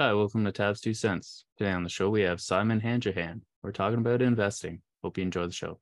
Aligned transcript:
Hi, 0.00 0.14
welcome 0.14 0.44
to 0.44 0.52
Tabs 0.52 0.80
Two 0.80 0.94
Cents. 0.94 1.44
Today 1.56 1.72
on 1.72 1.82
the 1.82 1.88
show, 1.88 2.08
we 2.08 2.20
have 2.20 2.40
Simon 2.40 2.78
Handrahan. 2.78 3.42
We're 3.64 3.72
talking 3.72 3.98
about 3.98 4.22
investing. 4.22 4.80
Hope 5.02 5.18
you 5.18 5.24
enjoy 5.24 5.46
the 5.46 5.52
show. 5.52 5.80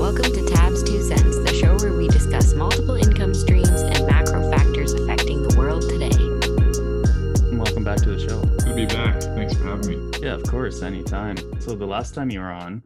Welcome 0.00 0.24
to 0.24 0.44
Tabs 0.52 0.82
Two 0.82 1.00
Cents, 1.00 1.38
the 1.38 1.54
show 1.54 1.76
where 1.76 1.96
we 1.96 2.08
discuss 2.08 2.52
multiple 2.54 2.96
income 2.96 3.32
streams 3.32 3.70
and 3.70 4.08
macro 4.08 4.50
factors 4.50 4.92
affecting 4.92 5.44
the 5.44 5.56
world 5.56 5.82
today. 5.82 6.10
welcome 7.56 7.84
back 7.84 7.98
to 7.98 8.10
the 8.10 8.28
show. 8.28 8.42
Good 8.42 8.66
to 8.66 8.74
be 8.74 8.86
back. 8.86 9.22
Thanks 9.22 9.54
for 9.54 9.66
having 9.66 10.10
me. 10.10 10.18
Yeah, 10.20 10.34
of 10.34 10.42
course, 10.42 10.82
anytime. 10.82 11.36
So 11.60 11.76
the 11.76 11.86
last 11.86 12.12
time 12.12 12.32
you 12.32 12.40
were 12.40 12.50
on, 12.50 12.82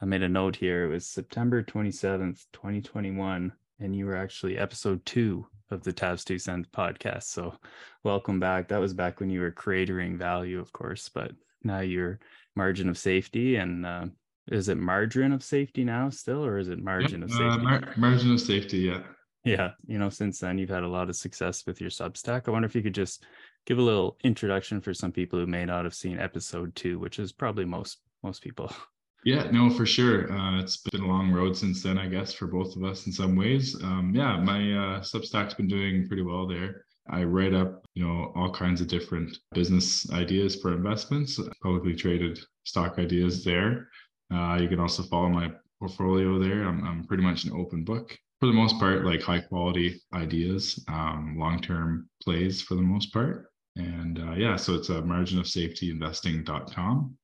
I 0.00 0.06
made 0.06 0.22
a 0.22 0.28
note 0.30 0.56
here. 0.56 0.86
It 0.86 0.88
was 0.88 1.06
September 1.06 1.62
27th, 1.62 2.46
2021, 2.54 3.52
and 3.78 3.94
you 3.94 4.06
were 4.06 4.16
actually 4.16 4.56
episode 4.56 5.04
two 5.04 5.48
of 5.70 5.82
the 5.82 5.92
Tabs 5.92 6.24
Two 6.24 6.38
Cents 6.38 6.68
podcast. 6.74 7.24
So 7.24 7.54
welcome 8.02 8.40
back. 8.40 8.68
That 8.68 8.80
was 8.80 8.94
back 8.94 9.20
when 9.20 9.30
you 9.30 9.40
were 9.40 9.50
creating 9.50 10.18
value, 10.18 10.60
of 10.60 10.72
course, 10.72 11.08
but 11.08 11.32
now 11.62 11.80
you're 11.80 12.20
margin 12.56 12.88
of 12.88 12.98
safety 12.98 13.56
and 13.56 13.84
uh, 13.84 14.06
is 14.48 14.68
it 14.68 14.76
margin 14.76 15.32
of 15.32 15.42
safety 15.42 15.84
now 15.84 16.10
still, 16.10 16.44
or 16.44 16.58
is 16.58 16.68
it 16.68 16.82
margin 16.82 17.22
of 17.22 17.30
safety? 17.30 17.44
Uh, 17.44 17.58
mar- 17.58 17.94
margin 17.96 18.32
of 18.32 18.40
safety, 18.40 18.78
yeah. 18.78 19.00
Yeah, 19.44 19.72
you 19.86 19.98
know, 19.98 20.08
since 20.08 20.38
then 20.38 20.58
you've 20.58 20.70
had 20.70 20.84
a 20.84 20.88
lot 20.88 21.08
of 21.10 21.16
success 21.16 21.64
with 21.66 21.80
your 21.80 21.90
Substack. 21.90 22.48
I 22.48 22.50
wonder 22.50 22.66
if 22.66 22.74
you 22.74 22.82
could 22.82 22.94
just 22.94 23.24
give 23.66 23.78
a 23.78 23.82
little 23.82 24.16
introduction 24.24 24.80
for 24.80 24.94
some 24.94 25.12
people 25.12 25.38
who 25.38 25.46
may 25.46 25.64
not 25.64 25.84
have 25.84 25.94
seen 25.94 26.18
episode 26.18 26.74
two, 26.74 26.98
which 26.98 27.18
is 27.18 27.32
probably 27.32 27.64
most 27.64 27.98
most 28.22 28.42
people. 28.42 28.72
Yeah, 29.24 29.50
no, 29.50 29.70
for 29.70 29.86
sure. 29.86 30.30
Uh, 30.30 30.60
it's 30.60 30.76
been 30.76 31.00
a 31.00 31.06
long 31.06 31.32
road 31.32 31.56
since 31.56 31.82
then, 31.82 31.96
I 31.96 32.08
guess, 32.08 32.34
for 32.34 32.46
both 32.46 32.76
of 32.76 32.84
us 32.84 33.06
in 33.06 33.12
some 33.12 33.36
ways. 33.36 33.74
Um, 33.82 34.12
yeah, 34.14 34.36
my 34.36 34.58
uh, 34.58 35.00
Substack's 35.00 35.54
been 35.54 35.66
doing 35.66 36.06
pretty 36.06 36.22
well 36.22 36.46
there. 36.46 36.84
I 37.08 37.24
write 37.24 37.54
up, 37.54 37.86
you 37.94 38.06
know, 38.06 38.32
all 38.34 38.52
kinds 38.52 38.82
of 38.82 38.86
different 38.88 39.36
business 39.52 40.10
ideas 40.10 40.56
for 40.60 40.74
investments, 40.74 41.40
publicly 41.62 41.94
traded 41.94 42.38
stock 42.64 42.98
ideas 42.98 43.44
there. 43.44 43.88
Uh, 44.32 44.58
you 44.60 44.68
can 44.68 44.80
also 44.80 45.02
follow 45.02 45.30
my 45.30 45.50
portfolio 45.78 46.38
there. 46.38 46.64
I'm, 46.64 46.84
I'm 46.84 47.04
pretty 47.04 47.22
much 47.22 47.44
an 47.44 47.52
open 47.52 47.82
book 47.84 48.16
for 48.40 48.46
the 48.46 48.52
most 48.52 48.78
part, 48.78 49.06
like 49.06 49.22
high 49.22 49.40
quality 49.40 50.02
ideas, 50.12 50.82
um, 50.88 51.36
long 51.38 51.60
term 51.60 52.08
plays 52.22 52.60
for 52.60 52.74
the 52.74 52.82
most 52.82 53.12
part. 53.12 53.46
And 53.76 54.18
uh, 54.18 54.32
yeah, 54.32 54.56
so 54.56 54.74
it's 54.74 54.90
a 54.90 55.02
margin 55.02 55.38
of 55.38 55.46
safety 55.46 55.90
investing.com. 55.90 57.16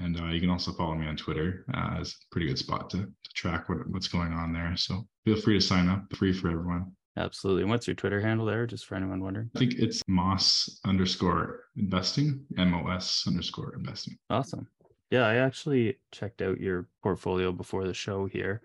And 0.00 0.20
uh, 0.20 0.26
you 0.26 0.40
can 0.40 0.50
also 0.50 0.72
follow 0.72 0.94
me 0.94 1.06
on 1.06 1.16
Twitter 1.16 1.64
uh, 1.74 1.96
as 2.00 2.10
a 2.10 2.14
pretty 2.30 2.46
good 2.46 2.58
spot 2.58 2.90
to, 2.90 2.98
to 2.98 3.32
track 3.34 3.68
what, 3.68 3.86
what's 3.88 4.08
going 4.08 4.32
on 4.32 4.52
there. 4.52 4.76
So 4.76 5.06
feel 5.24 5.36
free 5.36 5.54
to 5.54 5.60
sign 5.60 5.88
up, 5.88 6.04
free 6.16 6.32
for 6.32 6.50
everyone. 6.50 6.92
Absolutely. 7.16 7.62
And 7.62 7.70
what's 7.70 7.86
your 7.86 7.94
Twitter 7.94 8.20
handle 8.20 8.44
there, 8.44 8.66
just 8.66 8.86
for 8.86 8.96
anyone 8.96 9.22
wondering? 9.22 9.50
I 9.54 9.58
think 9.60 9.74
it's 9.74 10.02
Moss 10.08 10.80
underscore 10.84 11.60
investing, 11.76 12.44
M 12.58 12.74
O 12.74 12.88
S 12.88 13.24
underscore 13.28 13.74
investing. 13.76 14.16
Awesome. 14.30 14.66
Yeah, 15.10 15.26
I 15.26 15.36
actually 15.36 15.98
checked 16.10 16.42
out 16.42 16.58
your 16.58 16.88
portfolio 17.02 17.52
before 17.52 17.86
the 17.86 17.94
show 17.94 18.26
here. 18.26 18.62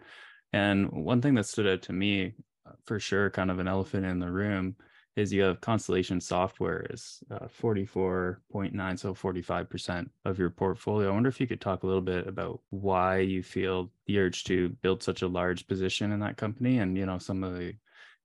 And 0.52 0.90
one 0.90 1.22
thing 1.22 1.36
that 1.36 1.46
stood 1.46 1.68
out 1.68 1.84
to 1.84 1.94
me, 1.94 2.34
uh, 2.66 2.72
for 2.86 3.00
sure, 3.00 3.30
kind 3.30 3.52
of 3.52 3.60
an 3.60 3.68
elephant 3.68 4.06
in 4.06 4.18
the 4.18 4.32
room, 4.32 4.76
is 5.16 5.34
you 5.34 5.42
have 5.42 5.62
Constellation 5.62 6.22
Software 6.22 6.86
is 6.90 7.22
uh, 7.32 7.48
44.9, 7.62 9.00
so 9.00 9.14
45% 9.14 10.10
of 10.26 10.40
your 10.40 10.50
portfolio. 10.50 11.10
I 11.10 11.14
wonder 11.14 11.30
if 11.30 11.42
you 11.42 11.48
could 11.48 11.62
talk 11.62 11.84
a 11.84 11.88
little 11.88 12.02
bit 12.02 12.28
about 12.28 12.62
why 12.70 13.20
you 13.20 13.44
feel 13.44 13.92
the 14.06 14.20
urge 14.20 14.44
to 14.46 14.70
build 14.82 15.04
such 15.04 15.22
a 15.22 15.28
large 15.28 15.68
position 15.68 16.12
in 16.12 16.20
that 16.22 16.38
company 16.38 16.80
and, 16.80 16.98
you 16.98 17.06
know, 17.06 17.18
some 17.18 17.44
of 17.44 17.54
the 17.54 17.74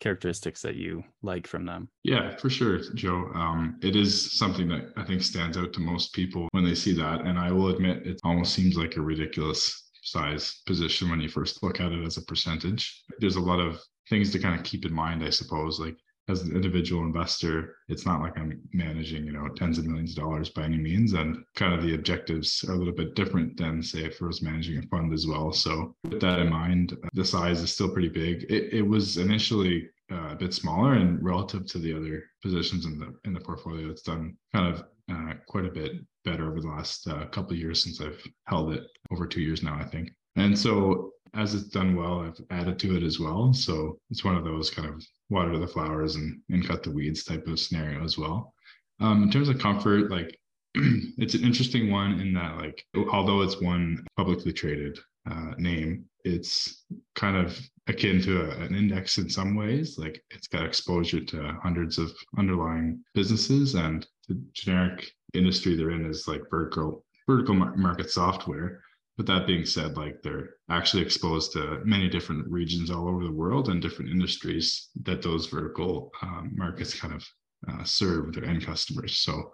characteristics 0.01 0.61
that 0.63 0.77
you 0.77 1.03
like 1.23 1.47
from 1.47 1.65
them. 1.65 1.89
Yeah, 2.03 2.37
for 2.37 2.51
sure, 2.51 2.81
Joe. 2.95 3.31
Um, 3.35 3.79
it 3.83 3.97
is 3.97 4.37
something 4.39 4.69
that 4.69 4.93
I 4.97 5.05
think 5.05 5.23
stands 5.23 5.57
out 5.57 5.73
to 5.75 5.81
most 5.81 6.13
people 6.13 6.49
when 6.53 6.65
they 6.65 6.75
see 6.75 6.93
that. 6.95 7.23
And 7.23 7.39
I 7.39 7.51
will 7.53 7.69
admit, 7.69 8.07
it 8.07 8.21
almost 8.25 8.55
seems 8.55 8.77
like 8.77 8.97
a 8.97 9.03
ridiculous 9.03 9.91
size 10.03 10.61
position 10.67 11.11
when 11.11 11.21
you 11.21 11.29
first 11.29 11.63
look 11.63 11.81
at 11.81 11.93
it 11.93 12.05
as 12.05 12.19
a 12.19 12.23
percentage. 12.23 13.03
There's 13.19 13.37
a 13.37 13.41
lot 13.41 13.61
of 13.61 13.81
things 14.09 14.31
to 14.33 14.39
kind 14.39 14.59
of 14.59 14.65
keep 14.65 14.85
in 14.85 14.93
mind, 14.93 15.25
I 15.25 15.31
suppose. 15.31 15.81
Like 15.81 15.97
as 16.29 16.43
an 16.43 16.55
individual 16.55 17.03
investor, 17.03 17.77
it's 17.89 18.07
not 18.07 18.21
like 18.21 18.39
I'm 18.39 18.61
managing, 18.73 19.25
you 19.25 19.33
know, 19.33 19.49
tens 19.49 19.79
of 19.79 19.87
millions 19.87 20.11
of 20.11 20.17
dollars 20.17 20.49
by 20.51 20.63
any 20.63 20.79
means. 20.79 21.13
And 21.13 21.45
kind 21.55 21.75
of 21.75 21.83
the 21.83 21.95
objectives 21.95 22.65
are 22.69 22.73
a 22.73 22.77
little 22.77 22.95
bit 22.95 23.15
different 23.15 23.57
than, 23.57 23.83
say, 23.83 24.05
if 24.05 24.23
I 24.23 24.27
was 24.27 24.43
managing 24.43 24.79
a 24.79 24.83
fund 24.83 25.13
as 25.13 25.27
well. 25.27 25.53
So 25.53 25.95
with 26.05 26.21
that 26.21 26.39
in 26.39 26.51
mind, 26.51 26.97
the 27.13 27.25
size 27.25 27.61
is 27.61 27.73
still 27.73 27.91
pretty 27.91 28.09
big. 28.09 28.45
It, 28.45 28.73
it 28.73 28.83
was 28.83 29.19
initially 29.19 29.89
uh, 30.11 30.31
a 30.33 30.37
bit 30.37 30.55
smaller 30.55 30.95
and 30.95 31.23
relative 31.23 31.67
to 31.67 31.79
the 31.79 31.95
other 31.95 32.25
positions 32.43 32.85
in 32.85 32.99
the 32.99 33.15
in 33.25 33.33
the 33.33 33.41
portfolio, 33.41 33.89
it's 33.89 34.03
done 34.03 34.37
kind 34.55 34.75
of 34.75 34.85
uh, 35.11 35.35
quite 35.49 35.65
a 35.65 35.71
bit 35.71 35.93
better 36.25 36.51
over 36.51 36.61
the 36.61 36.69
last 36.69 37.07
uh, 37.09 37.27
couple 37.27 37.53
of 37.53 37.59
years 37.59 37.83
since 37.83 38.01
I've 38.01 38.23
held 38.47 38.73
it 38.73 38.87
over 39.11 39.27
two 39.27 39.41
years 39.41 39.63
now, 39.63 39.77
I 39.77 39.85
think. 39.85 40.11
And 40.37 40.59
so 40.59 41.13
as 41.35 41.55
it's 41.55 41.65
done 41.65 41.97
well, 41.97 42.21
I've 42.21 42.41
added 42.51 42.79
to 42.81 42.97
it 42.97 43.03
as 43.03 43.19
well. 43.19 43.53
So 43.53 43.99
it's 44.11 44.25
one 44.25 44.37
of 44.37 44.45
those 44.45 44.71
kind 44.71 44.89
of 44.89 45.05
water 45.31 45.57
the 45.59 45.67
flowers 45.67 46.17
and, 46.17 46.41
and 46.51 46.67
cut 46.67 46.83
the 46.83 46.91
weeds 46.91 47.25
type 47.25 47.47
of 47.47 47.59
scenario 47.59 48.05
as 48.05 48.19
well. 48.19 48.55
Um, 49.01 49.25
in 49.25 49.31
terms 49.31 49.49
of 49.49 49.59
comfort, 49.59 50.11
like 50.11 50.39
it's 50.75 51.35
an 51.35 51.45
interesting 51.45 51.91
one 51.91 52.21
in 52.21 52.33
that 52.35 52.57
like 52.57 52.85
although 53.13 53.43
it's 53.43 53.61
one 53.61 54.05
publicly 54.17 54.53
traded 54.53 54.99
uh, 55.31 55.53
name, 55.57 56.05
it's 56.25 56.85
kind 57.15 57.37
of 57.37 57.59
akin 57.87 58.21
to 58.23 58.43
a, 58.43 58.65
an 58.65 58.75
index 58.75 59.19
in 59.19 59.29
some 59.29 59.55
ways. 59.55 59.99
Like 59.99 60.23
it's 60.31 60.49
got 60.49 60.67
exposure 60.67 61.21
to 61.21 61.59
hundreds 61.63 61.99
of 61.99 62.13
underlying 62.39 63.01
businesses, 63.15 63.75
and 63.75 64.07
the 64.29 64.41
generic 64.53 65.11
industry 65.33 65.77
they're 65.77 65.91
in 65.91 66.05
is 66.07 66.29
like 66.29 66.43
vertical 66.51 67.05
vertical 67.27 67.55
market 67.55 68.11
software. 68.11 68.81
But 69.17 69.27
that 69.27 69.47
being 69.47 69.65
said, 69.65 69.97
like 69.97 70.23
they're 70.23 70.51
actually 70.69 71.03
exposed 71.03 71.53
to 71.53 71.81
many 71.85 72.09
different 72.09 72.49
regions 72.49 72.91
all 72.91 73.09
over 73.09 73.23
the 73.23 73.33
world 73.33 73.69
and 73.69 73.81
different 73.81 74.11
industries 74.11 74.89
that 75.03 75.23
those 75.23 75.47
vertical 75.47 76.11
um, 76.23 76.51
markets 76.55 76.99
kind 76.99 77.15
of 77.15 77.25
uh, 77.69 77.85
serve 77.85 78.33
their 78.33 78.45
end 78.45 78.67
customers. 78.67 79.19
So, 79.19 79.53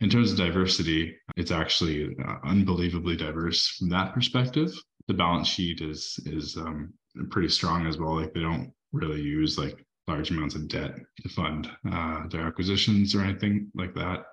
in 0.00 0.08
terms 0.08 0.30
of 0.30 0.38
diversity, 0.38 1.16
it's 1.36 1.50
actually 1.50 2.16
uh, 2.26 2.36
unbelievably 2.44 3.16
diverse 3.16 3.68
from 3.68 3.88
that 3.90 4.14
perspective. 4.14 4.72
The 5.08 5.14
balance 5.14 5.48
sheet 5.48 5.80
is 5.80 6.18
is 6.26 6.56
um, 6.56 6.92
pretty 7.30 7.48
strong 7.48 7.86
as 7.86 7.98
well. 7.98 8.16
Like 8.20 8.32
they 8.34 8.40
don't 8.40 8.72
really 8.92 9.20
use 9.20 9.58
like 9.58 9.84
large 10.08 10.30
amounts 10.30 10.54
of 10.54 10.68
debt 10.68 10.94
to 11.22 11.28
fund 11.28 11.70
uh, 11.90 12.26
their 12.28 12.42
acquisitions 12.42 13.14
or 13.14 13.22
anything 13.22 13.70
like 13.74 13.94
that 13.94 14.24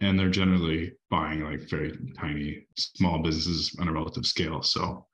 and 0.00 0.18
they're 0.18 0.30
generally 0.30 0.92
buying 1.10 1.42
like 1.42 1.68
very 1.68 1.98
tiny 2.16 2.66
small 2.76 3.20
businesses 3.20 3.76
on 3.80 3.88
a 3.88 3.92
relative 3.92 4.26
scale. 4.26 4.62
So 4.62 5.06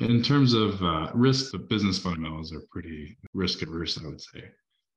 in 0.00 0.22
terms 0.22 0.54
of 0.54 0.82
uh, 0.82 1.10
risk 1.14 1.52
the 1.52 1.58
business 1.58 1.98
fundamentals 1.98 2.52
are 2.52 2.62
pretty 2.70 3.16
risk 3.34 3.62
averse 3.62 3.98
i 4.02 4.06
would 4.06 4.20
say 4.20 4.44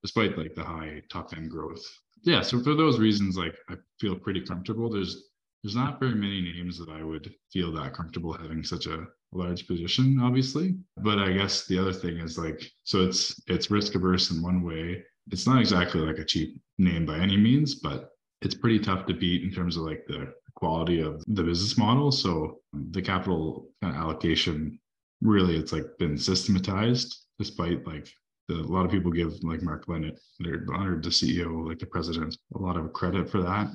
despite 0.03 0.37
like 0.37 0.53
the 0.55 0.63
high 0.63 1.01
top 1.11 1.35
end 1.35 1.49
growth. 1.49 1.83
Yeah 2.23 2.41
so 2.41 2.61
for 2.61 2.75
those 2.75 2.99
reasons 2.99 3.37
like 3.37 3.55
i 3.69 3.75
feel 3.99 4.15
pretty 4.15 4.41
comfortable. 4.41 4.89
There's 4.89 5.29
there's 5.63 5.75
not 5.75 5.99
very 5.99 6.15
many 6.15 6.41
names 6.41 6.79
that 6.79 6.89
i 6.89 7.03
would 7.03 7.33
feel 7.51 7.71
that 7.73 7.93
comfortable 7.93 8.33
having 8.33 8.63
such 8.63 8.87
a 8.87 9.05
large 9.31 9.67
position 9.67 10.19
obviously. 10.21 10.75
But 10.97 11.19
i 11.19 11.31
guess 11.31 11.65
the 11.65 11.79
other 11.79 11.93
thing 11.93 12.17
is 12.17 12.37
like 12.37 12.63
so 12.83 13.01
it's 13.01 13.41
it's 13.47 13.71
risk 13.71 13.95
averse 13.95 14.31
in 14.31 14.41
one 14.41 14.63
way. 14.63 15.03
It's 15.31 15.47
not 15.47 15.59
exactly 15.59 16.01
like 16.01 16.17
a 16.17 16.25
cheap 16.25 16.59
name 16.77 17.05
by 17.05 17.17
any 17.17 17.37
means 17.37 17.75
but 17.75 18.10
it's 18.41 18.55
pretty 18.55 18.79
tough 18.79 19.05
to 19.05 19.13
beat 19.13 19.43
in 19.43 19.51
terms 19.51 19.77
of 19.77 19.83
like 19.83 20.05
the 20.07 20.33
quality 20.55 21.01
of 21.01 21.23
the 21.27 21.43
business 21.43 21.77
model. 21.77 22.11
So 22.11 22.59
the 22.73 23.01
capital 23.01 23.69
allocation 23.83 24.79
really 25.21 25.55
it's 25.55 25.71
like 25.71 25.85
been 25.99 26.17
systematized 26.17 27.25
despite 27.37 27.85
like 27.85 28.07
the, 28.47 28.55
a 28.55 28.71
lot 28.73 28.85
of 28.85 28.91
people 28.91 29.11
give 29.11 29.43
like 29.43 29.61
Mark 29.61 29.87
Leonard, 29.87 30.17
they're 30.39 30.65
honored 30.73 31.03
the 31.03 31.09
CEO, 31.09 31.67
like 31.67 31.79
the 31.79 31.85
president, 31.85 32.37
a 32.55 32.57
lot 32.57 32.77
of 32.77 32.93
credit 32.93 33.29
for 33.29 33.41
that, 33.41 33.67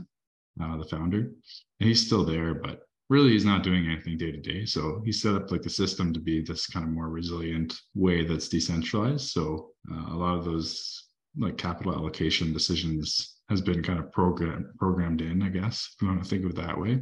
uh, 0.60 0.76
the 0.76 0.84
founder, 0.84 1.18
and 1.80 1.88
he's 1.88 2.04
still 2.04 2.24
there, 2.24 2.54
but 2.54 2.82
really 3.08 3.30
he's 3.30 3.44
not 3.44 3.62
doing 3.62 3.86
anything 3.86 4.18
day 4.18 4.32
to 4.32 4.40
day. 4.40 4.64
So 4.64 5.00
he 5.04 5.12
set 5.12 5.34
up 5.34 5.50
like 5.50 5.64
a 5.66 5.70
system 5.70 6.12
to 6.12 6.20
be 6.20 6.42
this 6.42 6.66
kind 6.66 6.84
of 6.84 6.92
more 6.92 7.08
resilient 7.08 7.74
way 7.94 8.24
that's 8.24 8.48
decentralized. 8.48 9.30
So 9.30 9.70
uh, 9.90 10.14
a 10.14 10.16
lot 10.16 10.36
of 10.36 10.44
those 10.44 11.04
like 11.38 11.56
capital 11.56 11.94
allocation 11.94 12.52
decisions 12.52 13.35
has 13.48 13.60
been 13.60 13.82
kind 13.82 13.98
of 13.98 14.12
program 14.12 14.72
programmed 14.78 15.20
in, 15.20 15.42
I 15.42 15.48
guess, 15.48 15.94
if 15.94 16.02
you 16.02 16.08
want 16.08 16.22
to 16.22 16.28
think 16.28 16.44
of 16.44 16.50
it 16.50 16.56
that 16.56 16.78
way. 16.78 17.00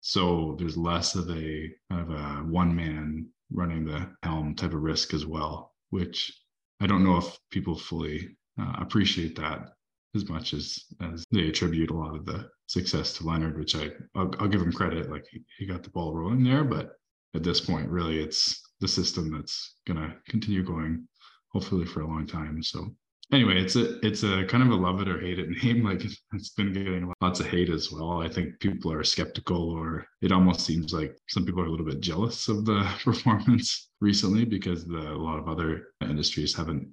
So 0.00 0.56
there's 0.58 0.76
less 0.76 1.14
of 1.14 1.28
a 1.30 1.70
kind 1.90 2.02
of 2.02 2.10
a 2.10 2.24
one 2.44 2.74
man 2.74 3.26
running 3.52 3.84
the 3.84 4.08
helm 4.22 4.54
type 4.54 4.72
of 4.72 4.82
risk 4.82 5.12
as 5.14 5.26
well, 5.26 5.74
which 5.90 6.32
I 6.80 6.86
don't 6.86 7.04
know 7.04 7.18
if 7.18 7.38
people 7.50 7.76
fully 7.76 8.36
uh, 8.58 8.74
appreciate 8.78 9.36
that 9.36 9.70
as 10.14 10.28
much 10.28 10.54
as 10.54 10.84
as 11.00 11.24
they 11.30 11.48
attribute 11.48 11.90
a 11.90 11.96
lot 11.96 12.16
of 12.16 12.24
the 12.26 12.48
success 12.66 13.12
to 13.14 13.26
Leonard, 13.26 13.58
which 13.58 13.76
I 13.76 13.90
I'll, 14.14 14.32
I'll 14.38 14.48
give 14.48 14.62
him 14.62 14.72
credit, 14.72 15.10
like 15.10 15.26
he, 15.30 15.42
he 15.58 15.66
got 15.66 15.82
the 15.82 15.90
ball 15.90 16.14
rolling 16.14 16.44
there, 16.44 16.64
but 16.64 16.92
at 17.34 17.42
this 17.42 17.60
point, 17.60 17.88
really, 17.88 18.20
it's 18.20 18.60
the 18.80 18.88
system 18.88 19.30
that's 19.30 19.76
going 19.86 20.00
to 20.00 20.14
continue 20.28 20.64
going, 20.64 21.06
hopefully 21.52 21.86
for 21.86 22.00
a 22.00 22.06
long 22.06 22.26
time. 22.26 22.62
So 22.62 22.94
anyway, 23.32 23.60
it's 23.60 23.76
a 23.76 23.98
it's 24.06 24.22
a 24.22 24.44
kind 24.46 24.62
of 24.62 24.70
a 24.70 24.74
love 24.74 25.00
it 25.00 25.08
or 25.08 25.20
hate 25.20 25.38
it 25.38 25.48
name. 25.64 25.84
Like 25.84 26.04
it's 26.04 26.50
been 26.50 26.72
getting 26.72 27.12
lots 27.20 27.40
of 27.40 27.46
hate 27.46 27.70
as 27.70 27.90
well. 27.92 28.22
I 28.22 28.28
think 28.28 28.58
people 28.60 28.92
are 28.92 29.04
skeptical, 29.04 29.70
or 29.70 30.06
it 30.22 30.32
almost 30.32 30.60
seems 30.60 30.92
like 30.92 31.16
some 31.28 31.44
people 31.44 31.62
are 31.62 31.66
a 31.66 31.70
little 31.70 31.86
bit 31.86 32.00
jealous 32.00 32.48
of 32.48 32.64
the 32.64 32.82
performance 33.04 33.90
recently 34.00 34.44
because 34.44 34.86
the, 34.86 34.98
a 34.98 35.22
lot 35.22 35.38
of 35.38 35.48
other 35.48 35.88
industries 36.02 36.54
haven't 36.54 36.88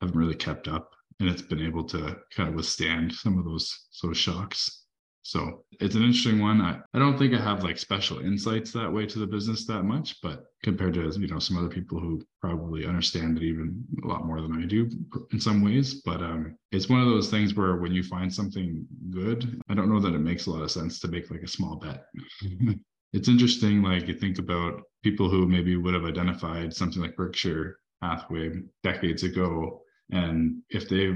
haven't 0.00 0.16
really 0.16 0.34
kept 0.34 0.68
up, 0.68 0.90
and 1.20 1.28
it's 1.28 1.42
been 1.42 1.62
able 1.62 1.84
to 1.84 2.16
kind 2.34 2.48
of 2.48 2.54
withstand 2.54 3.12
some 3.12 3.38
of 3.38 3.44
those 3.44 3.86
those 4.02 4.16
shocks. 4.18 4.83
So 5.24 5.64
it's 5.80 5.94
an 5.94 6.02
interesting 6.02 6.38
one. 6.38 6.60
I, 6.60 6.80
I 6.92 6.98
don't 6.98 7.18
think 7.18 7.32
I 7.32 7.40
have 7.40 7.64
like 7.64 7.78
special 7.78 8.18
insights 8.18 8.72
that 8.72 8.92
way 8.92 9.06
to 9.06 9.18
the 9.18 9.26
business 9.26 9.66
that 9.66 9.82
much, 9.82 10.20
but 10.20 10.44
compared 10.62 10.92
to 10.94 11.10
you 11.18 11.26
know 11.26 11.38
some 11.38 11.56
other 11.56 11.70
people 11.70 11.98
who 11.98 12.22
probably 12.42 12.84
understand 12.84 13.38
it 13.38 13.42
even 13.42 13.82
a 14.04 14.06
lot 14.06 14.26
more 14.26 14.42
than 14.42 14.62
I 14.62 14.66
do 14.66 14.86
in 15.32 15.40
some 15.40 15.64
ways. 15.64 16.02
But 16.04 16.20
um, 16.20 16.58
it's 16.72 16.90
one 16.90 17.00
of 17.00 17.08
those 17.08 17.30
things 17.30 17.54
where 17.54 17.76
when 17.76 17.92
you 17.92 18.02
find 18.02 18.32
something 18.32 18.86
good, 19.10 19.62
I 19.70 19.74
don't 19.74 19.90
know 19.90 20.00
that 20.00 20.14
it 20.14 20.18
makes 20.18 20.44
a 20.44 20.50
lot 20.50 20.62
of 20.62 20.70
sense 20.70 21.00
to 21.00 21.08
make 21.08 21.30
like 21.30 21.42
a 21.42 21.48
small 21.48 21.76
bet. 21.76 22.04
it's 23.14 23.28
interesting, 23.28 23.82
like 23.82 24.06
you 24.06 24.14
think 24.14 24.38
about 24.38 24.82
people 25.02 25.30
who 25.30 25.48
maybe 25.48 25.74
would 25.76 25.94
have 25.94 26.04
identified 26.04 26.74
something 26.74 27.00
like 27.00 27.16
Berkshire 27.16 27.78
Hathaway 28.02 28.60
decades 28.82 29.22
ago 29.22 29.83
and 30.10 30.62
if 30.70 30.88
they 30.88 31.14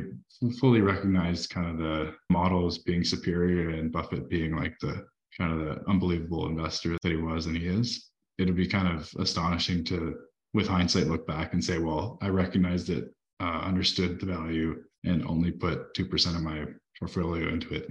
fully 0.58 0.81
recognize 0.81 1.46
kind 1.46 1.69
of 1.70 1.79
the 1.79 2.14
models 2.31 2.79
being 2.79 3.05
superior 3.05 3.70
and 3.70 3.93
Buffett 3.93 4.29
being 4.29 4.56
like 4.56 4.79
the 4.81 5.06
kind 5.37 5.52
of 5.52 5.58
the 5.67 5.90
unbelievable 5.90 6.46
investor 6.46 6.96
that 7.02 7.12
he 7.12 7.17
was 7.17 7.46
and 7.46 7.56
he 7.56 7.67
is, 7.67 8.11
it'd 8.38 8.56
be 8.56 8.67
kind 8.67 8.88
of 8.88 9.11
astonishing 9.19 9.85
to, 9.85 10.17
with 10.55 10.67
hindsight, 10.67 11.06
look 11.06 11.26
back 11.26 11.52
and 11.52 11.64
say, 11.64 11.79
well, 11.79 12.19
I 12.23 12.29
recognized 12.29 12.88
it, 12.88 13.12
uh, 13.40 13.61
understood 13.64 14.20
the 14.20 14.26
value, 14.26 14.82
and 15.05 15.25
only 15.26 15.50
put 15.50 15.94
2% 15.94 16.37
of 16.37 16.43
my 16.43 16.64
portfolio 16.99 17.49
into 17.49 17.75
it. 17.75 17.88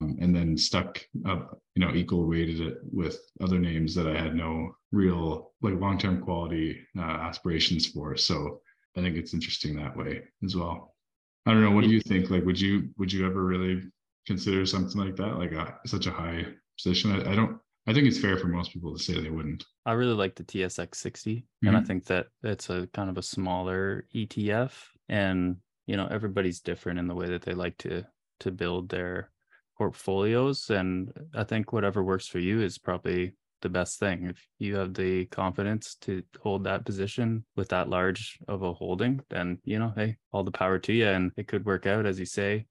Um, 0.00 0.16
and 0.20 0.34
then 0.34 0.56
stuck 0.56 0.98
up, 1.26 1.60
you 1.74 1.84
know, 1.84 1.94
equal 1.94 2.26
weighted 2.26 2.60
it 2.60 2.78
with 2.90 3.18
other 3.42 3.58
names 3.58 3.94
that 3.94 4.06
I 4.06 4.18
had 4.18 4.34
no 4.34 4.74
real 4.92 5.52
like 5.60 5.74
long 5.74 5.98
term 5.98 6.22
quality 6.22 6.80
uh, 6.96 7.02
aspirations 7.02 7.86
for. 7.86 8.16
So 8.16 8.62
I 8.96 9.00
think 9.00 9.16
it's 9.16 9.34
interesting 9.34 9.76
that 9.76 9.96
way 9.96 10.22
as 10.44 10.56
well. 10.56 10.94
I 11.46 11.52
don't 11.52 11.62
know. 11.62 11.70
What 11.70 11.84
do 11.84 11.90
you 11.90 12.00
think? 12.00 12.30
Like, 12.30 12.44
would 12.44 12.60
you 12.60 12.90
would 12.98 13.12
you 13.12 13.26
ever 13.26 13.42
really 13.42 13.82
consider 14.26 14.66
something 14.66 15.00
like 15.00 15.16
that, 15.16 15.38
like 15.38 15.52
a 15.52 15.78
such 15.86 16.06
a 16.06 16.10
high 16.10 16.46
position? 16.76 17.12
I, 17.12 17.32
I 17.32 17.34
don't. 17.34 17.58
I 17.86 17.94
think 17.94 18.06
it's 18.06 18.20
fair 18.20 18.36
for 18.36 18.48
most 18.48 18.72
people 18.72 18.94
to 18.94 19.02
say 19.02 19.18
they 19.18 19.30
wouldn't. 19.30 19.64
I 19.86 19.92
really 19.92 20.12
like 20.12 20.34
the 20.34 20.44
TSX 20.44 20.96
60, 20.96 21.36
mm-hmm. 21.36 21.66
and 21.66 21.76
I 21.76 21.80
mm-hmm. 21.80 21.86
think 21.86 22.04
that 22.06 22.26
it's 22.42 22.68
a 22.68 22.86
kind 22.92 23.08
of 23.08 23.16
a 23.16 23.22
smaller 23.22 24.06
ETF, 24.14 24.72
and 25.08 25.56
you 25.86 25.96
know 25.96 26.06
everybody's 26.10 26.60
different 26.60 26.98
in 26.98 27.06
the 27.06 27.14
way 27.14 27.28
that 27.28 27.42
they 27.42 27.54
like 27.54 27.78
to 27.78 28.04
to 28.40 28.50
build 28.50 28.90
their 28.90 29.30
portfolios, 29.78 30.68
and 30.70 31.12
I 31.34 31.44
think 31.44 31.72
whatever 31.72 32.02
works 32.02 32.26
for 32.26 32.40
you 32.40 32.60
is 32.60 32.76
probably 32.76 33.32
the 33.60 33.68
best 33.68 33.98
thing. 33.98 34.26
If 34.26 34.46
you 34.58 34.76
have 34.76 34.94
the 34.94 35.26
confidence 35.26 35.96
to 36.02 36.22
hold 36.40 36.64
that 36.64 36.84
position 36.84 37.44
with 37.56 37.68
that 37.70 37.88
large 37.88 38.38
of 38.48 38.62
a 38.62 38.72
holding, 38.72 39.20
then 39.30 39.58
you 39.64 39.78
know, 39.78 39.92
hey, 39.96 40.16
all 40.32 40.44
the 40.44 40.50
power 40.50 40.78
to 40.78 40.92
you. 40.92 41.06
And 41.06 41.32
it 41.36 41.48
could 41.48 41.66
work 41.66 41.86
out, 41.86 42.06
as 42.06 42.18
you 42.18 42.26
say. 42.26 42.66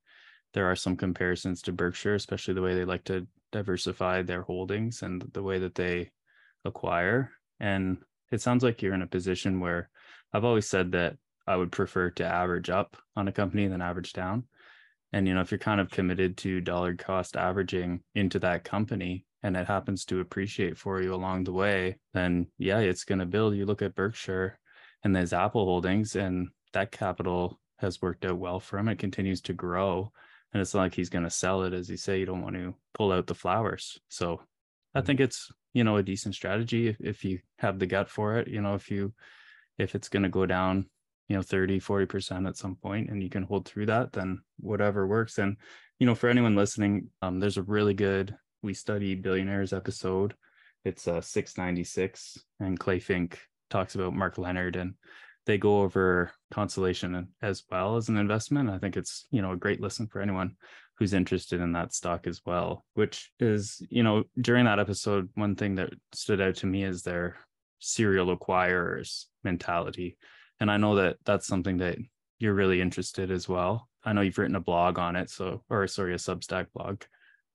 There 0.53 0.69
are 0.69 0.75
some 0.75 0.95
comparisons 0.95 1.61
to 1.63 1.71
Berkshire, 1.71 2.15
especially 2.15 2.53
the 2.53 2.61
way 2.61 2.73
they 2.73 2.85
like 2.85 3.03
to 3.05 3.27
diversify 3.51 4.21
their 4.21 4.41
holdings 4.41 5.01
and 5.01 5.21
the 5.33 5.43
way 5.43 5.59
that 5.59 5.75
they 5.75 6.11
acquire. 6.65 7.31
And 7.59 7.97
it 8.31 8.41
sounds 8.41 8.63
like 8.63 8.81
you're 8.81 8.93
in 8.93 9.01
a 9.01 9.07
position 9.07 9.59
where 9.59 9.89
I've 10.33 10.45
always 10.45 10.67
said 10.67 10.91
that 10.93 11.17
I 11.45 11.55
would 11.55 11.71
prefer 11.71 12.09
to 12.11 12.25
average 12.25 12.69
up 12.69 12.97
on 13.15 13.27
a 13.27 13.31
company 13.31 13.67
than 13.67 13.81
average 13.81 14.13
down. 14.13 14.43
And 15.13 15.27
you 15.27 15.33
know, 15.33 15.41
if 15.41 15.51
you're 15.51 15.57
kind 15.57 15.79
of 15.79 15.89
committed 15.89 16.37
to 16.37 16.61
dollar 16.61 16.95
cost 16.95 17.37
averaging 17.37 18.01
into 18.15 18.39
that 18.39 18.63
company, 18.63 19.25
and 19.43 19.55
it 19.55 19.67
happens 19.67 20.03
to 20.05 20.19
appreciate 20.19 20.77
for 20.77 21.01
you 21.01 21.13
along 21.13 21.43
the 21.43 21.53
way, 21.53 21.97
then 22.13 22.47
yeah, 22.57 22.79
it's 22.79 23.03
going 23.03 23.19
to 23.19 23.25
build. 23.25 23.55
You 23.55 23.65
look 23.65 23.81
at 23.81 23.95
Berkshire 23.95 24.59
and 25.03 25.15
those 25.15 25.33
Apple 25.33 25.65
holdings, 25.65 26.15
and 26.15 26.49
that 26.73 26.91
capital 26.91 27.59
has 27.79 28.01
worked 28.01 28.25
out 28.25 28.37
well 28.37 28.59
for 28.59 28.77
him. 28.77 28.89
It 28.89 28.99
continues 28.99 29.41
to 29.41 29.53
grow. 29.53 30.11
And 30.53 30.61
it's 30.61 30.73
not 30.73 30.81
like 30.81 30.95
he's 30.95 31.09
going 31.09 31.25
to 31.25 31.29
sell 31.29 31.63
it. 31.63 31.73
As 31.73 31.89
you 31.89 31.97
say, 31.97 32.19
you 32.19 32.25
don't 32.25 32.41
want 32.41 32.55
to 32.55 32.73
pull 32.93 33.11
out 33.11 33.27
the 33.27 33.35
flowers. 33.35 33.99
So 34.09 34.41
I 34.95 34.99
mm-hmm. 34.99 35.05
think 35.05 35.19
it's, 35.19 35.51
you 35.73 35.83
know, 35.83 35.97
a 35.97 36.03
decent 36.03 36.35
strategy 36.35 36.87
if, 36.87 36.97
if 36.99 37.25
you 37.25 37.39
have 37.59 37.79
the 37.79 37.85
gut 37.85 38.09
for 38.09 38.37
it. 38.37 38.47
You 38.47 38.61
know, 38.61 38.73
if 38.73 38.89
you, 38.89 39.13
if 39.77 39.93
it's 39.93 40.09
going 40.09 40.23
to 40.23 40.29
go 40.29 40.45
down, 40.45 40.89
you 41.27 41.35
know, 41.35 41.41
30, 41.41 41.79
40% 41.79 42.47
at 42.47 42.57
some 42.57 42.75
point 42.75 43.09
and 43.09 43.21
you 43.21 43.29
can 43.29 43.43
hold 43.43 43.67
through 43.67 43.87
that, 43.87 44.13
then 44.13 44.39
whatever 44.59 45.07
works. 45.07 45.37
And, 45.37 45.57
you 45.99 46.05
know, 46.05 46.15
for 46.15 46.29
anyone 46.29 46.55
listening, 46.55 47.09
um, 47.21 47.39
there's 47.39 47.57
a 47.57 47.63
really 47.63 47.93
good 47.93 48.35
we 48.61 48.73
study 48.73 49.15
billionaires 49.15 49.73
episode. 49.73 50.35
It's 50.83 51.07
uh, 51.07 51.21
696, 51.21 52.37
and 52.59 52.79
Clay 52.79 52.99
Fink 52.99 53.39
talks 53.69 53.95
about 53.95 54.13
Mark 54.13 54.37
Leonard, 54.37 54.75
and 54.75 54.93
they 55.45 55.57
go 55.57 55.81
over 55.81 56.31
Constellation 56.51 57.27
as 57.41 57.63
well 57.69 57.95
as 57.95 58.09
an 58.09 58.17
investment. 58.17 58.69
I 58.69 58.77
think 58.77 58.97
it's 58.97 59.25
you 59.31 59.41
know 59.41 59.51
a 59.51 59.57
great 59.57 59.81
listen 59.81 60.07
for 60.07 60.21
anyone 60.21 60.55
who's 60.97 61.13
interested 61.13 61.61
in 61.61 61.73
that 61.73 61.93
stock 61.93 62.27
as 62.27 62.41
well. 62.45 62.85
Which 62.93 63.31
is 63.39 63.81
you 63.89 64.03
know 64.03 64.23
during 64.39 64.65
that 64.65 64.79
episode, 64.79 65.29
one 65.35 65.55
thing 65.55 65.75
that 65.75 65.93
stood 66.13 66.41
out 66.41 66.55
to 66.55 66.67
me 66.67 66.83
is 66.83 67.03
their 67.03 67.37
serial 67.79 68.35
acquirers 68.35 69.25
mentality, 69.43 70.17
and 70.59 70.71
I 70.71 70.77
know 70.77 70.95
that 70.95 71.17
that's 71.25 71.47
something 71.47 71.77
that 71.77 71.97
you're 72.39 72.53
really 72.53 72.81
interested 72.81 73.31
as 73.31 73.47
well. 73.47 73.89
I 74.03 74.13
know 74.13 74.21
you've 74.21 74.37
written 74.37 74.55
a 74.55 74.61
blog 74.61 74.99
on 74.99 75.15
it, 75.15 75.29
so 75.29 75.63
or 75.69 75.87
sorry, 75.87 76.13
a 76.13 76.17
Substack 76.17 76.67
blog. 76.73 77.03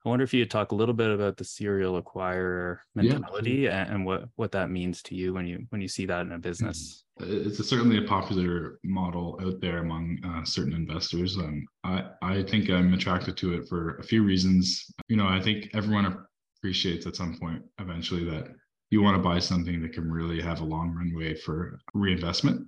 I 0.05 0.09
wonder 0.09 0.25
if 0.25 0.35
you 0.35 0.43
could 0.43 0.51
talk 0.51 0.73
a 0.73 0.75
little 0.75 0.95
bit 0.95 1.11
about 1.11 1.37
the 1.37 1.45
serial 1.45 2.03
acquirer 2.03 2.79
mentality 2.97 3.53
yeah. 3.53 3.83
and, 3.83 3.95
and, 3.95 4.07
what 4.07 4.25
what 4.35 4.51
that 4.51 4.69
means 4.69 5.01
to 5.05 5.15
you 5.15 5.33
when 5.33 5.47
you 5.47 5.65
when 5.71 5.81
you 5.81 5.87
see 5.87 6.07
that 6.07 6.23
in 6.23 6.33
a 6.33 6.39
business. 6.39 7.05
Mm-hmm. 7.21 7.47
It's 7.47 7.61
a, 7.61 7.65
certainly 7.65 7.99
a 7.99 8.09
popular 8.09 8.81
model 8.83 9.39
out 9.43 9.61
there 9.61 9.79
among 9.79 10.19
uh, 10.25 10.45
certain 10.45 10.73
investors. 10.73 11.37
Um, 11.39 11.65
I 11.85 12.05
I 12.21 12.43
think 12.43 12.69
I'm 12.69 12.93
attracted 12.95 13.37
to 13.39 13.55
it 13.55 13.69
for 13.69 13.97
a 13.99 14.03
few 14.03 14.25
reasons. 14.25 14.93
You 15.09 15.17
know, 15.17 15.29
I 15.29 15.41
think 15.41 15.71
everyone 15.73 16.19
appreciates 16.59 17.07
at 17.07 17.17
some 17.17 17.39
point 17.39 17.63
eventually 17.79 18.25
that 18.25 18.49
you 18.91 19.03
want 19.03 19.17
to 19.17 19.23
buy 19.23 19.39
something 19.39 19.81
that 19.83 19.93
can 19.93 20.11
really 20.11 20.41
have 20.43 20.61
a 20.61 20.65
long 20.65 20.91
runway 20.91 21.35
for 21.35 21.79
reinvestment. 21.95 22.67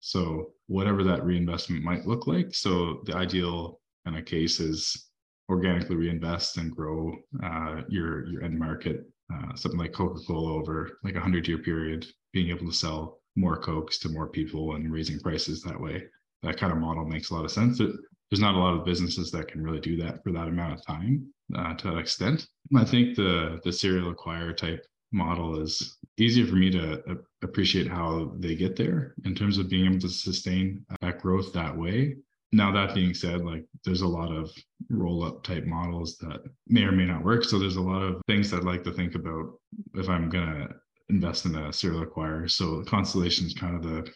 So 0.00 0.52
whatever 0.66 1.02
that 1.04 1.24
reinvestment 1.24 1.82
might 1.82 2.06
look 2.06 2.26
like. 2.26 2.54
So 2.54 3.02
the 3.04 3.14
ideal 3.16 3.80
kind 4.04 4.18
of 4.18 4.24
case 4.24 4.60
is 4.60 5.10
organically 5.48 5.96
reinvest 5.96 6.56
and 6.58 6.74
grow 6.74 7.16
uh, 7.42 7.82
your 7.88 8.26
your 8.26 8.42
end 8.42 8.58
market. 8.58 9.04
Uh, 9.32 9.54
something 9.56 9.80
like 9.80 9.92
Coca-Cola 9.92 10.52
over 10.52 10.98
like 11.02 11.16
a 11.16 11.20
hundred 11.20 11.48
year 11.48 11.58
period, 11.58 12.06
being 12.32 12.50
able 12.50 12.66
to 12.66 12.72
sell 12.72 13.20
more 13.34 13.56
cokes 13.56 13.98
to 13.98 14.08
more 14.08 14.28
people 14.28 14.74
and 14.74 14.92
raising 14.92 15.18
prices 15.20 15.62
that 15.62 15.80
way. 15.80 16.04
That 16.42 16.56
kind 16.56 16.72
of 16.72 16.78
model 16.78 17.04
makes 17.04 17.30
a 17.30 17.34
lot 17.34 17.44
of 17.44 17.50
sense. 17.50 17.80
It, 17.80 17.90
there's 18.30 18.40
not 18.40 18.54
a 18.54 18.58
lot 18.58 18.74
of 18.74 18.84
businesses 18.84 19.30
that 19.32 19.48
can 19.48 19.62
really 19.62 19.80
do 19.80 19.96
that 20.02 20.22
for 20.22 20.32
that 20.32 20.48
amount 20.48 20.74
of 20.74 20.84
time 20.84 21.26
uh, 21.56 21.74
to 21.74 21.90
that 21.90 21.98
extent. 21.98 22.46
I 22.76 22.84
think 22.84 23.16
the 23.16 23.60
the 23.64 23.72
serial 23.72 24.10
acquire 24.10 24.52
type 24.52 24.84
model 25.16 25.60
is 25.60 25.96
easier 26.18 26.46
for 26.46 26.54
me 26.54 26.70
to 26.70 27.02
uh, 27.10 27.14
appreciate 27.42 27.88
how 27.88 28.32
they 28.38 28.54
get 28.54 28.76
there 28.76 29.14
in 29.24 29.34
terms 29.34 29.58
of 29.58 29.68
being 29.68 29.86
able 29.86 30.00
to 30.00 30.08
sustain 30.08 30.84
that 31.00 31.20
growth 31.20 31.52
that 31.52 31.76
way. 31.76 32.16
Now 32.52 32.70
that 32.72 32.94
being 32.94 33.14
said 33.14 33.44
like 33.44 33.64
there's 33.84 34.02
a 34.02 34.06
lot 34.06 34.30
of 34.30 34.50
roll 34.88 35.24
up 35.24 35.42
type 35.42 35.64
models 35.64 36.16
that 36.18 36.40
may 36.68 36.84
or 36.84 36.92
may 36.92 37.06
not 37.06 37.24
work. 37.24 37.44
So 37.44 37.58
there's 37.58 37.76
a 37.76 37.80
lot 37.80 38.02
of 38.02 38.22
things 38.26 38.52
i'd 38.52 38.64
like 38.64 38.84
to 38.84 38.92
think 38.92 39.14
about 39.14 39.58
if 39.94 40.08
i'm 40.08 40.30
going 40.30 40.46
to 40.46 40.68
invest 41.08 41.44
in 41.44 41.54
a 41.56 41.72
serial 41.72 42.04
acquirer. 42.04 42.50
So 42.50 42.82
constellation 42.84 43.46
is 43.46 43.54
kind 43.54 43.74
of 43.76 43.82
the 43.82 44.10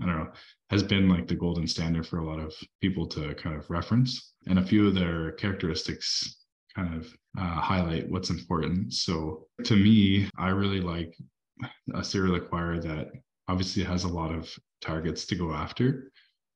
i 0.00 0.06
don't 0.06 0.18
know 0.18 0.32
has 0.70 0.82
been 0.82 1.08
like 1.08 1.28
the 1.28 1.34
golden 1.34 1.66
standard 1.66 2.06
for 2.06 2.18
a 2.18 2.24
lot 2.24 2.40
of 2.40 2.54
people 2.80 3.06
to 3.06 3.34
kind 3.34 3.56
of 3.56 3.68
reference. 3.68 4.32
And 4.46 4.58
a 4.58 4.64
few 4.64 4.88
of 4.88 4.94
their 4.94 5.32
characteristics 5.32 6.41
kind 6.74 6.94
of 6.94 7.06
uh, 7.38 7.60
highlight 7.60 8.10
what's 8.10 8.30
important 8.30 8.92
so 8.92 9.46
to 9.64 9.76
me 9.76 10.28
i 10.38 10.48
really 10.48 10.80
like 10.80 11.16
a 11.94 12.04
serial 12.04 12.38
acquirer 12.38 12.82
that 12.82 13.08
obviously 13.48 13.82
has 13.82 14.04
a 14.04 14.08
lot 14.08 14.34
of 14.34 14.52
targets 14.80 15.26
to 15.26 15.34
go 15.34 15.52
after 15.52 16.12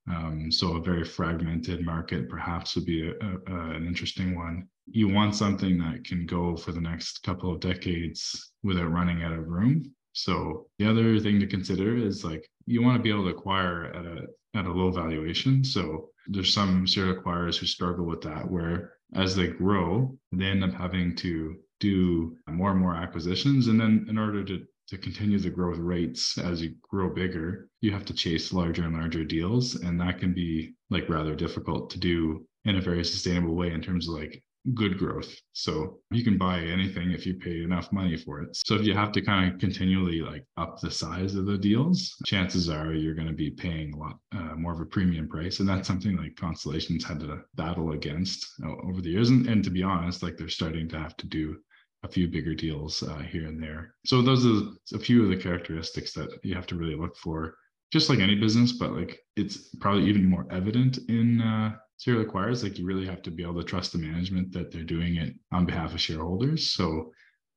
um, 0.08 0.52
so 0.52 0.76
a 0.76 0.80
very 0.80 1.04
fragmented 1.04 1.84
market 1.84 2.28
perhaps 2.28 2.76
would 2.76 2.86
be 2.86 3.08
a, 3.08 3.12
a, 3.12 3.70
an 3.70 3.86
interesting 3.86 4.36
one. 4.36 4.68
You 4.86 5.08
want 5.08 5.34
something 5.34 5.78
that 5.78 6.04
can 6.04 6.26
go 6.26 6.56
for 6.56 6.72
the 6.72 6.80
next 6.80 7.22
couple 7.24 7.52
of 7.52 7.60
decades 7.60 8.52
without 8.62 8.92
running 8.92 9.24
out 9.24 9.32
of 9.32 9.48
room. 9.48 9.92
So 10.12 10.68
the 10.78 10.88
other 10.88 11.18
thing 11.18 11.40
to 11.40 11.46
consider 11.46 11.96
is 11.96 12.24
like 12.24 12.48
you 12.66 12.82
want 12.82 12.96
to 12.96 13.02
be 13.02 13.10
able 13.10 13.24
to 13.24 13.36
acquire 13.36 13.86
at 13.86 14.06
a 14.06 14.26
at 14.54 14.64
a 14.64 14.72
low 14.72 14.90
valuation. 14.90 15.62
So 15.64 16.10
there's 16.28 16.54
some 16.54 16.86
serial 16.86 17.16
acquirers 17.16 17.58
who 17.58 17.66
struggle 17.66 18.06
with 18.06 18.22
that, 18.22 18.50
where 18.50 18.94
as 19.14 19.36
they 19.36 19.48
grow, 19.48 20.18
they 20.32 20.46
end 20.46 20.64
up 20.64 20.72
having 20.72 21.14
to 21.16 21.56
do 21.80 22.36
more 22.48 22.70
and 22.70 22.80
more 22.80 22.94
acquisitions, 22.94 23.68
and 23.68 23.78
then 23.80 24.06
in 24.08 24.18
order 24.18 24.44
to 24.44 24.66
to 24.88 24.96
continue 24.96 25.38
the 25.38 25.50
growth 25.50 25.78
rates 25.78 26.38
as 26.38 26.62
you 26.62 26.74
grow 26.80 27.12
bigger, 27.12 27.68
you 27.80 27.90
have 27.90 28.04
to 28.04 28.14
chase 28.14 28.52
larger 28.52 28.84
and 28.84 28.94
larger 28.94 29.24
deals. 29.24 29.74
And 29.74 30.00
that 30.00 30.20
can 30.20 30.32
be 30.32 30.74
like 30.90 31.08
rather 31.08 31.34
difficult 31.34 31.90
to 31.90 31.98
do 31.98 32.46
in 32.64 32.76
a 32.76 32.80
very 32.80 33.04
sustainable 33.04 33.56
way 33.56 33.72
in 33.72 33.82
terms 33.82 34.08
of 34.08 34.14
like 34.14 34.42
good 34.74 34.98
growth. 34.98 35.34
So 35.52 36.00
you 36.10 36.24
can 36.24 36.38
buy 36.38 36.60
anything 36.60 37.10
if 37.10 37.26
you 37.26 37.34
pay 37.34 37.62
enough 37.62 37.92
money 37.92 38.16
for 38.16 38.42
it. 38.42 38.56
So 38.56 38.74
if 38.74 38.84
you 38.84 38.94
have 38.94 39.12
to 39.12 39.20
kind 39.20 39.52
of 39.52 39.60
continually 39.60 40.20
like 40.20 40.44
up 40.56 40.80
the 40.80 40.90
size 40.90 41.34
of 41.34 41.46
the 41.46 41.58
deals, 41.58 42.16
chances 42.26 42.68
are 42.68 42.92
you're 42.92 43.14
going 43.14 43.28
to 43.28 43.34
be 43.34 43.50
paying 43.50 43.94
a 43.94 43.96
lot 43.96 44.18
uh, 44.32 44.54
more 44.56 44.72
of 44.72 44.80
a 44.80 44.86
premium 44.86 45.28
price. 45.28 45.60
And 45.60 45.68
that's 45.68 45.86
something 45.86 46.16
like 46.16 46.36
Constellation's 46.36 47.04
had 47.04 47.20
to 47.20 47.42
battle 47.54 47.92
against 47.92 48.46
uh, 48.64 48.74
over 48.88 49.00
the 49.00 49.10
years. 49.10 49.30
And, 49.30 49.46
and 49.46 49.62
to 49.64 49.70
be 49.70 49.82
honest, 49.82 50.22
like 50.22 50.36
they're 50.36 50.48
starting 50.48 50.88
to 50.88 50.98
have 50.98 51.16
to 51.18 51.26
do 51.26 51.56
a 52.02 52.08
few 52.08 52.28
bigger 52.28 52.54
deals 52.54 53.02
uh, 53.02 53.18
here 53.18 53.46
and 53.46 53.62
there. 53.62 53.94
So 54.04 54.22
those 54.22 54.46
are 54.46 54.70
a 54.94 54.98
few 54.98 55.22
of 55.22 55.30
the 55.30 55.36
characteristics 55.36 56.12
that 56.14 56.28
you 56.42 56.54
have 56.54 56.66
to 56.68 56.76
really 56.76 56.96
look 56.96 57.16
for 57.16 57.56
just 57.92 58.10
like 58.10 58.18
any 58.18 58.34
business, 58.34 58.72
but 58.72 58.92
like 58.92 59.18
it's 59.36 59.74
probably 59.76 60.06
even 60.06 60.24
more 60.24 60.46
evident 60.50 60.98
in 61.08 61.40
uh, 61.40 61.76
serial 61.96 62.24
acquirers, 62.24 62.62
like 62.62 62.78
you 62.78 62.86
really 62.86 63.06
have 63.06 63.22
to 63.22 63.30
be 63.30 63.42
able 63.42 63.60
to 63.60 63.64
trust 63.64 63.92
the 63.92 63.98
management 63.98 64.52
that 64.52 64.70
they're 64.70 64.82
doing 64.82 65.16
it 65.16 65.34
on 65.52 65.66
behalf 65.66 65.94
of 65.94 66.00
shareholders. 66.00 66.70
So 66.70 67.12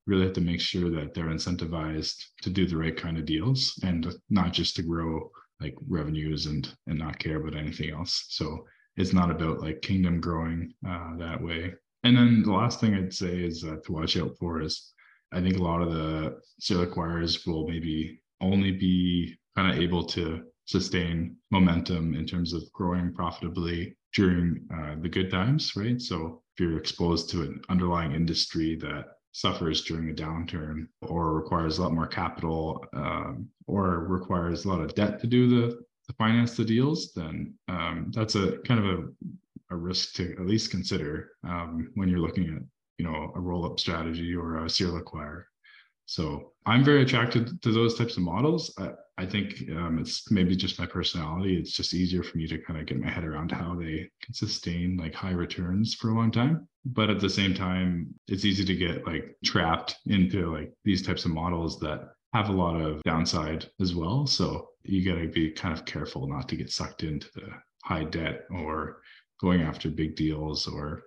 really 0.08 0.24
have 0.24 0.34
to 0.34 0.42
make 0.42 0.60
sure 0.60 0.90
that 0.90 1.14
they're 1.14 1.26
incentivized 1.26 2.16
to 2.42 2.50
do 2.50 2.66
the 2.66 2.78
right 2.78 2.98
kind 2.98 3.18
of 3.18 3.26
deals 3.26 3.80
and 3.84 4.08
not 4.30 4.54
just 4.54 4.76
to 4.76 4.82
grow 4.82 5.30
like 5.62 5.76
revenues 5.88 6.46
and 6.46 6.74
and 6.88 6.98
not 6.98 7.20
care 7.20 7.38
about 7.38 7.56
anything 7.56 7.92
else. 7.92 8.26
So 8.30 8.66
it's 8.98 9.14
not 9.14 9.30
about 9.30 9.62
like 9.62 9.82
kingdom 9.82 10.20
growing 10.20 10.74
uh, 10.88 11.18
that 11.18 11.42
way. 11.42 11.74
And 12.04 12.18
then 12.18 12.44
the 12.44 12.52
last 12.52 12.80
thing 12.80 12.96
I'd 12.96 13.14
say 13.14 13.44
is 13.44 13.64
uh, 13.64 13.76
to 13.86 13.92
watch 13.92 14.18
out 14.18 14.36
for 14.40 14.62
is 14.62 14.94
I 15.32 15.42
think 15.42 15.58
a 15.58 15.64
lot 15.64 15.82
of 15.82 15.92
the 15.92 16.40
serial 16.60 16.88
acquirers 16.88 17.46
will 17.46 17.68
maybe 17.68 18.20
only 18.42 18.72
be 18.72 19.38
kind 19.56 19.72
of 19.72 19.80
able 19.80 20.06
to 20.06 20.44
sustain 20.66 21.36
momentum 21.52 22.16
in 22.16 22.26
terms 22.26 22.54
of 22.54 22.64
growing 22.74 23.14
profitably 23.14 23.96
during 24.14 24.68
uh, 24.74 24.96
the 25.02 25.10
good 25.10 25.30
times, 25.30 25.76
right? 25.76 26.02
So 26.02 26.42
if 26.54 26.60
you're 26.60 26.78
exposed 26.78 27.30
to 27.32 27.42
an 27.42 27.62
underlying 27.70 28.14
industry 28.14 28.76
that 28.78 29.06
suffers 29.32 29.84
during 29.84 30.10
a 30.10 30.14
downturn 30.14 30.88
or 31.02 31.34
requires 31.34 31.78
a 31.78 31.84
lot 31.84 31.94
more 31.94 32.08
capital 32.08 32.84
um, 32.94 33.48
or 33.68 34.00
requires 34.00 34.66
a 34.66 34.70
lot 34.70 34.82
of 34.82 34.96
debt 34.96 35.20
to 35.22 35.28
do 35.28 35.48
the 35.48 35.78
to 36.08 36.14
finance 36.18 36.58
the 36.58 36.66
deals, 36.66 37.14
then 37.14 37.54
um, 37.68 38.12
that's 38.16 38.34
a 38.34 38.58
kind 38.60 38.80
of 38.80 39.00
a, 39.00 39.04
a 39.70 39.76
risk 39.76 40.16
to 40.16 40.32
at 40.34 40.48
least 40.48 40.72
consider 40.72 41.34
um, 41.48 41.92
when 41.94 42.10
you're 42.10 42.20
looking 42.20 42.46
at 42.46 42.64
you 42.98 43.06
know 43.06 43.32
a 43.36 43.40
roll 43.40 43.66
up 43.66 43.80
strategy 43.80 44.36
or 44.36 44.66
a 44.66 44.70
serial 44.70 44.98
acquire. 44.98 45.48
So 46.08 46.54
I'm 46.66 46.84
very 46.84 47.04
attracted 47.04 47.62
to 47.62 47.72
those 47.72 47.96
types 47.96 48.18
of 48.18 48.24
models. 48.24 48.74
I, 48.80 48.94
I 49.20 49.26
think 49.26 49.70
um, 49.76 50.00
it's 50.00 50.32
maybe 50.32 50.56
just 50.56 50.80
my 50.80 50.86
personality. 50.86 51.58
It's 51.58 51.74
just 51.74 51.94
easier 51.94 52.24
for 52.24 52.38
me 52.38 52.48
to 52.48 52.58
kind 52.58 52.80
of 52.80 52.86
get 52.86 53.02
my 53.02 53.10
head 53.10 53.26
around 53.26 53.52
how 53.52 53.76
they 53.76 54.10
can 54.24 54.34
sustain 54.34 54.96
like 54.96 55.14
high 55.14 55.32
returns 55.32 55.94
for 55.94 56.10
a 56.10 56.14
long 56.14 56.32
time. 56.32 56.70
But 56.86 57.10
at 57.10 57.20
the 57.20 57.30
same 57.30 57.54
time, 57.54 58.16
it's 58.30 58.46
easy 58.46 58.64
to 58.64 58.76
get 58.76 59.06
like 59.06 59.36
trapped 59.44 59.98
into 60.06 60.50
like 60.50 60.72
these 60.86 61.06
types 61.06 61.26
of 61.26 61.32
models 61.32 61.82
that 61.82 62.14
have 62.34 62.48
a 62.48 62.54
lot 62.54 62.80
of 62.80 63.04
downside 63.04 63.70
as 63.82 63.94
well. 63.94 64.26
So 64.26 64.70
you 64.84 65.04
got 65.04 65.20
to 65.20 65.28
be 65.28 65.52
kind 65.52 65.78
of 65.78 65.84
careful 65.84 66.26
not 66.26 66.48
to 66.48 66.56
get 66.56 66.72
sucked 66.72 67.04
into 67.04 67.28
the 67.36 67.50
high 67.84 68.06
debt 68.06 68.46
or 68.50 69.02
going 69.42 69.62
after 69.64 69.90
big 69.90 70.16
deals 70.16 70.66
or 70.66 71.02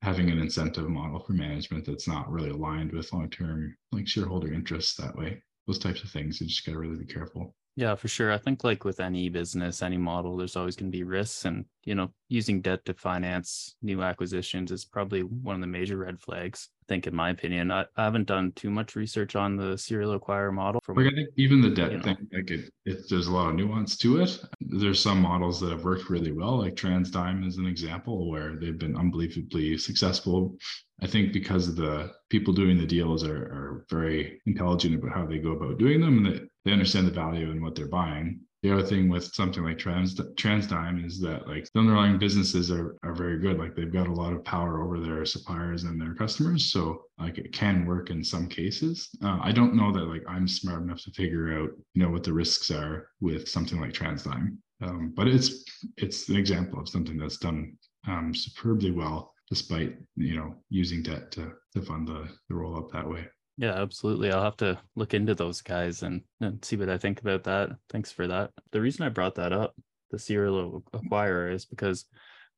having 0.00 0.30
an 0.30 0.38
incentive 0.38 0.88
model 0.88 1.20
for 1.20 1.34
management 1.34 1.84
that's 1.84 2.08
not 2.08 2.30
really 2.32 2.48
aligned 2.48 2.92
with 2.92 3.12
long-term 3.12 3.76
like 3.92 4.08
shareholder 4.08 4.50
interests 4.50 4.94
that 4.96 5.14
way 5.14 5.42
those 5.70 5.78
types 5.78 6.02
of 6.02 6.10
things 6.10 6.40
you 6.40 6.48
just 6.48 6.66
got 6.66 6.72
to 6.72 6.78
really 6.78 6.96
be 6.96 7.04
careful. 7.04 7.54
Yeah 7.76 7.94
for 7.94 8.08
sure. 8.08 8.32
I 8.32 8.38
think 8.38 8.64
like 8.64 8.84
with 8.84 8.98
any 8.98 9.28
business 9.28 9.82
any 9.82 9.96
model 9.96 10.36
there's 10.36 10.56
always 10.56 10.74
going 10.74 10.90
to 10.90 10.96
be 10.96 11.04
risks 11.04 11.44
and 11.44 11.64
you 11.84 11.94
know 11.94 12.10
using 12.28 12.60
debt 12.60 12.84
to 12.86 12.94
finance 12.94 13.76
new 13.80 14.02
acquisitions 14.02 14.72
is 14.72 14.84
probably 14.84 15.22
one 15.22 15.54
of 15.54 15.60
the 15.60 15.68
major 15.68 15.96
red 15.96 16.20
flags 16.20 16.70
think, 16.90 17.06
in 17.06 17.14
my 17.14 17.30
opinion. 17.30 17.70
I, 17.70 17.84
I 17.96 18.04
haven't 18.04 18.26
done 18.26 18.50
too 18.56 18.68
much 18.68 18.96
research 18.96 19.36
on 19.36 19.56
the 19.56 19.78
serial 19.78 20.12
acquire 20.14 20.50
model. 20.50 20.80
From, 20.84 20.96
like 20.96 21.12
I 21.12 21.14
think 21.14 21.28
even 21.36 21.60
the 21.60 21.70
debt 21.70 22.02
thing, 22.02 22.16
know. 22.32 22.38
like 22.38 22.50
it, 22.50 22.72
it, 22.84 23.08
there's 23.08 23.28
a 23.28 23.32
lot 23.32 23.50
of 23.50 23.54
nuance 23.54 23.96
to 23.98 24.20
it. 24.20 24.40
There's 24.60 25.00
some 25.00 25.22
models 25.22 25.60
that 25.60 25.70
have 25.70 25.84
worked 25.84 26.10
really 26.10 26.32
well, 26.32 26.58
like 26.58 26.74
TransDigm 26.74 27.46
is 27.46 27.58
an 27.58 27.66
example 27.66 28.28
where 28.28 28.56
they've 28.56 28.76
been 28.76 28.96
unbelievably 28.96 29.78
successful. 29.78 30.56
I 31.00 31.06
think 31.06 31.32
because 31.32 31.74
the 31.74 32.12
people 32.28 32.52
doing 32.52 32.76
the 32.76 32.86
deals 32.86 33.22
are, 33.24 33.44
are 33.58 33.86
very 33.88 34.40
intelligent 34.46 34.96
about 34.96 35.14
how 35.14 35.24
they 35.26 35.38
go 35.38 35.52
about 35.52 35.78
doing 35.78 36.00
them 36.00 36.18
and 36.18 36.26
they, 36.26 36.40
they 36.64 36.72
understand 36.72 37.06
the 37.06 37.12
value 37.12 37.52
in 37.52 37.62
what 37.62 37.76
they're 37.76 37.86
buying 37.86 38.40
the 38.62 38.72
other 38.72 38.82
thing 38.82 39.08
with 39.08 39.24
something 39.24 39.64
like 39.64 39.78
trans 39.78 40.14
TransDigm 40.14 41.04
is 41.04 41.18
that 41.20 41.48
like 41.48 41.66
the 41.72 41.80
underlying 41.80 42.18
businesses 42.18 42.70
are, 42.70 42.96
are 43.02 43.14
very 43.14 43.38
good. 43.38 43.58
Like 43.58 43.74
they've 43.74 43.92
got 43.92 44.06
a 44.06 44.12
lot 44.12 44.34
of 44.34 44.44
power 44.44 44.82
over 44.82 45.00
their 45.00 45.24
suppliers 45.24 45.84
and 45.84 46.00
their 46.00 46.14
customers. 46.14 46.70
So 46.70 47.04
like 47.18 47.38
it 47.38 47.52
can 47.52 47.86
work 47.86 48.10
in 48.10 48.22
some 48.22 48.46
cases. 48.48 49.08
Uh, 49.22 49.38
i 49.42 49.52
don't 49.52 49.74
know 49.74 49.92
that 49.92 50.04
like 50.04 50.22
i'm 50.28 50.46
smart 50.46 50.82
enough 50.82 51.02
to 51.02 51.10
figure 51.12 51.58
out 51.58 51.70
you 51.94 52.02
know 52.02 52.10
what 52.10 52.24
the 52.24 52.32
risks 52.32 52.70
are 52.70 53.08
with 53.20 53.48
something 53.48 53.80
like 53.80 53.92
TransDigm. 53.92 54.56
Um, 54.82 55.12
but 55.14 55.28
it's 55.28 55.64
it's 55.96 56.28
an 56.28 56.36
example 56.36 56.80
of 56.80 56.88
something 56.88 57.16
that's 57.16 57.38
done 57.38 57.76
um, 58.06 58.34
superbly 58.34 58.90
well 58.90 59.32
despite 59.48 59.96
you 60.16 60.36
know 60.36 60.54
using 60.68 61.02
debt 61.02 61.30
to 61.32 61.52
to 61.74 61.82
fund 61.82 62.06
the, 62.06 62.28
the 62.48 62.54
roll 62.54 62.76
up 62.76 62.90
that 62.92 63.08
way 63.08 63.26
yeah, 63.60 63.74
absolutely. 63.74 64.32
I'll 64.32 64.42
have 64.42 64.56
to 64.58 64.80
look 64.96 65.12
into 65.12 65.34
those 65.34 65.60
guys 65.60 66.02
and, 66.02 66.22
and 66.40 66.64
see 66.64 66.76
what 66.76 66.88
I 66.88 66.96
think 66.96 67.20
about 67.20 67.44
that. 67.44 67.68
Thanks 67.90 68.10
for 68.10 68.26
that. 68.26 68.52
The 68.72 68.80
reason 68.80 69.04
I 69.04 69.10
brought 69.10 69.34
that 69.34 69.52
up, 69.52 69.74
the 70.10 70.18
serial 70.18 70.82
acquirer, 70.94 71.52
is 71.52 71.66
because 71.66 72.06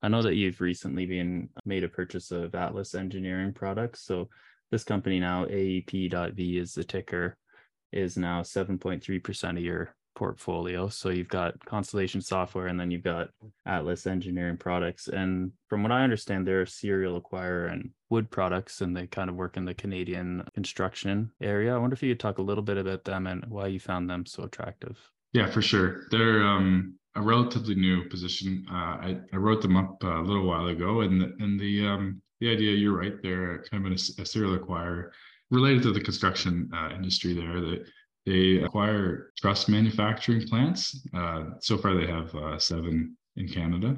I 0.00 0.06
know 0.06 0.22
that 0.22 0.36
you've 0.36 0.60
recently 0.60 1.06
been 1.06 1.48
uh, 1.56 1.60
made 1.64 1.82
a 1.82 1.88
purchase 1.88 2.30
of 2.30 2.54
Atlas 2.54 2.94
Engineering 2.94 3.52
products. 3.52 4.06
So 4.06 4.28
this 4.70 4.84
company 4.84 5.18
now, 5.18 5.44
AEP.V 5.46 6.56
is 6.56 6.74
the 6.74 6.84
ticker, 6.84 7.36
is 7.90 8.16
now 8.16 8.42
7.3% 8.42 9.50
of 9.50 9.58
your 9.58 9.96
portfolio. 10.14 10.88
So 10.88 11.08
you've 11.08 11.28
got 11.28 11.58
Constellation 11.64 12.20
Software 12.20 12.66
and 12.66 12.78
then 12.78 12.90
you've 12.90 13.02
got 13.02 13.30
Atlas 13.66 14.06
Engineering 14.06 14.56
Products. 14.56 15.08
And 15.08 15.52
from 15.68 15.82
what 15.82 15.92
I 15.92 16.02
understand, 16.02 16.46
they're 16.46 16.62
a 16.62 16.66
serial 16.66 17.20
acquirer 17.20 17.72
and 17.72 17.90
wood 18.10 18.30
products 18.30 18.80
and 18.80 18.96
they 18.96 19.06
kind 19.06 19.30
of 19.30 19.36
work 19.36 19.56
in 19.56 19.64
the 19.64 19.74
Canadian 19.74 20.44
construction 20.54 21.30
area. 21.40 21.74
I 21.74 21.78
wonder 21.78 21.94
if 21.94 22.02
you 22.02 22.12
could 22.12 22.20
talk 22.20 22.38
a 22.38 22.42
little 22.42 22.62
bit 22.64 22.78
about 22.78 23.04
them 23.04 23.26
and 23.26 23.44
why 23.48 23.68
you 23.68 23.80
found 23.80 24.08
them 24.08 24.26
so 24.26 24.44
attractive. 24.44 24.98
Yeah, 25.32 25.50
for 25.50 25.62
sure. 25.62 26.02
They're 26.10 26.42
um, 26.42 26.98
a 27.16 27.22
relatively 27.22 27.74
new 27.74 28.08
position. 28.08 28.64
Uh, 28.70 28.74
I, 28.74 29.16
I 29.32 29.36
wrote 29.36 29.62
them 29.62 29.76
up 29.76 30.02
a 30.02 30.20
little 30.20 30.46
while 30.46 30.68
ago, 30.68 31.00
and 31.00 31.20
the, 31.20 31.34
and 31.40 31.58
the 31.58 31.86
um, 31.86 32.22
the 32.40 32.50
idea 32.50 32.72
you're 32.72 32.96
right. 32.96 33.14
They're 33.22 33.64
kind 33.70 33.86
of 33.86 33.92
a, 33.92 34.22
a 34.22 34.26
serial 34.26 34.58
acquirer 34.58 35.10
related 35.50 35.82
to 35.84 35.92
the 35.92 36.00
construction 36.00 36.70
uh, 36.74 36.90
industry. 36.94 37.34
There 37.34 37.60
that 37.60 37.84
they 38.26 38.58
acquire 38.58 39.32
truss 39.38 39.68
manufacturing 39.68 40.46
plants. 40.46 41.06
Uh, 41.14 41.44
so 41.60 41.76
far, 41.76 41.94
they 41.94 42.06
have 42.06 42.34
uh, 42.34 42.58
seven 42.58 43.16
in 43.36 43.48
Canada 43.48 43.96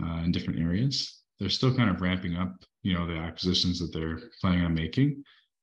uh, 0.00 0.22
in 0.24 0.32
different 0.32 0.60
areas. 0.60 1.22
They're 1.38 1.48
still 1.48 1.74
kind 1.74 1.90
of 1.90 2.00
ramping 2.00 2.36
up, 2.36 2.54
you 2.82 2.94
know, 2.94 3.06
the 3.06 3.16
acquisitions 3.16 3.78
that 3.80 3.92
they're 3.92 4.20
planning 4.40 4.64
on 4.64 4.74
making. 4.74 5.22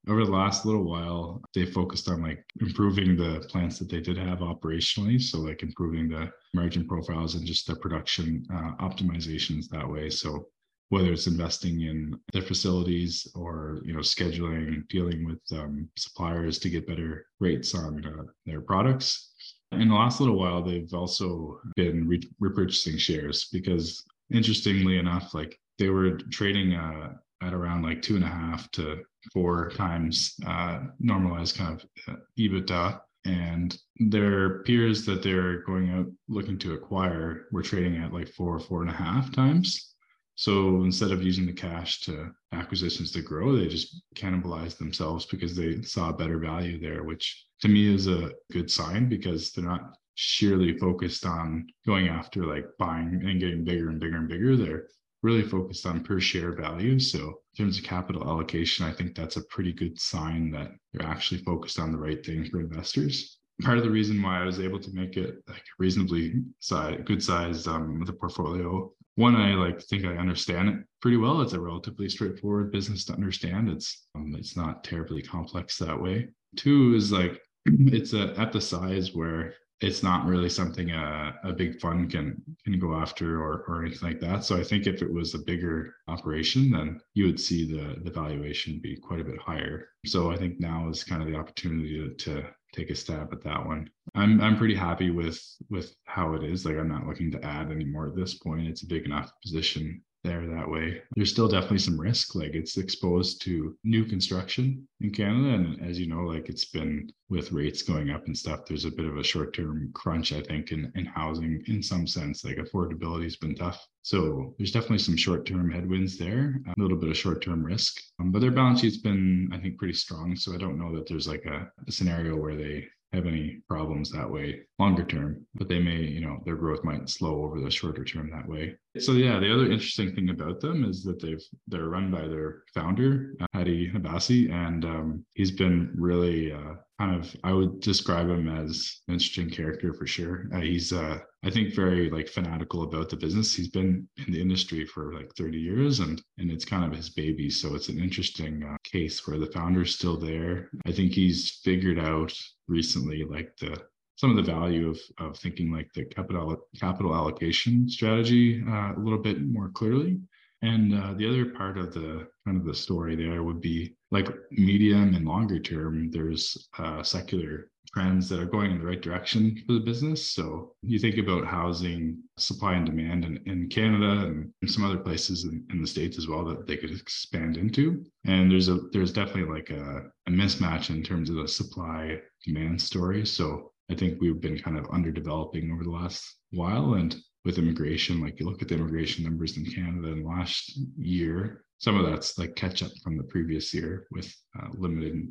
Over 0.10 0.26
the 0.26 0.32
last 0.32 0.66
little 0.66 0.84
while, 0.84 1.42
they 1.56 1.66
focused 1.66 2.10
on 2.10 2.22
like 2.22 2.44
improving 2.60 3.16
the 3.16 3.46
plants 3.50 3.80
that 3.80 3.90
they 3.90 4.02
did 4.02 4.18
have 4.18 4.40
operationally. 4.40 5.22
So 5.22 5.40
like 5.40 5.64
improving 5.64 6.10
the 6.10 6.30
margin 6.54 6.86
profiles 6.86 7.36
and 7.36 7.46
just 7.46 7.68
the 7.68 7.76
production 7.78 8.46
uh, 8.54 8.76
optimizations 8.86 9.70
that 9.70 9.90
way. 9.90 10.10
So 10.10 10.48
whether 10.94 11.12
it's 11.12 11.26
investing 11.26 11.82
in 11.82 12.16
their 12.34 12.44
facilities 12.44 13.28
or 13.34 13.80
you 13.84 13.94
know 13.94 14.00
scheduling 14.00 14.88
dealing 14.90 15.26
with 15.26 15.42
um, 15.60 15.90
suppliers 15.98 16.60
to 16.60 16.70
get 16.70 16.86
better 16.86 17.26
rates 17.40 17.74
on 17.74 18.06
uh, 18.06 18.24
their 18.46 18.62
products. 18.62 19.32
In 19.72 19.90
the 19.90 19.96
last 19.96 20.20
little 20.20 20.38
while 20.38 20.62
they've 20.62 20.94
also 20.94 21.60
been 21.76 22.08
re- 22.08 22.30
repurchasing 22.40 23.00
shares 23.00 23.50
because 23.52 24.06
interestingly 24.32 25.00
enough 25.00 25.34
like 25.34 25.60
they 25.80 25.90
were 25.90 26.20
trading 26.32 26.76
uh, 26.76 27.14
at 27.42 27.56
around 27.56 27.82
like 27.82 28.04
two 28.04 28.16
and 28.16 28.24
a 28.24 28.28
half 28.28 28.70
to 28.74 29.02
four 29.34 29.72
times 29.72 30.36
uh, 30.46 30.82
normalized 31.00 31.58
kind 31.58 31.74
of 31.74 31.90
uh, 32.08 32.20
ebitda. 32.38 33.02
And 33.26 33.76
their 33.98 34.62
peers 34.64 35.06
that 35.06 35.24
they're 35.24 35.64
going 35.64 35.90
out 35.90 36.08
looking 36.28 36.60
to 36.60 36.74
acquire 36.74 37.48
were 37.52 37.64
trading 37.64 37.98
at 37.98 38.14
like 38.14 38.28
four 38.28 38.60
four 38.60 38.82
and 38.82 38.92
a 38.92 38.94
half 38.94 39.32
times 39.32 39.93
so 40.36 40.84
instead 40.84 41.12
of 41.12 41.24
using 41.24 41.46
the 41.46 41.54
cash 41.54 42.02
to 42.02 42.32
acquisitions 42.52 43.12
to 43.12 43.22
grow, 43.22 43.56
they 43.56 43.68
just 43.68 44.02
cannibalized 44.16 44.78
themselves 44.78 45.26
because 45.26 45.56
they 45.56 45.82
saw 45.84 46.12
better 46.12 46.40
value 46.40 46.80
there, 46.80 47.04
which 47.04 47.46
to 47.62 47.68
me 47.68 47.94
is 47.94 48.08
a 48.08 48.32
good 48.52 48.70
sign 48.70 49.08
because 49.08 49.52
they're 49.52 49.64
not 49.64 49.94
sheerly 50.16 50.78
focused 50.78 51.26
on 51.26 51.68
going 51.86 52.08
after 52.08 52.46
like 52.46 52.66
buying 52.78 53.22
and 53.26 53.40
getting 53.40 53.64
bigger 53.64 53.90
and 53.90 54.00
bigger 54.00 54.18
and 54.18 54.28
bigger. 54.28 54.56
They're 54.56 54.88
really 55.22 55.44
focused 55.44 55.86
on 55.86 56.04
per 56.04 56.20
share 56.20 56.52
value. 56.52 57.00
So 57.00 57.20
in 57.20 57.66
terms 57.66 57.78
of 57.78 57.86
capital 57.86 58.28
allocation, 58.28 58.86
I 58.86 58.92
think 58.92 59.16
that's 59.16 59.38
a 59.38 59.46
pretty 59.46 59.72
good 59.72 60.00
sign 60.00 60.52
that 60.52 60.72
they're 60.92 61.08
actually 61.08 61.42
focused 61.42 61.80
on 61.80 61.92
the 61.92 61.98
right 61.98 62.24
thing 62.24 62.46
for 62.46 62.60
investors. 62.60 63.38
Part 63.62 63.78
of 63.78 63.84
the 63.84 63.90
reason 63.90 64.22
why 64.22 64.42
I 64.42 64.46
was 64.46 64.60
able 64.60 64.80
to 64.80 64.94
make 64.94 65.16
it 65.16 65.44
like 65.48 65.64
reasonably 65.80 66.44
size, 66.60 67.00
good 67.06 67.24
size 67.24 67.68
um, 67.68 68.00
with 68.00 68.10
a 68.10 68.14
portfolio. 68.14 68.92
One, 69.16 69.36
I 69.36 69.54
like 69.54 69.82
think 69.82 70.06
I 70.06 70.18
understand 70.18 70.70
it 70.70 70.76
pretty 71.02 71.18
well. 71.18 71.42
It's 71.42 71.54
a 71.54 71.60
relatively 71.60 72.10
straightforward 72.10 72.72
business 72.72 73.06
to 73.06 73.14
understand. 73.14 73.70
It's 73.70 74.08
um, 74.16 74.36
it's 74.38 74.58
not 74.58 74.84
terribly 74.84 75.22
complex 75.22 75.78
that 75.78 76.02
way. 76.02 76.30
Two 76.56 76.96
is 76.96 77.12
like 77.12 77.40
it's 77.66 78.14
a, 78.14 78.34
at 78.40 78.52
the 78.52 78.62
size 78.62 79.14
where 79.14 79.54
it's 79.82 80.02
not 80.02 80.26
really 80.26 80.50
something 80.50 80.92
a, 80.92 81.36
a 81.44 81.54
big 81.54 81.80
fund 81.80 82.10
can 82.10 82.42
can 82.64 82.80
go 82.80 82.96
after 82.96 83.42
or, 83.42 83.66
or 83.68 83.86
anything 83.86 84.10
like 84.10 84.20
that. 84.22 84.46
So 84.46 84.58
I 84.58 84.64
think 84.64 84.88
if 84.88 85.02
it 85.02 85.14
was 85.14 85.36
a 85.36 85.40
bigger 85.40 85.94
operation, 86.08 86.72
then 86.72 87.00
you 87.14 87.26
would 87.26 87.40
see 87.40 87.66
the 87.66 88.00
the 88.02 88.12
valuation 88.12 88.80
be 88.82 88.96
quite 88.96 89.20
a 89.20 89.26
bit 89.26 89.40
higher. 89.40 89.90
So 90.06 90.32
I 90.32 90.38
think 90.38 90.60
now 90.60 90.90
is 90.90 91.04
kind 91.04 91.22
of 91.22 91.28
the 91.28 91.38
opportunity 91.38 92.00
to, 92.00 92.14
to 92.26 92.48
take 92.74 92.90
a 92.90 92.96
stab 92.96 93.32
at 93.32 93.44
that 93.44 93.66
one. 93.66 93.90
I'm 94.16 94.42
I'm 94.42 94.58
pretty 94.58 94.76
happy 94.76 95.12
with 95.12 95.42
with 95.70 95.96
how 96.06 96.34
it 96.34 96.44
is. 96.44 96.66
Like 96.66 96.78
I'm 96.78 96.90
not 96.90 97.08
looking 97.08 97.32
to 97.32 97.46
add 97.46 97.72
any 97.72 97.86
more 97.86 98.08
at 98.08 98.16
this 98.16 98.34
point. 98.34 98.68
It's 98.68 98.84
a 98.84 98.88
big 98.88 99.06
enough 99.06 99.32
position 99.42 100.02
there 100.24 100.48
that 100.48 100.70
way. 100.70 101.02
There's 101.16 101.32
still 101.32 101.48
definitely 101.48 101.80
some 101.80 102.00
risk. 102.00 102.36
Like 102.36 102.54
it's 102.54 102.78
exposed 102.78 103.42
to 103.44 103.76
new 103.84 104.06
construction 104.06 104.88
in 105.02 105.12
Canada. 105.12 105.56
And 105.56 105.90
as 105.90 106.00
you 106.00 106.08
know, 106.08 106.22
like 106.22 106.50
it's 106.50 106.66
been 106.66 107.12
with 107.30 107.52
rates 107.52 107.82
going 107.82 108.10
up 108.10 108.26
and 108.26 108.38
stuff, 108.38 108.66
there's 108.66 108.86
a 108.86 108.92
bit 108.92 109.06
of 109.06 109.18
a 109.18 109.24
short 109.24 109.54
term 109.54 109.92
crunch, 109.94 110.32
I 110.32 110.42
think, 110.42 110.72
in, 110.72 110.92
in 110.96 111.06
housing 111.06 111.64
in 111.68 111.84
some 111.84 112.08
sense. 112.08 112.44
Like 112.44 112.58
affordability 112.58 113.24
has 113.24 113.36
been 113.36 113.56
tough. 113.56 113.86
So 114.02 114.54
there's 114.58 114.72
definitely 114.72 115.00
some 115.00 115.18
short 115.18 115.46
term 115.46 115.72
headwinds 115.72 116.18
there, 116.18 116.60
a 116.68 116.82
little 116.82 116.98
bit 116.98 117.10
of 117.10 117.18
short 117.18 117.42
term 117.42 117.64
risk. 117.64 118.02
Um, 118.20 118.32
but 118.32 118.40
their 118.40 118.52
balance 118.52 118.82
sheet's 118.82 118.98
been, 118.98 119.50
I 119.54 119.58
think, 119.58 119.78
pretty 119.78 119.94
strong. 119.94 120.36
So 120.36 120.54
I 120.54 120.58
don't 120.58 120.78
know 120.78 120.94
that 120.96 121.08
there's 121.08 121.28
like 121.28 121.46
a, 121.46 121.70
a 121.88 121.92
scenario 121.92 122.36
where 122.36 122.56
they 122.56 122.88
have 123.14 123.28
any 123.28 123.62
problems 123.70 124.12
that 124.12 124.30
way 124.30 124.62
longer 124.80 125.04
term, 125.04 125.46
but 125.54 125.70
they 125.70 125.80
may, 125.80 125.98
you 126.02 126.22
know, 126.22 126.42
their 126.46 126.56
growth 126.56 126.84
might 126.84 127.08
slow 127.10 127.44
over 127.44 127.62
the 127.62 127.70
shorter 127.70 128.04
term 128.04 128.30
that 128.32 128.48
way. 128.48 128.76
So 129.00 129.14
yeah, 129.14 129.40
the 129.40 129.52
other 129.52 129.72
interesting 129.72 130.14
thing 130.14 130.30
about 130.30 130.60
them 130.60 130.84
is 130.86 131.04
that 131.04 131.20
they've 131.20 131.44
they're 131.68 131.90
run 131.90 132.12
by 132.12 132.28
their 132.28 132.64
founder 132.76 133.34
Hadi 133.54 133.92
Abassi, 133.92 134.52
and 134.52 134.86
um, 134.86 135.26
he's 135.34 135.50
been 135.50 135.92
really 135.96 136.52
uh, 136.52 136.76
kind 137.00 137.16
of 137.16 137.36
I 137.44 137.54
would 137.54 137.80
describe 137.80 138.30
him 138.30 138.48
as 138.48 139.02
an 139.08 139.16
interesting 139.16 139.50
character 139.50 139.94
for 139.94 140.06
sure. 140.06 140.48
Uh, 140.54 140.60
he's 140.60 140.94
uh, 140.94 141.20
I 141.44 141.50
think 141.50 141.74
very 141.74 142.12
like 142.12 142.28
fanatical 142.28 142.84
about 142.84 143.10
the 143.10 143.16
business. 143.16 143.56
He's 143.56 143.70
been 143.70 144.08
in 144.28 144.32
the 144.32 144.42
industry 144.42 144.86
for 144.86 145.14
like 145.14 145.32
30 145.36 145.58
years 145.58 146.00
and 146.00 146.22
and 146.38 146.52
it's 146.52 146.66
kind 146.66 146.86
of 146.86 146.96
his 146.96 147.10
baby. 147.10 147.50
So 147.50 147.74
it's 147.74 147.90
an 147.90 148.00
interesting 148.00 148.64
uh, 148.64 148.78
case 148.84 149.26
where 149.28 149.40
the 149.40 149.52
founder's 149.52 149.96
still 149.96 150.18
there. 150.18 150.70
I 150.86 150.92
think 150.92 151.14
he's 151.14 151.62
figured 151.64 151.98
out 152.00 152.34
recently 152.68 153.24
like 153.24 153.58
the 153.60 153.82
some 154.16 154.30
of 154.30 154.36
the 154.36 154.52
value 154.52 154.90
of, 154.90 155.00
of 155.20 155.38
thinking 155.38 155.72
like 155.72 155.92
the 155.94 156.06
capital 156.06 156.58
capital 156.80 157.16
allocation 157.16 157.90
strategy 157.90 158.64
uh, 158.68 158.94
a 158.96 159.00
little 159.00 159.20
bit 159.20 159.42
more 159.42 159.70
clearly 159.70 160.20
and 160.64 160.94
uh, 160.98 161.14
the 161.18 161.28
other 161.28 161.46
part 161.46 161.78
of 161.78 161.94
the 161.94 162.26
kind 162.46 162.58
of 162.58 162.64
the 162.64 162.74
story 162.74 163.18
there 163.18 163.44
would 163.44 163.60
be 163.60 163.96
like 164.12 164.30
medium 164.50 165.14
and 165.14 165.26
longer 165.26 165.60
term, 165.60 166.10
there's 166.10 166.70
uh, 166.80 167.04
secular 167.04 167.70
trends 167.94 168.30
that 168.30 168.40
are 168.40 168.46
going 168.46 168.72
in 168.72 168.80
the 168.80 168.86
right 168.86 169.02
direction 169.02 169.62
for 169.68 169.74
the 169.74 169.82
business. 169.82 170.32
So 170.32 170.74
you 170.82 171.00
think 171.00 171.18
about 171.18 171.46
housing 171.46 172.18
supply 172.38 172.76
and 172.76 172.86
demand 172.86 173.26
in, 173.26 173.44
in 173.46 173.68
Canada 173.68 174.28
and 174.28 174.54
some 174.66 174.86
other 174.86 174.98
places 174.98 175.44
in, 175.44 175.66
in 175.70 175.82
the 175.82 175.88
States 175.88 176.18
as 176.18 176.30
well 176.30 176.46
that 176.46 176.66
they 176.66 176.78
could 176.78 176.92
expand 176.92 177.58
into. 177.58 178.06
And 178.26 178.50
there's 178.50 178.70
a 178.70 178.80
there's 178.94 179.12
definitely 179.12 179.54
like 179.54 179.70
a, 179.70 180.04
a 180.28 180.32
mismatch 180.32 180.90
in 180.90 181.04
terms 181.04 181.30
of 181.30 181.36
the 181.36 181.48
supply 181.48 182.20
demand 182.46 182.82
story. 182.82 183.26
So 183.26 183.73
I 183.92 183.96
think 183.96 184.22
we've 184.22 184.42
been 184.42 184.60
kind 184.60 184.78
of 184.78 184.86
underdeveloping 184.86 185.72
over 185.72 185.84
the 185.84 185.92
last 185.92 186.38
while. 186.52 186.94
And 186.94 187.16
with 187.46 187.58
immigration. 187.58 188.22
Like 188.22 188.40
you 188.40 188.46
look 188.46 188.62
at 188.62 188.68
the 188.68 188.76
immigration 188.76 189.24
numbers 189.24 189.58
in 189.58 189.66
Canada 189.66 190.10
in 190.10 190.24
last 190.24 190.80
year, 190.98 191.64
some 191.80 192.00
of 192.00 192.10
that's 192.10 192.38
like 192.38 192.56
catch 192.56 192.82
up 192.82 192.92
from 193.04 193.18
the 193.18 193.24
previous 193.24 193.74
year 193.74 194.08
with 194.12 194.34
uh, 194.60 194.68
limited 194.74 195.28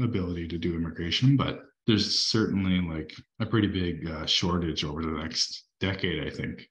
ability 0.00 0.46
to 0.48 0.58
do 0.58 0.74
immigration, 0.74 1.36
but 1.36 1.62
there's 1.86 2.26
certainly 2.26 2.80
like 2.80 3.12
a 3.40 3.46
pretty 3.46 3.68
big 3.68 4.08
uh, 4.08 4.26
shortage 4.26 4.84
over 4.84 5.02
the 5.02 5.10
next 5.10 5.64
decade, 5.80 6.26
I 6.26 6.30
think. 6.30 6.68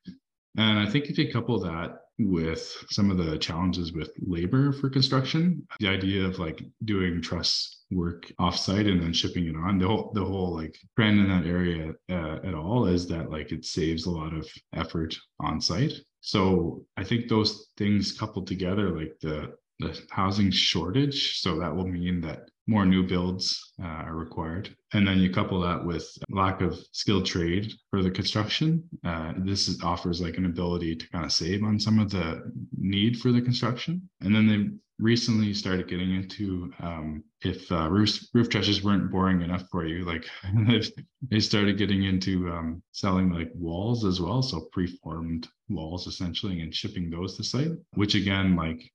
And 0.58 0.80
I 0.80 0.89
think 0.89 1.06
if 1.06 1.17
you 1.17 1.32
couple 1.32 1.60
that 1.62 2.00
with 2.17 2.74
some 2.89 3.12
of 3.12 3.17
the 3.17 3.38
challenges 3.38 3.91
with 3.91 4.12
labor 4.26 4.71
for 4.71 4.89
construction, 4.89 5.67
the 5.80 5.89
idea 5.89 6.24
of 6.24 6.39
like 6.39 6.63
doing 6.86 7.21
truss 7.21 7.75
work 7.91 8.32
offsite 8.39 8.89
and 8.89 9.02
then 9.02 9.13
shipping 9.13 9.48
it 9.48 9.56
on, 9.56 9.78
the 9.78 9.88
whole 9.88 10.12
the 10.13 10.24
whole 10.24 10.54
like 10.54 10.78
trend 10.95 11.19
in 11.19 11.30
that 11.30 11.45
area 11.45 11.93
uh, 12.10 12.39
at 12.43 12.54
all 12.54 12.88
is 12.88 13.08
that 13.08 13.30
like 13.30 13.52
it 13.52 13.65
saves 13.65 14.06
a 14.06 14.12
lot 14.12 14.34
of 14.34 14.48
effort 14.74 15.15
on 15.39 15.62
site. 15.62 15.93
So 16.21 16.84
I 16.98 17.04
think 17.04 17.28
those 17.28 17.69
things 17.78 18.12
coupled 18.12 18.48
together, 18.48 18.98
like 18.98 19.13
the 19.21 19.54
the 19.80 20.00
housing 20.10 20.52
shortage, 20.52 21.40
so 21.40 21.60
that 21.60 21.76
will 21.76 21.88
mean 21.88 22.22
that 22.22 22.50
more 22.68 22.86
new 22.86 23.04
builds 23.04 23.74
uh, 23.82 23.86
are 23.86 24.16
required. 24.16 24.76
And 24.94 25.08
then 25.08 25.20
you 25.20 25.30
couple 25.30 25.62
that 25.62 25.86
with 25.86 26.08
lack 26.30 26.62
of 26.62 26.80
skilled 26.92 27.26
trade 27.26 27.72
for 27.92 28.02
the 28.02 28.10
construction. 28.10 28.84
Uh, 29.04 29.34
this 29.38 29.68
is, 29.68 29.82
offers 29.84 30.22
like 30.22 30.38
an 30.38 30.46
ability 30.46 30.96
to 30.96 31.10
kind 31.10 31.26
of 31.26 31.32
save 31.32 31.64
on 31.64 31.80
some 31.80 32.00
of 32.00 32.10
the 32.10 32.52
need 32.78 33.20
for 33.20 33.32
the 33.32 33.42
construction. 33.42 34.10
And 34.22 34.34
then 34.34 34.48
they 34.48 34.70
recently 34.98 35.54
started 35.54 35.90
getting 35.90 36.16
into 36.16 36.72
um, 36.80 37.24
if 37.42 37.72
uh, 37.72 37.90
roof 37.90 38.18
roof 38.34 38.50
trusses 38.50 38.84
weren't 38.84 39.12
boring 39.12 39.42
enough 39.42 39.66
for 39.70 39.86
you, 39.86 40.06
like 40.06 40.26
they 41.30 41.40
started 41.40 41.78
getting 41.78 42.04
into 42.04 42.50
um, 42.50 42.82
selling 42.92 43.32
like 43.32 43.52
walls 43.54 44.06
as 44.06 44.20
well, 44.20 44.42
so 44.42 44.68
preformed 44.72 45.48
walls 45.70 46.08
essentially, 46.08 46.62
and 46.62 46.74
shipping 46.74 47.10
those 47.10 47.38
to 47.38 47.44
site. 47.44 47.72
Which 47.94 48.16
again, 48.16 48.56
like 48.56 48.92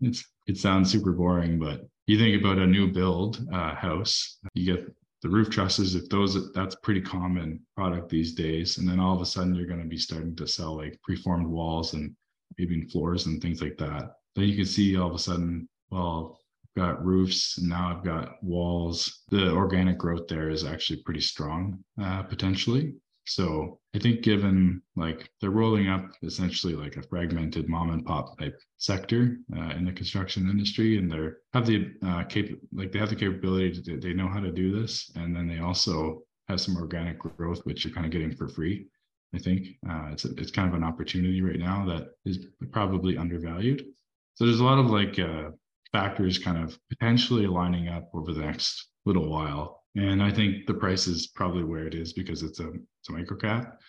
it's 0.00 0.24
it 0.46 0.56
sounds 0.56 0.90
super 0.90 1.12
boring, 1.12 1.58
but 1.58 1.86
you 2.06 2.18
think 2.18 2.40
about 2.40 2.58
a 2.58 2.66
new 2.66 2.90
build 2.90 3.46
uh, 3.52 3.74
house, 3.74 4.38
you 4.54 4.74
get 4.74 4.92
the 5.22 5.28
roof 5.28 5.50
trusses. 5.50 5.94
If 5.94 6.08
those, 6.08 6.52
that's 6.52 6.74
pretty 6.82 7.00
common 7.00 7.60
product 7.76 8.08
these 8.08 8.34
days. 8.34 8.78
And 8.78 8.88
then 8.88 8.98
all 8.98 9.14
of 9.14 9.22
a 9.22 9.26
sudden, 9.26 9.54
you're 9.54 9.66
going 9.66 9.82
to 9.82 9.88
be 9.88 9.98
starting 9.98 10.34
to 10.36 10.46
sell 10.46 10.76
like 10.76 11.00
preformed 11.02 11.46
walls 11.46 11.94
and 11.94 12.14
maybe 12.58 12.82
floors 12.88 13.26
and 13.26 13.40
things 13.40 13.62
like 13.62 13.76
that. 13.78 14.16
Then 14.34 14.46
you 14.46 14.56
can 14.56 14.66
see 14.66 14.96
all 14.96 15.08
of 15.08 15.14
a 15.14 15.18
sudden, 15.18 15.68
well, 15.90 16.38
I've 16.64 16.82
got 16.82 17.04
roofs 17.04 17.58
and 17.58 17.68
now 17.68 17.94
I've 17.96 18.04
got 18.04 18.42
walls. 18.42 19.22
The 19.30 19.52
organic 19.52 19.98
growth 19.98 20.26
there 20.26 20.50
is 20.50 20.64
actually 20.64 21.02
pretty 21.02 21.20
strong 21.20 21.78
uh, 22.02 22.24
potentially. 22.24 22.94
So 23.24 23.78
I 23.94 23.98
think 23.98 24.22
given 24.22 24.82
like 24.96 25.30
they're 25.40 25.50
rolling 25.50 25.88
up 25.88 26.10
essentially 26.22 26.74
like 26.74 26.96
a 26.96 27.02
fragmented 27.02 27.68
mom 27.68 27.90
and 27.90 28.04
pop 28.04 28.38
type 28.38 28.58
sector 28.78 29.38
uh, 29.56 29.70
in 29.70 29.84
the 29.84 29.92
construction 29.92 30.48
industry, 30.50 30.98
and 30.98 31.10
they're 31.10 31.38
have 31.54 31.66
the 31.66 31.92
uh, 32.04 32.24
cap 32.24 32.46
like 32.72 32.90
they 32.90 32.98
have 32.98 33.10
the 33.10 33.16
capability 33.16 33.80
to 33.80 34.00
they 34.00 34.12
know 34.12 34.28
how 34.28 34.40
to 34.40 34.50
do 34.50 34.78
this, 34.78 35.10
and 35.14 35.34
then 35.34 35.46
they 35.46 35.60
also 35.60 36.22
have 36.48 36.60
some 36.60 36.76
organic 36.76 37.18
growth 37.18 37.60
which 37.64 37.84
you're 37.84 37.94
kind 37.94 38.06
of 38.06 38.12
getting 38.12 38.34
for 38.34 38.48
free. 38.48 38.86
I 39.34 39.38
think 39.38 39.68
uh, 39.88 40.08
it's 40.12 40.24
a, 40.24 40.30
it's 40.36 40.50
kind 40.50 40.68
of 40.68 40.74
an 40.74 40.84
opportunity 40.84 41.40
right 41.40 41.58
now 41.58 41.86
that 41.86 42.08
is 42.24 42.46
probably 42.70 43.16
undervalued. 43.16 43.84
So 44.34 44.46
there's 44.46 44.60
a 44.60 44.64
lot 44.64 44.78
of 44.78 44.90
like 44.90 45.18
uh, 45.18 45.50
factors 45.92 46.38
kind 46.38 46.62
of 46.62 46.76
potentially 46.88 47.46
lining 47.46 47.88
up 47.88 48.10
over 48.14 48.32
the 48.32 48.40
next 48.40 48.88
little 49.04 49.30
while 49.30 49.81
and 49.96 50.22
I 50.22 50.30
think 50.30 50.66
the 50.66 50.74
price 50.74 51.06
is 51.06 51.26
probably 51.26 51.64
where 51.64 51.86
it 51.86 51.94
is 51.94 52.12
because 52.12 52.42
it's 52.42 52.60
a 52.60 52.68
it's 52.68 53.08
a 53.08 53.12
micro 53.12 53.36
cap, 53.36 53.80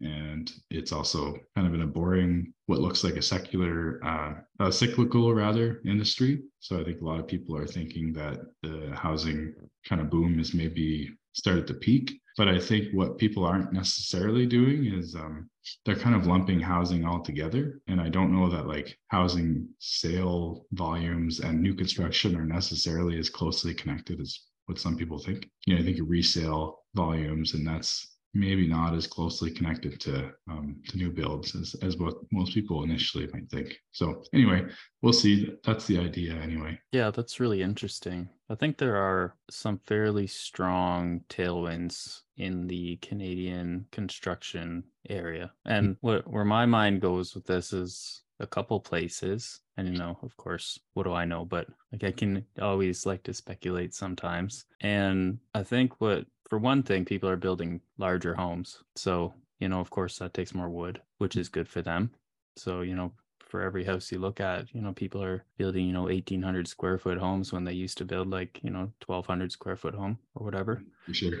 and 0.00 0.52
it's 0.70 0.92
also 0.92 1.36
kind 1.54 1.66
of 1.66 1.74
in 1.74 1.82
a 1.82 1.86
boring, 1.86 2.52
what 2.66 2.80
looks 2.80 3.02
like 3.02 3.16
a 3.16 3.22
secular, 3.22 4.00
uh, 4.04 4.34
a 4.60 4.72
cyclical 4.72 5.34
rather 5.34 5.80
industry. 5.84 6.42
So 6.60 6.80
I 6.80 6.84
think 6.84 7.00
a 7.00 7.04
lot 7.04 7.20
of 7.20 7.26
people 7.26 7.56
are 7.56 7.66
thinking 7.66 8.12
that 8.12 8.40
the 8.62 8.94
housing 8.94 9.54
kind 9.88 10.00
of 10.00 10.10
boom 10.10 10.38
is 10.38 10.54
maybe 10.54 11.10
started 11.32 11.66
to 11.68 11.74
peak. 11.74 12.20
But 12.36 12.48
I 12.48 12.60
think 12.60 12.94
what 12.94 13.18
people 13.18 13.44
aren't 13.44 13.72
necessarily 13.72 14.46
doing 14.46 14.84
is 14.86 15.16
um, 15.16 15.50
they're 15.84 15.96
kind 15.96 16.14
of 16.14 16.28
lumping 16.28 16.60
housing 16.60 17.04
all 17.04 17.20
together. 17.20 17.80
And 17.88 18.00
I 18.00 18.08
don't 18.08 18.32
know 18.32 18.48
that 18.48 18.68
like 18.68 18.96
housing 19.08 19.68
sale 19.80 20.66
volumes 20.72 21.40
and 21.40 21.60
new 21.60 21.74
construction 21.74 22.36
are 22.36 22.44
necessarily 22.44 23.18
as 23.18 23.28
closely 23.28 23.74
connected 23.74 24.20
as 24.20 24.38
what 24.68 24.78
some 24.78 24.96
people 24.96 25.18
think. 25.18 25.48
You 25.66 25.74
know, 25.74 25.80
I 25.80 25.84
think 25.84 25.98
resale 26.02 26.84
volumes, 26.94 27.54
and 27.54 27.66
that's 27.66 28.18
maybe 28.34 28.68
not 28.68 28.94
as 28.94 29.06
closely 29.06 29.50
connected 29.50 29.98
to 30.00 30.30
um, 30.50 30.80
to 30.88 30.96
new 30.96 31.10
builds 31.10 31.54
as 31.56 31.74
as 31.82 31.96
what 31.96 32.14
most 32.30 32.52
people 32.54 32.84
initially 32.84 33.26
might 33.32 33.50
think. 33.50 33.76
So 33.92 34.22
anyway, 34.34 34.66
we'll 35.02 35.12
see. 35.12 35.54
That's 35.64 35.86
the 35.86 35.98
idea 35.98 36.34
anyway. 36.34 36.78
Yeah, 36.92 37.10
that's 37.10 37.40
really 37.40 37.62
interesting. 37.62 38.28
I 38.50 38.54
think 38.54 38.76
there 38.76 38.96
are 38.96 39.36
some 39.50 39.80
fairly 39.86 40.26
strong 40.26 41.22
tailwinds 41.28 42.20
in 42.36 42.66
the 42.66 42.96
Canadian 42.96 43.86
construction 43.90 44.84
area. 45.08 45.52
And 45.64 45.96
what 46.00 46.28
where 46.30 46.44
my 46.44 46.66
mind 46.66 47.00
goes 47.00 47.34
with 47.34 47.46
this 47.46 47.72
is 47.72 48.22
a 48.40 48.46
couple 48.46 48.80
places. 48.80 49.60
And, 49.78 49.86
you 49.88 49.96
know, 49.96 50.18
of 50.22 50.36
course, 50.36 50.80
what 50.94 51.04
do 51.04 51.12
I 51.12 51.24
know? 51.24 51.44
But 51.44 51.68
like 51.92 52.02
I 52.02 52.10
can 52.10 52.44
always 52.60 53.06
like 53.06 53.22
to 53.22 53.32
speculate 53.32 53.94
sometimes. 53.94 54.64
And 54.80 55.38
I 55.54 55.62
think 55.62 56.00
what, 56.00 56.26
for 56.48 56.58
one 56.58 56.82
thing, 56.82 57.04
people 57.04 57.28
are 57.28 57.36
building 57.36 57.80
larger 57.96 58.34
homes. 58.34 58.82
So, 58.96 59.32
you 59.60 59.68
know, 59.68 59.78
of 59.78 59.88
course, 59.88 60.18
that 60.18 60.34
takes 60.34 60.52
more 60.52 60.68
wood, 60.68 61.00
which 61.18 61.36
is 61.36 61.48
good 61.48 61.68
for 61.68 61.80
them. 61.80 62.10
So, 62.56 62.80
you 62.80 62.96
know, 62.96 63.12
for 63.38 63.62
every 63.62 63.84
house 63.84 64.10
you 64.10 64.18
look 64.18 64.40
at, 64.40 64.74
you 64.74 64.80
know, 64.80 64.92
people 64.92 65.22
are 65.22 65.44
building, 65.58 65.86
you 65.86 65.92
know, 65.92 66.02
1800 66.02 66.66
square 66.66 66.98
foot 66.98 67.18
homes 67.18 67.52
when 67.52 67.62
they 67.62 67.72
used 67.72 67.98
to 67.98 68.04
build 68.04 68.30
like, 68.30 68.58
you 68.64 68.70
know, 68.70 68.92
1200 69.06 69.52
square 69.52 69.76
foot 69.76 69.94
home 69.94 70.18
or 70.34 70.44
whatever. 70.44 70.82
For 71.06 71.14
sure. 71.14 71.32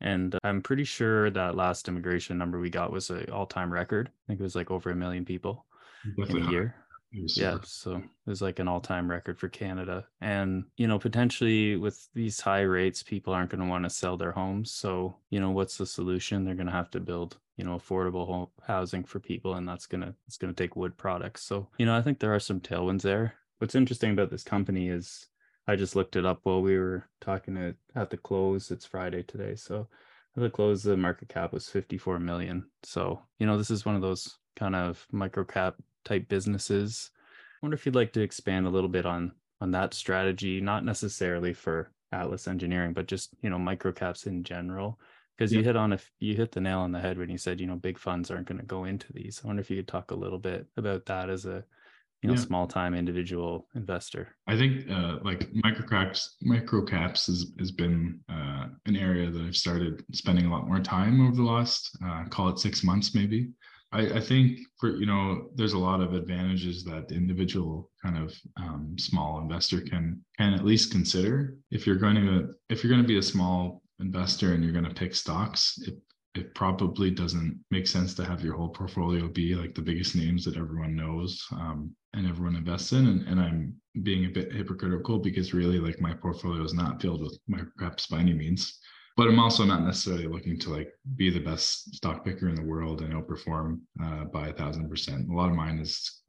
And 0.00 0.36
I'm 0.42 0.62
pretty 0.62 0.84
sure 0.84 1.30
that 1.30 1.54
last 1.54 1.86
immigration 1.86 2.36
number 2.38 2.58
we 2.58 2.70
got 2.70 2.90
was 2.90 3.10
an 3.10 3.30
all 3.30 3.46
time 3.46 3.72
record. 3.72 4.08
I 4.08 4.20
think 4.26 4.40
it 4.40 4.42
was 4.42 4.56
like 4.56 4.72
over 4.72 4.90
a 4.90 4.96
million 4.96 5.24
people 5.24 5.64
Definitely 6.04 6.40
in 6.40 6.48
a 6.48 6.50
year. 6.50 6.74
Yeah, 7.16 7.58
so 7.62 7.96
it 7.96 8.02
was 8.26 8.42
like 8.42 8.58
an 8.58 8.66
all-time 8.66 9.08
record 9.08 9.38
for 9.38 9.48
Canada. 9.48 10.06
And, 10.20 10.64
you 10.76 10.88
know, 10.88 10.98
potentially 10.98 11.76
with 11.76 12.08
these 12.14 12.40
high 12.40 12.62
rates, 12.62 13.02
people 13.04 13.32
aren't 13.32 13.50
going 13.50 13.60
to 13.60 13.68
want 13.68 13.84
to 13.84 13.90
sell 13.90 14.16
their 14.16 14.32
homes. 14.32 14.72
So, 14.72 15.16
you 15.30 15.38
know, 15.38 15.50
what's 15.50 15.76
the 15.76 15.86
solution? 15.86 16.44
They're 16.44 16.56
going 16.56 16.66
to 16.66 16.72
have 16.72 16.90
to 16.90 17.00
build, 17.00 17.36
you 17.56 17.64
know, 17.64 17.76
affordable 17.76 18.50
housing 18.66 19.04
for 19.04 19.20
people 19.20 19.54
and 19.54 19.68
that's 19.68 19.86
going 19.86 20.00
to 20.00 20.14
it's 20.26 20.36
going 20.36 20.52
to 20.52 20.60
take 20.60 20.74
wood 20.74 20.96
products. 20.96 21.42
So, 21.44 21.68
you 21.78 21.86
know, 21.86 21.96
I 21.96 22.02
think 22.02 22.18
there 22.18 22.34
are 22.34 22.40
some 22.40 22.60
tailwinds 22.60 23.02
there. 23.02 23.34
What's 23.58 23.76
interesting 23.76 24.10
about 24.10 24.30
this 24.30 24.42
company 24.42 24.88
is 24.88 25.28
I 25.68 25.76
just 25.76 25.94
looked 25.94 26.16
it 26.16 26.26
up 26.26 26.40
while 26.42 26.62
we 26.62 26.76
were 26.76 27.04
talking 27.20 27.56
at, 27.56 27.76
at 27.94 28.10
the 28.10 28.16
close. 28.16 28.72
It's 28.72 28.84
Friday 28.84 29.22
today. 29.22 29.54
So 29.54 29.88
at 30.36 30.42
the 30.42 30.50
close, 30.50 30.82
the 30.82 30.96
market 30.96 31.28
cap 31.28 31.52
was 31.52 31.68
54 31.68 32.18
million. 32.18 32.66
So, 32.82 33.22
you 33.38 33.46
know, 33.46 33.56
this 33.56 33.70
is 33.70 33.86
one 33.86 33.94
of 33.94 34.02
those 34.02 34.36
kind 34.56 34.74
of 34.74 35.06
micro 35.12 35.44
cap 35.44 35.76
type 36.04 36.28
businesses. 36.28 37.10
I 37.62 37.66
wonder 37.66 37.74
if 37.74 37.86
you'd 37.86 37.94
like 37.94 38.12
to 38.14 38.22
expand 38.22 38.66
a 38.66 38.70
little 38.70 38.88
bit 38.90 39.06
on 39.06 39.32
on 39.60 39.70
that 39.70 39.94
strategy, 39.94 40.60
not 40.60 40.84
necessarily 40.84 41.52
for 41.54 41.90
Atlas 42.12 42.46
Engineering, 42.48 42.92
but 42.92 43.06
just 43.06 43.30
you 43.42 43.50
know 43.50 43.58
micro 43.58 43.92
caps 43.92 44.26
in 44.26 44.44
general. 44.44 44.98
Because 45.36 45.52
you 45.52 45.64
hit 45.64 45.76
on 45.76 45.92
a 45.92 45.98
you 46.20 46.36
hit 46.36 46.52
the 46.52 46.60
nail 46.60 46.80
on 46.80 46.92
the 46.92 47.00
head 47.00 47.18
when 47.18 47.28
you 47.30 47.38
said 47.38 47.60
you 47.60 47.66
know 47.66 47.76
big 47.76 47.98
funds 47.98 48.30
aren't 48.30 48.46
going 48.46 48.60
to 48.60 48.66
go 48.66 48.84
into 48.84 49.12
these. 49.12 49.40
I 49.42 49.46
wonder 49.46 49.60
if 49.60 49.70
you 49.70 49.76
could 49.76 49.88
talk 49.88 50.10
a 50.10 50.14
little 50.16 50.38
bit 50.38 50.66
about 50.76 51.06
that 51.06 51.28
as 51.28 51.44
a 51.46 51.64
you 52.22 52.28
know 52.28 52.34
Yeah. 52.34 52.40
small 52.40 52.66
time 52.68 52.94
individual 52.94 53.66
investor. 53.74 54.28
I 54.46 54.56
think 54.56 54.88
uh, 54.90 55.18
like 55.24 55.50
microcaps, 55.52 56.20
microcaps 56.46 57.26
has 57.26 57.52
has 57.58 57.72
been 57.72 58.20
uh, 58.28 58.68
an 58.86 58.96
area 58.96 59.30
that 59.30 59.42
I've 59.42 59.56
started 59.56 60.04
spending 60.12 60.46
a 60.46 60.50
lot 60.50 60.68
more 60.68 60.80
time 60.80 61.20
over 61.26 61.34
the 61.34 61.42
last 61.42 61.96
uh, 62.04 62.24
call 62.30 62.48
it 62.50 62.58
six 62.58 62.84
months 62.84 63.14
maybe. 63.14 63.50
I, 63.94 64.16
I 64.16 64.20
think 64.20 64.58
for 64.78 64.96
you 64.96 65.06
know 65.06 65.48
there's 65.54 65.72
a 65.72 65.78
lot 65.78 66.00
of 66.00 66.12
advantages 66.12 66.84
that 66.84 67.08
the 67.08 67.14
individual 67.14 67.90
kind 68.02 68.18
of 68.18 68.34
um, 68.56 68.96
small 68.98 69.40
investor 69.40 69.80
can 69.80 70.22
can 70.36 70.52
at 70.52 70.64
least 70.64 70.92
consider 70.92 71.56
if 71.70 71.86
you're 71.86 71.96
going 71.96 72.16
to 72.16 72.52
if 72.68 72.82
you're 72.82 72.90
going 72.90 73.02
to 73.02 73.08
be 73.08 73.18
a 73.18 73.22
small 73.22 73.82
investor 74.00 74.52
and 74.52 74.62
you're 74.62 74.72
going 74.72 74.84
to 74.84 74.94
pick 74.94 75.14
stocks. 75.14 75.78
It, 75.86 75.94
it 76.34 76.52
probably 76.56 77.12
doesn't 77.12 77.64
make 77.70 77.86
sense 77.86 78.12
to 78.14 78.24
have 78.24 78.42
your 78.42 78.56
whole 78.56 78.68
portfolio 78.68 79.28
be 79.28 79.54
like 79.54 79.72
the 79.72 79.80
biggest 79.80 80.16
names 80.16 80.44
that 80.44 80.56
everyone 80.56 80.96
knows 80.96 81.40
um, 81.52 81.94
and 82.12 82.26
everyone 82.26 82.56
invests 82.56 82.90
in. 82.90 83.06
And, 83.06 83.28
and 83.28 83.38
I'm 83.38 83.74
being 84.02 84.24
a 84.24 84.30
bit 84.30 84.52
hypocritical 84.52 85.20
because 85.20 85.54
really 85.54 85.78
like 85.78 86.00
my 86.00 86.12
portfolio 86.12 86.64
is 86.64 86.74
not 86.74 87.00
filled 87.00 87.22
with 87.22 87.38
microcaps 87.48 88.10
by 88.10 88.18
any 88.18 88.34
means. 88.34 88.80
But 89.16 89.28
I'm 89.28 89.38
also 89.38 89.64
not 89.64 89.84
necessarily 89.84 90.26
looking 90.26 90.58
to 90.60 90.70
like 90.70 90.92
be 91.16 91.30
the 91.30 91.40
best 91.40 91.94
stock 91.94 92.24
picker 92.24 92.48
in 92.48 92.56
the 92.56 92.62
world 92.62 93.00
and 93.00 93.14
outperform 93.14 93.80
uh, 94.02 94.24
by 94.24 94.48
a 94.48 94.52
thousand 94.52 94.88
percent. 94.88 95.28
A 95.28 95.32
lot 95.32 95.50
of 95.50 95.56
mine 95.56 95.78
is 95.78 96.22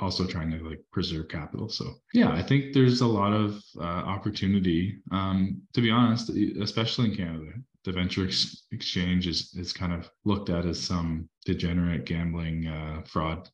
also 0.00 0.26
trying 0.26 0.50
to 0.50 0.68
like 0.68 0.80
preserve 0.92 1.28
capital. 1.28 1.68
So 1.68 1.94
yeah, 2.12 2.32
I 2.32 2.42
think 2.42 2.74
there's 2.74 3.00
a 3.00 3.06
lot 3.06 3.32
of 3.32 3.62
uh, 3.78 3.82
opportunity. 3.84 4.98
Um, 5.12 5.62
to 5.74 5.80
be 5.80 5.90
honest, 5.90 6.30
especially 6.30 7.10
in 7.10 7.16
Canada, 7.16 7.52
the 7.84 7.92
venture 7.92 8.24
ex- 8.24 8.64
exchange 8.72 9.26
is 9.26 9.54
is 9.54 9.72
kind 9.72 9.92
of 9.92 10.10
looked 10.24 10.50
at 10.50 10.66
as 10.66 10.80
some 10.80 11.28
degenerate 11.44 12.04
gambling 12.04 12.66
uh, 12.66 13.02
fraud 13.06 13.48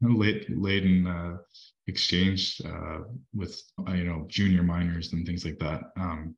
laden 0.00 1.06
uh, 1.06 1.36
exchange 1.86 2.60
uh, 2.64 2.98
with 3.34 3.62
you 3.88 4.04
know 4.04 4.24
junior 4.28 4.62
miners 4.62 5.12
and 5.12 5.26
things 5.26 5.44
like 5.44 5.58
that. 5.58 5.82
Um, 5.96 6.34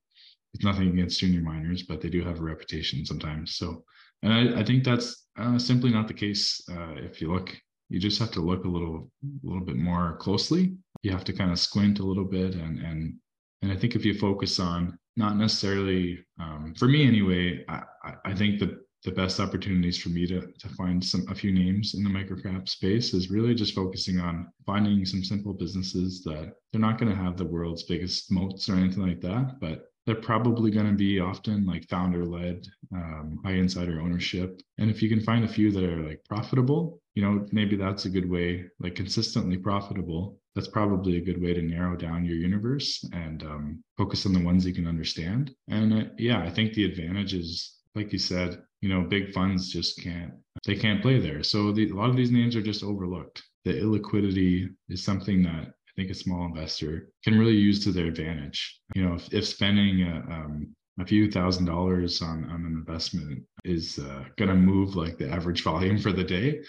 it's 0.59 0.65
nothing 0.65 0.89
against 0.89 1.21
junior 1.21 1.41
miners, 1.41 1.85
but 1.85 2.01
they 2.01 2.09
do 2.11 2.23
have 2.25 2.41
a 2.41 2.43
reputation 2.43 3.07
sometimes. 3.07 3.55
So, 3.57 3.85
and 4.23 4.33
I, 4.33 4.61
I 4.61 4.65
think 4.65 4.83
that's 4.85 5.27
uh, 5.39 5.59
simply 5.59 5.91
not 5.91 6.09
the 6.09 6.15
case. 6.15 6.61
Uh, 6.71 6.95
if 6.97 7.21
you 7.21 7.33
look, 7.33 7.57
you 7.89 8.01
just 8.01 8.19
have 8.19 8.33
to 8.33 8.41
look 8.41 8.65
a 8.65 8.69
little, 8.69 9.11
a 9.25 9.47
little 9.47 9.65
bit 9.65 9.77
more 9.77 10.17
closely. 10.19 10.77
You 11.03 11.13
have 11.13 11.25
to 11.25 11.33
kind 11.33 11.53
of 11.53 11.59
squint 11.61 12.01
a 12.01 12.05
little 12.05 12.25
bit, 12.25 12.55
and 12.55 12.81
and 12.81 13.15
and 13.63 13.73
I 13.73 13.77
think 13.77 13.95
if 13.95 14.05
you 14.05 14.15
focus 14.15 14.59
on 14.59 14.99
not 15.17 15.37
necessarily, 15.37 16.19
um, 16.41 16.75
for 16.77 16.87
me 16.89 17.07
anyway, 17.07 17.65
I, 17.69 17.83
I- 18.05 18.15
I 18.25 18.35
think 18.35 18.59
the 18.59 18.81
the 19.05 19.13
best 19.13 19.39
opportunities 19.39 19.97
for 19.97 20.09
me 20.09 20.27
to 20.27 20.41
to 20.59 20.69
find 20.71 21.05
some 21.05 21.25
a 21.29 21.35
few 21.35 21.53
names 21.53 21.95
in 21.95 22.03
the 22.03 22.11
microcap 22.11 22.69
space 22.69 23.15
is 23.15 23.31
really 23.31 23.55
just 23.55 23.75
focusing 23.75 24.19
on 24.19 24.49
finding 24.67 25.05
some 25.05 25.23
simple 25.23 25.55
businesses 25.55 26.25
that 26.25 26.53
they're 26.73 26.81
not 26.81 26.99
going 26.99 27.11
to 27.11 27.23
have 27.25 27.37
the 27.37 27.45
world's 27.45 27.85
biggest 27.85 28.33
moats 28.33 28.69
or 28.69 28.75
anything 28.75 29.07
like 29.07 29.21
that, 29.21 29.61
but 29.61 29.85
they're 30.09 30.17
probably 30.17 30.71
going 30.71 30.87
to 30.87 30.95
be 30.95 31.21
often 31.21 31.67
like 31.67 31.87
founder 31.87 32.25
led, 32.25 32.67
um, 32.95 33.39
high 33.45 33.53
insider 33.53 34.01
ownership. 34.01 34.63
And 34.79 34.91
if 34.91 35.03
you 35.03 35.09
can 35.11 35.21
find 35.21 35.45
a 35.45 35.49
few 35.49 35.71
that 35.71 35.85
are 35.85 36.03
like 36.03 36.25
profitable, 36.27 37.03
you 37.15 37.23
know, 37.23 37.47
maybe 37.53 37.77
that's 37.77 38.07
a 38.07 38.09
good 38.09 38.29
way, 38.29 38.65
like 38.81 38.95
consistently 38.95 39.59
profitable. 39.59 40.41
That's 40.55 40.67
probably 40.67 41.19
a 41.19 41.21
good 41.21 41.43
way 41.43 41.53
to 41.53 41.61
narrow 41.61 41.95
down 41.95 42.25
your 42.25 42.37
universe 42.37 43.05
and 43.13 43.43
um, 43.43 43.85
focus 43.99 44.25
on 44.25 44.33
the 44.33 44.43
ones 44.43 44.65
you 44.65 44.73
can 44.73 44.87
understand. 44.87 45.55
And 45.69 45.93
uh, 45.93 46.05
yeah, 46.17 46.41
I 46.41 46.49
think 46.49 46.73
the 46.73 46.87
advantage 46.87 47.35
is, 47.35 47.77
like 47.95 48.11
you 48.11 48.19
said, 48.19 48.63
you 48.81 48.89
know, 48.89 49.03
big 49.03 49.35
funds 49.35 49.71
just 49.71 50.03
can't, 50.03 50.33
they 50.65 50.75
can't 50.75 51.03
play 51.03 51.19
there. 51.19 51.43
So 51.43 51.71
the, 51.71 51.91
a 51.91 51.95
lot 51.95 52.09
of 52.09 52.17
these 52.17 52.31
names 52.31 52.57
are 52.57 52.63
just 52.63 52.83
overlooked. 52.83 53.43
The 53.67 53.75
illiquidity 53.75 54.69
is 54.89 55.05
something 55.05 55.43
that 55.43 55.75
think 55.99 56.11
a 56.11 56.15
small 56.15 56.47
investor 56.47 57.11
can 57.25 57.37
really 57.37 57.57
use 57.57 57.83
to 57.83 57.91
their 57.91 58.07
advantage. 58.07 58.81
You 58.95 59.05
know, 59.05 59.15
if, 59.15 59.35
if 59.35 59.47
spending 59.47 60.03
a, 60.03 60.17
um, 60.33 60.77
a 61.01 61.05
few 61.05 61.29
thousand 61.29 61.65
dollars 61.65 62.23
on, 62.23 62.45
on 62.45 62.65
an 62.65 62.85
investment 62.87 63.43
is 63.65 63.99
uh, 63.99 64.25
going 64.37 64.49
to 64.49 64.55
move 64.55 64.95
like 64.95 65.19
the 65.19 65.29
average 65.29 65.65
volume 65.65 65.99
for 65.99 66.13
the 66.13 66.23
day, 66.23 66.61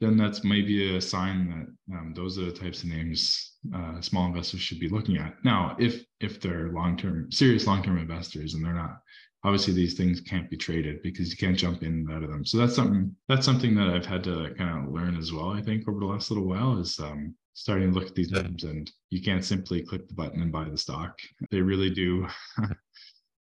then 0.00 0.16
that's 0.16 0.44
maybe 0.44 0.96
a 0.96 1.00
sign 1.00 1.48
that 1.48 1.96
um, 1.96 2.12
those 2.14 2.38
are 2.38 2.44
the 2.44 2.52
types 2.52 2.84
of 2.84 2.90
names 2.90 3.54
uh, 3.74 4.00
small 4.00 4.26
investors 4.26 4.60
should 4.60 4.78
be 4.78 4.88
looking 4.88 5.16
at. 5.16 5.34
Now, 5.42 5.74
if 5.80 6.04
if 6.20 6.40
they're 6.40 6.70
long 6.70 6.96
term, 6.96 7.32
serious 7.32 7.66
long 7.66 7.82
term 7.82 7.98
investors, 7.98 8.54
and 8.54 8.64
they're 8.64 8.74
not, 8.74 8.98
obviously 9.42 9.74
these 9.74 9.94
things 9.94 10.20
can't 10.20 10.50
be 10.50 10.56
traded 10.56 11.02
because 11.02 11.30
you 11.30 11.36
can't 11.36 11.58
jump 11.58 11.82
in 11.82 11.92
and 11.92 12.12
out 12.12 12.22
of 12.22 12.30
them. 12.30 12.44
So 12.44 12.58
that's 12.58 12.76
something 12.76 13.16
that's 13.28 13.46
something 13.46 13.74
that 13.76 13.88
I've 13.88 14.06
had 14.06 14.22
to 14.24 14.54
kind 14.56 14.86
of 14.86 14.92
learn 14.92 15.16
as 15.16 15.32
well. 15.32 15.50
I 15.50 15.62
think 15.62 15.88
over 15.88 15.98
the 15.98 16.06
last 16.06 16.30
little 16.30 16.46
while 16.46 16.78
is 16.78 17.00
um, 17.00 17.34
starting 17.56 17.90
to 17.90 17.98
look 17.98 18.08
at 18.08 18.14
these 18.14 18.30
names, 18.30 18.64
and 18.64 18.90
you 19.10 19.22
can't 19.22 19.44
simply 19.44 19.82
click 19.82 20.06
the 20.06 20.14
button 20.14 20.42
and 20.42 20.52
buy 20.52 20.68
the 20.68 20.76
stock. 20.76 21.18
They 21.50 21.60
really 21.60 21.90
do. 21.90 22.28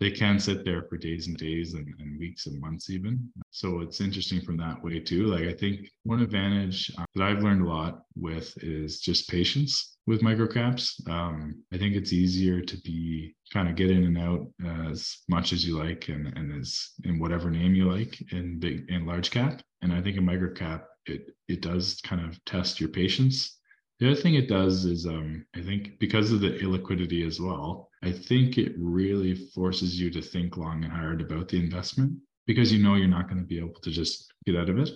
they 0.01 0.11
can 0.11 0.41
sit 0.41 0.65
there 0.65 0.83
for 0.89 0.97
days 0.97 1.29
and 1.29 1.37
days 1.37 1.75
and, 1.75 1.87
and 2.01 2.19
weeks 2.19 2.47
and 2.47 2.59
months 2.59 2.89
even 2.89 3.31
so 3.51 3.81
it's 3.81 4.01
interesting 4.01 4.41
from 4.41 4.57
that 4.57 4.83
way 4.83 4.99
too 4.99 5.27
like 5.27 5.45
i 5.45 5.53
think 5.53 5.91
one 6.05 6.23
advantage 6.23 6.91
uh, 6.99 7.05
that 7.15 7.25
i've 7.25 7.43
learned 7.43 7.63
a 7.63 7.69
lot 7.69 8.05
with 8.17 8.55
is 8.65 9.01
just 9.01 9.29
patience 9.29 9.99
with 10.07 10.23
microcaps 10.23 11.07
um, 11.09 11.63
i 11.73 11.77
think 11.77 11.95
it's 11.95 12.15
easier 12.15 12.63
to 12.63 12.79
be 12.79 13.35
kind 13.53 13.69
of 13.69 13.77
get 13.77 13.91
in 13.91 14.05
and 14.05 14.17
out 14.17 14.47
as 14.89 15.19
much 15.29 15.53
as 15.53 15.67
you 15.67 15.79
like 15.79 16.09
and, 16.09 16.27
and 16.35 16.59
as 16.59 16.93
in 17.05 17.19
whatever 17.19 17.51
name 17.51 17.75
you 17.75 17.91
like 17.91 18.19
in 18.33 18.59
big 18.59 18.87
in 18.89 19.05
large 19.05 19.31
cap 19.31 19.61
and 19.83 19.93
i 19.93 20.01
think 20.01 20.17
a 20.17 20.21
microcap 20.21 20.85
it 21.07 21.31
it 21.49 21.61
does 21.61 22.01
kind 22.05 22.25
of 22.25 22.43
test 22.47 22.81
your 22.81 22.89
patience 22.89 23.60
the 24.01 24.11
other 24.11 24.21
thing 24.21 24.35
it 24.35 24.49
does 24.49 24.87
is, 24.87 25.07
um, 25.07 25.45
I 25.55 25.61
think, 25.61 25.99
because 25.99 26.33
of 26.33 26.41
the 26.41 26.53
illiquidity 26.53 27.27
as 27.27 27.39
well, 27.39 27.91
I 28.03 28.11
think 28.11 28.57
it 28.57 28.73
really 28.79 29.35
forces 29.35 30.01
you 30.01 30.11
to 30.11 30.23
think 30.23 30.57
long 30.57 30.83
and 30.85 30.93
hard 30.93 31.21
about 31.21 31.49
the 31.49 31.59
investment 31.59 32.19
because 32.47 32.73
you 32.73 32.83
know 32.83 32.95
you're 32.95 33.09
not 33.09 33.29
going 33.29 33.41
to 33.41 33.47
be 33.47 33.59
able 33.59 33.79
to 33.83 33.91
just 33.91 34.33
get 34.47 34.57
out 34.57 34.71
of 34.71 34.79
it. 34.79 34.91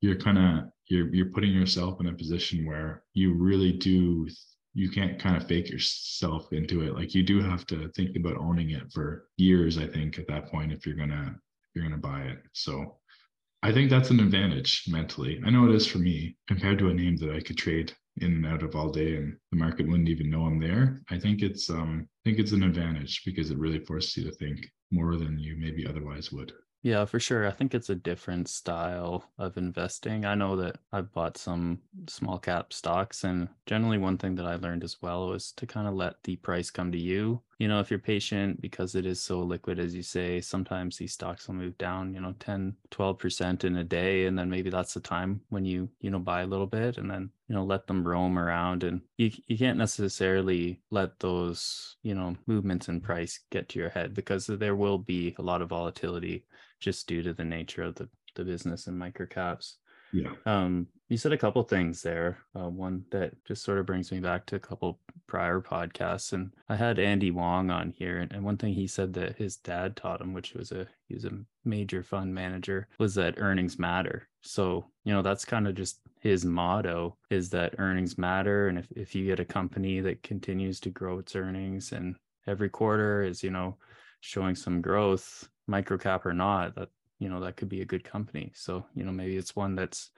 You're 0.00 0.16
kind 0.16 0.38
of 0.38 0.64
you're 0.86 1.14
you're 1.14 1.30
putting 1.30 1.52
yourself 1.52 2.00
in 2.00 2.08
a 2.08 2.12
position 2.12 2.66
where 2.66 3.04
you 3.14 3.34
really 3.34 3.72
do 3.72 4.28
you 4.74 4.90
can't 4.90 5.20
kind 5.20 5.36
of 5.36 5.46
fake 5.46 5.70
yourself 5.70 6.52
into 6.52 6.82
it. 6.82 6.94
Like 6.94 7.14
you 7.14 7.22
do 7.22 7.40
have 7.40 7.66
to 7.66 7.88
think 7.96 8.16
about 8.16 8.38
owning 8.38 8.70
it 8.70 8.92
for 8.92 9.28
years. 9.36 9.78
I 9.78 9.86
think 9.86 10.18
at 10.18 10.26
that 10.28 10.50
point, 10.50 10.72
if 10.72 10.84
you're 10.84 10.96
gonna 10.96 11.36
if 11.36 11.70
you're 11.74 11.84
gonna 11.84 11.98
buy 11.98 12.22
it, 12.22 12.38
so. 12.52 12.96
I 13.60 13.72
think 13.72 13.90
that's 13.90 14.10
an 14.10 14.20
advantage 14.20 14.84
mentally. 14.86 15.42
I 15.44 15.50
know 15.50 15.68
it 15.68 15.74
is 15.74 15.84
for 15.84 15.98
me 15.98 16.36
compared 16.46 16.78
to 16.78 16.90
a 16.90 16.94
name 16.94 17.16
that 17.16 17.34
I 17.34 17.40
could 17.40 17.58
trade 17.58 17.92
in 18.22 18.34
and 18.34 18.46
out 18.46 18.62
of 18.62 18.74
all 18.76 18.90
day 18.90 19.16
and 19.16 19.36
the 19.50 19.58
market 19.58 19.88
wouldn't 19.88 20.08
even 20.08 20.30
know 20.30 20.44
I'm 20.44 20.60
there. 20.60 21.00
I 21.10 21.18
think 21.18 21.42
it's 21.42 21.70
um 21.70 22.08
I 22.24 22.30
think 22.30 22.38
it's 22.38 22.52
an 22.52 22.62
advantage 22.62 23.22
because 23.24 23.50
it 23.50 23.58
really 23.58 23.80
forces 23.80 24.16
you 24.16 24.24
to 24.24 24.36
think 24.36 24.70
more 24.90 25.16
than 25.16 25.38
you 25.38 25.56
maybe 25.58 25.86
otherwise 25.86 26.32
would. 26.32 26.52
Yeah, 26.82 27.04
for 27.06 27.18
sure. 27.18 27.46
I 27.46 27.50
think 27.50 27.74
it's 27.74 27.90
a 27.90 27.94
different 27.96 28.48
style 28.48 29.24
of 29.36 29.56
investing. 29.56 30.24
I 30.24 30.36
know 30.36 30.54
that 30.56 30.78
I've 30.92 31.12
bought 31.12 31.36
some 31.36 31.80
small 32.08 32.38
cap 32.38 32.72
stocks, 32.72 33.24
and 33.24 33.48
generally, 33.66 33.98
one 33.98 34.16
thing 34.16 34.36
that 34.36 34.46
I 34.46 34.54
learned 34.54 34.84
as 34.84 35.02
well 35.02 35.28
was 35.28 35.52
to 35.52 35.66
kind 35.66 35.88
of 35.88 35.94
let 35.94 36.22
the 36.22 36.36
price 36.36 36.70
come 36.70 36.92
to 36.92 36.98
you. 36.98 37.42
You 37.58 37.66
know, 37.66 37.80
if 37.80 37.90
you're 37.90 37.98
patient 37.98 38.60
because 38.60 38.94
it 38.94 39.04
is 39.04 39.20
so 39.20 39.40
liquid, 39.40 39.80
as 39.80 39.94
you 39.94 40.02
say, 40.02 40.40
sometimes 40.40 40.96
these 40.96 41.12
stocks 41.12 41.48
will 41.48 41.56
move 41.56 41.76
down, 41.76 42.14
you 42.14 42.20
know, 42.20 42.34
10, 42.38 42.76
12% 42.92 43.64
in 43.64 43.76
a 43.76 43.84
day. 43.84 44.26
And 44.26 44.38
then 44.38 44.48
maybe 44.48 44.70
that's 44.70 44.94
the 44.94 45.00
time 45.00 45.40
when 45.48 45.64
you, 45.64 45.88
you 46.00 46.10
know, 46.10 46.20
buy 46.20 46.42
a 46.42 46.46
little 46.46 46.68
bit 46.68 46.98
and 46.98 47.10
then, 47.10 47.30
you 47.48 47.56
know, 47.56 47.64
let 47.64 47.88
them 47.88 48.06
roam 48.06 48.38
around. 48.38 48.84
And 48.84 49.00
you, 49.16 49.32
you 49.48 49.58
can't 49.58 49.76
necessarily 49.76 50.80
let 50.90 51.18
those, 51.18 51.96
you 52.02 52.14
know, 52.14 52.36
movements 52.46 52.88
in 52.88 53.00
price 53.00 53.40
get 53.50 53.68
to 53.70 53.80
your 53.80 53.90
head 53.90 54.14
because 54.14 54.46
there 54.46 54.76
will 54.76 54.98
be 54.98 55.34
a 55.38 55.42
lot 55.42 55.60
of 55.60 55.70
volatility 55.70 56.44
just 56.78 57.08
due 57.08 57.24
to 57.24 57.34
the 57.34 57.44
nature 57.44 57.82
of 57.82 57.96
the, 57.96 58.08
the 58.36 58.44
business 58.44 58.86
and 58.86 59.00
microcaps. 59.00 59.74
Yeah. 60.12 60.30
Um, 60.46 60.86
you 61.08 61.16
said 61.16 61.32
a 61.32 61.38
couple 61.38 61.62
things 61.62 62.02
there. 62.02 62.38
Uh, 62.54 62.68
one 62.68 63.04
that 63.10 63.32
just 63.44 63.64
sort 63.64 63.78
of 63.78 63.86
brings 63.86 64.12
me 64.12 64.20
back 64.20 64.44
to 64.46 64.56
a 64.56 64.60
couple 64.60 65.00
prior 65.26 65.60
podcasts, 65.60 66.32
and 66.32 66.52
I 66.68 66.76
had 66.76 66.98
Andy 66.98 67.30
Wong 67.30 67.70
on 67.70 67.92
here, 67.96 68.18
and, 68.18 68.32
and 68.32 68.44
one 68.44 68.58
thing 68.58 68.74
he 68.74 68.86
said 68.86 69.14
that 69.14 69.36
his 69.36 69.56
dad 69.56 69.96
taught 69.96 70.20
him, 70.20 70.34
which 70.34 70.54
was 70.54 70.70
a 70.70 70.86
he 71.06 71.14
was 71.14 71.24
a 71.24 71.38
major 71.64 72.02
fund 72.02 72.34
manager, 72.34 72.88
was 72.98 73.14
that 73.14 73.38
earnings 73.38 73.78
matter. 73.78 74.28
So 74.42 74.84
you 75.04 75.12
know 75.12 75.22
that's 75.22 75.44
kind 75.44 75.66
of 75.66 75.74
just 75.74 76.00
his 76.20 76.44
motto 76.44 77.16
is 77.30 77.48
that 77.50 77.76
earnings 77.78 78.18
matter, 78.18 78.68
and 78.68 78.78
if 78.78 78.86
if 78.94 79.14
you 79.14 79.24
get 79.24 79.40
a 79.40 79.44
company 79.44 80.00
that 80.00 80.22
continues 80.22 80.78
to 80.80 80.90
grow 80.90 81.18
its 81.18 81.34
earnings 81.34 81.92
and 81.92 82.16
every 82.46 82.68
quarter 82.68 83.22
is 83.22 83.42
you 83.42 83.50
know 83.50 83.76
showing 84.20 84.54
some 84.54 84.82
growth 84.82 85.48
microcap 85.70 86.26
or 86.26 86.34
not, 86.34 86.74
that 86.74 86.90
you 87.18 87.30
know 87.30 87.40
that 87.40 87.56
could 87.56 87.68
be 87.68 87.80
a 87.80 87.86
good 87.86 88.04
company. 88.04 88.52
So 88.54 88.84
you 88.94 89.04
know 89.04 89.12
maybe 89.12 89.36
it's 89.36 89.56
one 89.56 89.74
that's 89.74 90.10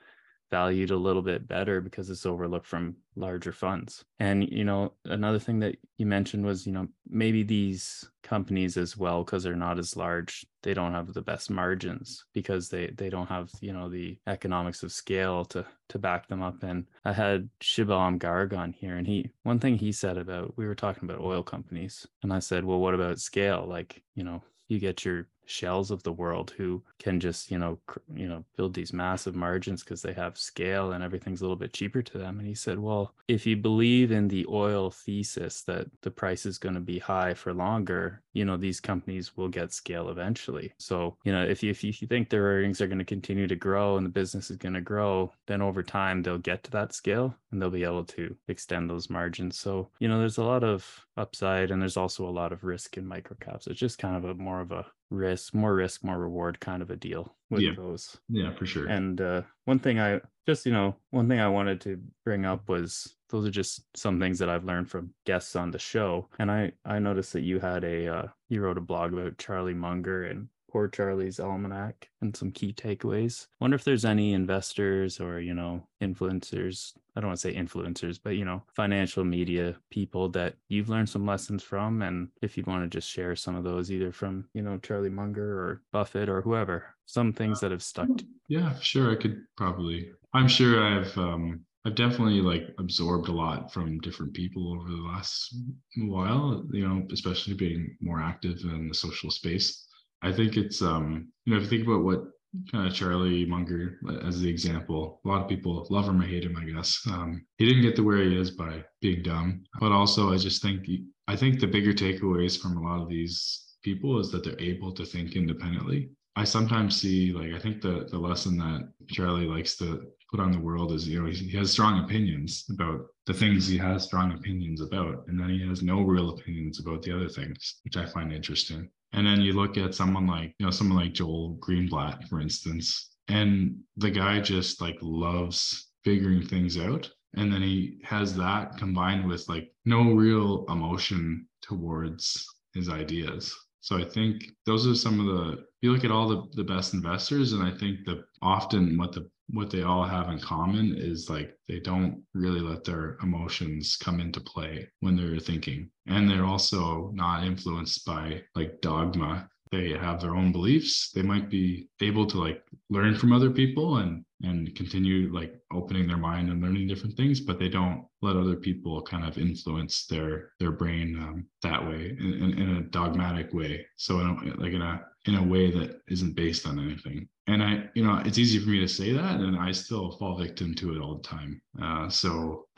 valued 0.51 0.91
a 0.91 0.97
little 0.97 1.21
bit 1.21 1.47
better 1.47 1.81
because 1.81 2.09
it's 2.09 2.25
overlooked 2.25 2.67
from 2.67 2.95
larger 3.15 3.51
funds. 3.51 4.03
And 4.19 4.47
you 4.49 4.63
know 4.63 4.93
another 5.05 5.39
thing 5.39 5.59
that 5.59 5.77
you 5.97 6.05
mentioned 6.05 6.45
was 6.45 6.67
you 6.67 6.73
know 6.73 6.87
maybe 7.09 7.43
these 7.43 8.09
companies 8.23 8.77
as 8.77 8.95
well 8.95 9.23
because 9.23 9.43
they're 9.43 9.55
not 9.55 9.79
as 9.79 9.97
large 9.97 10.45
they 10.63 10.73
don't 10.73 10.93
have 10.93 11.13
the 11.13 11.21
best 11.21 11.49
margins 11.49 12.25
because 12.33 12.69
they 12.69 12.87
they 12.95 13.09
don't 13.09 13.27
have 13.27 13.49
you 13.61 13.73
know 13.73 13.89
the 13.89 14.17
economics 14.27 14.83
of 14.83 14.91
scale 14.91 15.43
to 15.43 15.65
to 15.89 15.99
back 15.99 16.27
them 16.27 16.41
up 16.41 16.63
and 16.63 16.85
i 17.03 17.11
had 17.11 17.49
shibam 17.59 18.17
garg 18.19 18.57
on 18.57 18.71
here 18.71 18.95
and 18.95 19.07
he 19.07 19.29
one 19.43 19.59
thing 19.59 19.77
he 19.77 19.91
said 19.91 20.17
about 20.17 20.55
we 20.55 20.65
were 20.65 20.75
talking 20.75 21.09
about 21.09 21.21
oil 21.21 21.43
companies 21.43 22.07
and 22.23 22.31
i 22.31 22.39
said 22.39 22.63
well 22.63 22.79
what 22.79 22.93
about 22.93 23.19
scale 23.19 23.65
like 23.67 24.01
you 24.15 24.23
know 24.23 24.41
you 24.67 24.79
get 24.79 25.03
your 25.03 25.27
shells 25.51 25.91
of 25.91 26.03
the 26.03 26.11
world 26.11 26.53
who 26.57 26.81
can 26.97 27.19
just 27.19 27.51
you 27.51 27.57
know 27.57 27.77
cr- 27.85 27.99
you 28.15 28.27
know 28.27 28.43
build 28.55 28.73
these 28.73 28.93
massive 28.93 29.35
margins 29.35 29.83
because 29.83 30.01
they 30.01 30.13
have 30.13 30.37
scale 30.37 30.93
and 30.93 31.03
everything's 31.03 31.41
a 31.41 31.43
little 31.43 31.55
bit 31.55 31.73
cheaper 31.73 32.01
to 32.01 32.17
them. 32.17 32.39
And 32.39 32.47
he 32.47 32.55
said 32.55 32.79
well 32.79 33.13
if 33.27 33.45
you 33.45 33.57
believe 33.57 34.11
in 34.11 34.27
the 34.27 34.45
oil 34.49 34.89
thesis 34.91 35.61
that 35.63 35.87
the 36.01 36.11
price 36.11 36.45
is 36.45 36.57
going 36.57 36.75
to 36.75 36.81
be 36.81 36.99
high 36.99 37.33
for 37.33 37.53
longer 37.53 38.21
you 38.33 38.45
know 38.45 38.57
these 38.57 38.79
companies 38.79 39.35
will 39.35 39.49
get 39.49 39.71
scale 39.73 40.09
eventually 40.09 40.73
so 40.79 41.17
you 41.23 41.31
know 41.31 41.43
if 41.43 41.61
you, 41.63 41.69
if 41.71 41.83
you 41.83 42.07
think 42.07 42.29
their 42.29 42.43
earnings 42.43 42.81
are 42.81 42.87
going 42.87 42.99
to 42.99 43.05
continue 43.05 43.47
to 43.47 43.55
grow 43.55 43.97
and 43.97 44.05
the 44.05 44.09
business 44.09 44.49
is 44.51 44.57
going 44.57 44.73
to 44.73 44.81
grow 44.81 45.31
then 45.47 45.61
over 45.61 45.83
time 45.83 46.21
they'll 46.21 46.37
get 46.37 46.63
to 46.63 46.71
that 46.71 46.93
scale 46.93 47.35
and 47.51 47.61
they'll 47.61 47.69
be 47.69 47.83
able 47.83 48.05
to 48.05 48.35
extend 48.47 48.89
those 48.89 49.09
margins 49.09 49.57
so 49.57 49.89
you 49.99 50.07
know 50.07 50.19
there's 50.19 50.37
a 50.37 50.43
lot 50.43 50.63
of 50.63 51.05
upside 51.17 51.71
and 51.71 51.81
there's 51.81 51.97
also 51.97 52.27
a 52.27 52.29
lot 52.31 52.51
of 52.53 52.63
risk 52.63 52.97
in 52.97 53.05
microcaps 53.05 53.67
it's 53.67 53.79
just 53.79 53.97
kind 53.99 54.15
of 54.15 54.25
a 54.25 54.33
more 54.35 54.61
of 54.61 54.71
a 54.71 54.85
risk 55.09 55.53
more 55.53 55.75
risk 55.75 56.03
more 56.03 56.19
reward 56.19 56.59
kind 56.59 56.81
of 56.81 56.89
a 56.89 56.95
deal 56.95 57.35
with 57.49 57.63
Yeah. 57.63 57.75
those 57.75 58.19
Yeah, 58.29 58.53
for 58.55 58.65
sure. 58.65 58.87
and 58.87 59.21
uh, 59.21 59.43
one 59.65 59.79
thing 59.79 59.99
I 59.99 60.21
just, 60.47 60.65
you 60.65 60.71
know, 60.71 60.95
one 61.11 61.27
thing 61.29 61.39
I 61.39 61.47
wanted 61.49 61.81
to 61.81 62.01
bring 62.25 62.45
up 62.45 62.67
was 62.67 63.15
those 63.31 63.47
are 63.47 63.51
just 63.51 63.85
some 63.97 64.19
things 64.19 64.37
that 64.39 64.49
I've 64.49 64.65
learned 64.65 64.89
from 64.89 65.13
guests 65.25 65.55
on 65.55 65.71
the 65.71 65.79
show. 65.79 66.27
And 66.39 66.51
I, 66.51 66.71
I 66.85 66.99
noticed 66.99 67.33
that 67.33 67.41
you 67.41 67.59
had 67.59 67.83
a, 67.83 68.07
uh, 68.07 68.27
you 68.49 68.61
wrote 68.61 68.77
a 68.77 68.81
blog 68.81 69.13
about 69.13 69.37
Charlie 69.37 69.73
Munger 69.73 70.25
and 70.25 70.47
Poor 70.71 70.87
Charlie's 70.87 71.37
Almanac 71.37 72.09
and 72.21 72.33
some 72.33 72.49
key 72.49 72.71
takeaways. 72.71 73.47
Wonder 73.59 73.75
if 73.75 73.83
there's 73.83 74.05
any 74.05 74.31
investors 74.33 75.19
or, 75.19 75.41
you 75.41 75.53
know, 75.53 75.85
influencers. 76.01 76.93
I 77.13 77.19
don't 77.19 77.27
want 77.27 77.41
to 77.41 77.49
say 77.49 77.53
influencers, 77.53 78.17
but, 78.23 78.37
you 78.37 78.45
know, 78.45 78.63
financial 78.73 79.25
media 79.25 79.75
people 79.89 80.29
that 80.29 80.55
you've 80.69 80.87
learned 80.87 81.09
some 81.09 81.25
lessons 81.25 81.61
from. 81.61 82.01
And 82.01 82.29
if 82.41 82.55
you'd 82.55 82.67
want 82.67 82.89
to 82.89 82.97
just 82.97 83.09
share 83.09 83.35
some 83.35 83.55
of 83.55 83.65
those, 83.65 83.91
either 83.91 84.13
from, 84.13 84.45
you 84.53 84.61
know, 84.61 84.77
Charlie 84.77 85.09
Munger 85.09 85.59
or 85.59 85.81
Buffett 85.91 86.29
or 86.29 86.41
whoever, 86.41 86.95
some 87.05 87.33
things 87.33 87.59
that 87.59 87.71
have 87.71 87.83
stuck 87.83 88.07
to 88.07 88.25
Yeah, 88.47 88.73
sure. 88.79 89.11
I 89.11 89.15
could 89.15 89.41
probably. 89.57 90.11
I'm 90.33 90.47
sure 90.47 90.81
I've 90.81 91.17
um 91.17 91.65
I've 91.85 91.95
definitely 91.95 92.41
like 92.41 92.67
absorbed 92.77 93.27
a 93.27 93.31
lot 93.31 93.73
from 93.73 93.99
different 94.01 94.33
people 94.33 94.73
over 94.73 94.89
the 94.89 95.01
last 95.01 95.55
while, 95.97 96.63
you 96.71 96.87
know, 96.87 97.07
especially 97.11 97.55
being 97.55 97.97
more 98.01 98.21
active 98.21 98.59
in 98.63 98.87
the 98.87 98.93
social 98.93 99.31
space. 99.31 99.87
I 100.21 100.31
think 100.31 100.57
it's 100.57 100.81
um, 100.81 101.31
you 101.45 101.53
know, 101.53 101.57
if 101.57 101.63
you 101.63 101.69
think 101.69 101.87
about 101.87 102.03
what 102.03 102.23
kind 102.71 102.87
of 102.87 102.93
Charlie 102.93 103.45
Munger 103.45 103.99
as 104.23 104.41
the 104.41 104.49
example, 104.49 105.21
a 105.25 105.27
lot 105.27 105.41
of 105.41 105.49
people 105.49 105.87
love 105.89 106.07
him 106.07 106.21
or 106.21 106.25
hate 106.25 106.43
him, 106.43 106.57
I 106.57 106.65
guess. 106.65 106.99
Um, 107.07 107.45
he 107.57 107.65
didn't 107.65 107.81
get 107.81 107.95
to 107.95 108.03
where 108.03 108.17
he 108.17 108.39
is 108.39 108.51
by 108.51 108.83
being 109.01 109.23
dumb, 109.23 109.63
but 109.79 109.91
also 109.91 110.31
I 110.31 110.37
just 110.37 110.61
think 110.61 110.87
I 111.27 111.35
think 111.35 111.59
the 111.59 111.67
bigger 111.67 111.93
takeaways 111.93 112.59
from 112.59 112.77
a 112.77 112.81
lot 112.81 113.01
of 113.01 113.09
these 113.09 113.75
people 113.83 114.19
is 114.19 114.31
that 114.31 114.43
they're 114.43 114.59
able 114.59 114.91
to 114.93 115.05
think 115.05 115.35
independently 115.35 116.11
I 116.35 116.45
sometimes 116.45 117.01
see 117.01 117.33
like 117.33 117.53
I 117.53 117.59
think 117.59 117.81
the 117.81 118.07
the 118.09 118.17
lesson 118.17 118.57
that 118.57 118.89
Charlie 119.07 119.47
likes 119.47 119.75
to 119.77 120.07
put 120.29 120.39
on 120.39 120.51
the 120.51 120.59
world 120.59 120.93
is 120.93 121.07
you 121.07 121.19
know 121.19 121.29
he, 121.29 121.35
he 121.35 121.57
has 121.57 121.71
strong 121.71 122.03
opinions 122.03 122.65
about 122.69 123.05
the 123.25 123.33
things 123.33 123.67
he 123.67 123.77
has 123.77 124.05
strong 124.05 124.31
opinions 124.31 124.81
about, 124.81 125.27
and 125.27 125.39
then 125.39 125.49
he 125.49 125.67
has 125.67 125.83
no 125.83 126.01
real 126.01 126.29
opinions 126.29 126.79
about 126.79 127.01
the 127.01 127.13
other 127.13 127.27
things, 127.27 127.81
which 127.83 127.97
I 127.97 128.05
find 128.05 128.31
interesting. 128.31 128.89
And 129.11 129.27
then 129.27 129.41
you 129.41 129.53
look 129.53 129.77
at 129.77 129.93
someone 129.93 130.25
like 130.25 130.55
you 130.57 130.65
know 130.65 130.71
someone 130.71 131.03
like 131.03 131.13
Joel 131.13 131.57
Greenblatt, 131.59 132.29
for 132.29 132.39
instance, 132.39 133.17
and 133.27 133.77
the 133.97 134.11
guy 134.11 134.39
just 134.39 134.79
like 134.79 134.97
loves 135.01 135.89
figuring 136.05 136.47
things 136.47 136.77
out, 136.77 137.11
and 137.35 137.51
then 137.51 137.61
he 137.61 137.99
has 138.03 138.35
that 138.37 138.77
combined 138.77 139.27
with 139.27 139.49
like 139.49 139.73
no 139.83 140.13
real 140.13 140.65
emotion 140.69 141.45
towards 141.61 142.47
his 142.73 142.87
ideas 142.87 143.53
so 143.81 143.97
I 143.97 144.05
think 144.05 144.51
those 144.65 144.87
are 144.87 144.95
some 144.95 145.19
of 145.19 145.25
the 145.25 145.51
If 145.53 145.65
you 145.81 145.91
look 145.91 146.05
at 146.05 146.11
all 146.11 146.27
the, 146.29 146.43
the 146.53 146.63
best 146.63 146.93
investors 146.93 147.53
and 147.53 147.63
I 147.63 147.71
think 147.71 148.05
that 148.05 148.23
often 148.41 148.97
what 148.97 149.11
the 149.11 149.29
what 149.53 149.69
they 149.69 149.81
all 149.81 150.03
have 150.03 150.29
in 150.29 150.39
common 150.39 150.95
is 150.97 151.29
like 151.29 151.57
they 151.67 151.79
don't 151.79 152.23
really 152.33 152.61
let 152.61 152.85
their 152.85 153.17
emotions 153.21 153.97
come 153.97 154.21
into 154.21 154.39
play 154.39 154.87
when 155.01 155.15
they're 155.15 155.39
thinking. 155.39 155.89
And 156.07 156.29
they're 156.29 156.45
also 156.45 157.11
not 157.13 157.43
influenced 157.43 158.05
by 158.05 158.43
like 158.55 158.79
dogma. 158.81 159.49
They 159.71 159.91
have 159.91 160.21
their 160.21 160.35
own 160.35 160.51
beliefs. 160.51 161.11
They 161.11 161.21
might 161.21 161.49
be 161.49 161.87
able 162.01 162.25
to 162.27 162.37
like 162.39 162.63
learn 162.89 163.15
from 163.15 163.31
other 163.31 163.49
people 163.49 163.97
and 163.97 164.25
and 164.43 164.73
continue 164.75 165.31
like 165.33 165.53
opening 165.71 166.07
their 166.07 166.17
mind 166.17 166.49
and 166.49 166.61
learning 166.61 166.87
different 166.87 167.15
things 167.15 167.39
but 167.39 167.59
they 167.59 167.69
don't 167.69 168.05
let 168.21 168.35
other 168.35 168.55
people 168.55 169.01
kind 169.01 169.25
of 169.25 169.37
influence 169.37 170.05
their 170.07 170.51
their 170.59 170.71
brain 170.71 171.15
um, 171.19 171.45
that 171.61 171.83
way 171.83 172.15
in, 172.19 172.33
in, 172.33 172.59
in, 172.59 172.77
a 172.77 172.81
dogmatic 172.81 173.53
way 173.53 173.85
so 173.97 174.19
in 174.19 174.27
a, 174.27 174.61
like 174.61 174.73
in 174.73 174.81
a 174.81 175.01
in 175.25 175.35
a 175.35 175.43
way 175.43 175.69
that 175.71 176.01
isn't 176.07 176.35
based 176.35 176.67
on 176.67 176.79
anything 176.79 177.27
and 177.47 177.61
i 177.63 177.83
you 177.93 178.03
know 178.03 178.21
it's 178.25 178.37
easy 178.37 178.59
for 178.59 178.69
me 178.69 178.79
to 178.79 178.87
say 178.87 179.11
that 179.11 179.39
and 179.39 179.57
i 179.57 179.71
still 179.71 180.11
fall 180.17 180.37
victim 180.37 180.73
to 180.73 180.95
it 180.95 181.01
all 181.01 181.15
the 181.15 181.27
time 181.27 181.61
uh, 181.81 182.09
so 182.09 182.65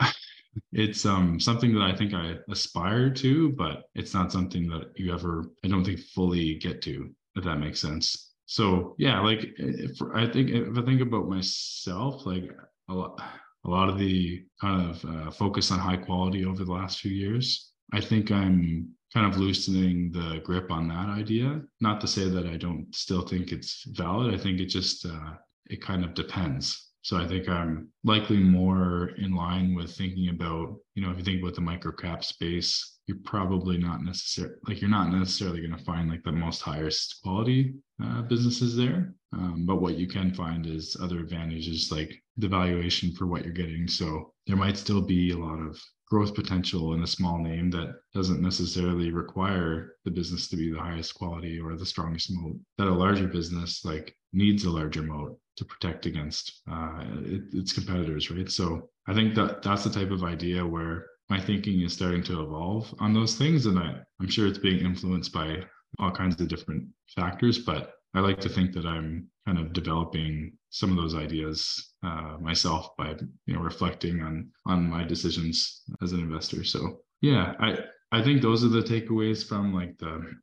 it's 0.72 1.04
um 1.06 1.38
something 1.40 1.74
that 1.74 1.82
i 1.82 1.94
think 1.94 2.14
i 2.14 2.34
aspire 2.50 3.10
to 3.10 3.50
but 3.52 3.84
it's 3.94 4.14
not 4.14 4.32
something 4.32 4.68
that 4.68 4.92
you 4.96 5.12
ever 5.12 5.44
i 5.64 5.68
don't 5.68 5.84
think 5.84 6.00
fully 6.00 6.54
get 6.56 6.82
to 6.82 7.10
if 7.36 7.42
that 7.42 7.58
makes 7.58 7.80
sense. 7.80 8.32
So 8.46 8.94
yeah 8.98 9.20
like 9.20 9.40
if, 9.58 10.00
i 10.14 10.26
think 10.26 10.50
if 10.50 10.76
i 10.78 10.82
think 10.82 11.00
about 11.00 11.28
myself 11.28 12.26
like 12.26 12.44
a 12.88 12.94
lot 12.94 13.20
a 13.64 13.68
lot 13.68 13.88
of 13.88 13.98
the 13.98 14.44
kind 14.60 14.90
of 14.90 15.04
uh, 15.04 15.30
focus 15.30 15.70
on 15.70 15.78
high 15.78 15.96
quality 15.96 16.44
over 16.44 16.64
the 16.64 16.72
last 16.72 17.00
few 17.00 17.10
years 17.10 17.72
i 17.92 18.00
think 18.00 18.30
i'm 18.30 18.94
kind 19.14 19.32
of 19.32 19.38
loosening 19.38 20.10
the 20.10 20.40
grip 20.42 20.72
on 20.72 20.88
that 20.88 21.08
idea. 21.08 21.62
Not 21.80 22.00
to 22.00 22.08
say 22.08 22.28
that 22.28 22.46
i 22.46 22.56
don't 22.56 22.92
still 22.94 23.22
think 23.22 23.52
it's 23.52 23.84
valid. 23.92 24.34
I 24.34 24.38
think 24.38 24.60
it 24.60 24.66
just 24.66 25.06
uh, 25.06 25.34
it 25.66 25.80
kind 25.80 26.04
of 26.04 26.14
depends 26.14 26.90
so 27.04 27.18
I 27.18 27.28
think 27.28 27.50
I'm 27.50 27.90
likely 28.02 28.38
more 28.38 29.10
in 29.18 29.36
line 29.36 29.74
with 29.74 29.94
thinking 29.94 30.30
about, 30.30 30.76
you 30.94 31.04
know, 31.04 31.10
if 31.10 31.18
you 31.18 31.22
think 31.22 31.42
about 31.42 31.54
the 31.54 31.60
microcap 31.60 32.24
space, 32.24 32.96
you're 33.06 33.18
probably 33.24 33.76
not 33.76 34.02
necessarily 34.02 34.54
like 34.66 34.80
you're 34.80 34.88
not 34.88 35.12
necessarily 35.12 35.60
going 35.60 35.78
to 35.78 35.84
find 35.84 36.08
like 36.08 36.22
the 36.24 36.32
most 36.32 36.62
highest 36.62 37.20
quality 37.22 37.74
uh, 38.02 38.22
businesses 38.22 38.74
there. 38.74 39.14
Um, 39.34 39.66
but 39.66 39.82
what 39.82 39.98
you 39.98 40.06
can 40.06 40.32
find 40.32 40.64
is 40.64 40.96
other 40.98 41.18
advantages 41.18 41.92
like 41.92 42.10
the 42.38 42.48
valuation 42.48 43.12
for 43.12 43.26
what 43.26 43.44
you're 43.44 43.52
getting. 43.52 43.86
So 43.86 44.32
there 44.46 44.56
might 44.56 44.78
still 44.78 45.02
be 45.02 45.32
a 45.32 45.36
lot 45.36 45.58
of 45.58 45.78
growth 46.08 46.34
potential 46.34 46.94
in 46.94 47.02
a 47.02 47.06
small 47.06 47.36
name 47.36 47.70
that 47.72 47.96
doesn't 48.14 48.40
necessarily 48.40 49.10
require 49.10 49.96
the 50.06 50.10
business 50.10 50.48
to 50.48 50.56
be 50.56 50.72
the 50.72 50.80
highest 50.80 51.14
quality 51.14 51.60
or 51.60 51.76
the 51.76 51.84
strongest 51.84 52.30
moat. 52.32 52.56
That 52.78 52.88
a 52.88 52.94
larger 52.94 53.28
business 53.28 53.84
like 53.84 54.16
needs 54.32 54.64
a 54.64 54.70
larger 54.70 55.02
moat 55.02 55.38
to 55.56 55.64
protect 55.64 56.06
against 56.06 56.62
uh, 56.70 57.00
it, 57.24 57.42
its 57.52 57.72
competitors, 57.72 58.30
right? 58.30 58.50
So 58.50 58.88
I 59.06 59.14
think 59.14 59.34
that 59.34 59.62
that's 59.62 59.84
the 59.84 59.90
type 59.90 60.10
of 60.10 60.24
idea 60.24 60.66
where 60.66 61.06
my 61.30 61.40
thinking 61.40 61.80
is 61.82 61.92
starting 61.92 62.22
to 62.24 62.42
evolve 62.42 62.92
on 63.00 63.14
those 63.14 63.36
things, 63.36 63.66
and 63.66 63.78
I, 63.78 63.96
I'm 64.20 64.28
sure 64.28 64.46
it's 64.46 64.58
being 64.58 64.84
influenced 64.84 65.32
by 65.32 65.64
all 65.98 66.10
kinds 66.10 66.40
of 66.40 66.48
different 66.48 66.88
factors. 67.14 67.58
But 67.58 67.94
I 68.14 68.20
like 68.20 68.40
to 68.40 68.48
think 68.48 68.72
that 68.74 68.86
I'm 68.86 69.28
kind 69.46 69.58
of 69.58 69.72
developing 69.72 70.52
some 70.70 70.90
of 70.90 70.96
those 70.96 71.14
ideas 71.14 71.94
uh, 72.02 72.36
myself 72.40 72.96
by 72.96 73.16
you 73.46 73.54
know 73.54 73.60
reflecting 73.60 74.22
on 74.22 74.50
on 74.66 74.88
my 74.88 75.04
decisions 75.04 75.82
as 76.02 76.12
an 76.12 76.20
investor. 76.20 76.64
So 76.64 77.00
yeah, 77.20 77.54
I 77.60 77.78
I 78.12 78.22
think 78.22 78.42
those 78.42 78.64
are 78.64 78.68
the 78.68 78.82
takeaways 78.82 79.46
from 79.46 79.74
like 79.74 79.96
the 79.98 80.34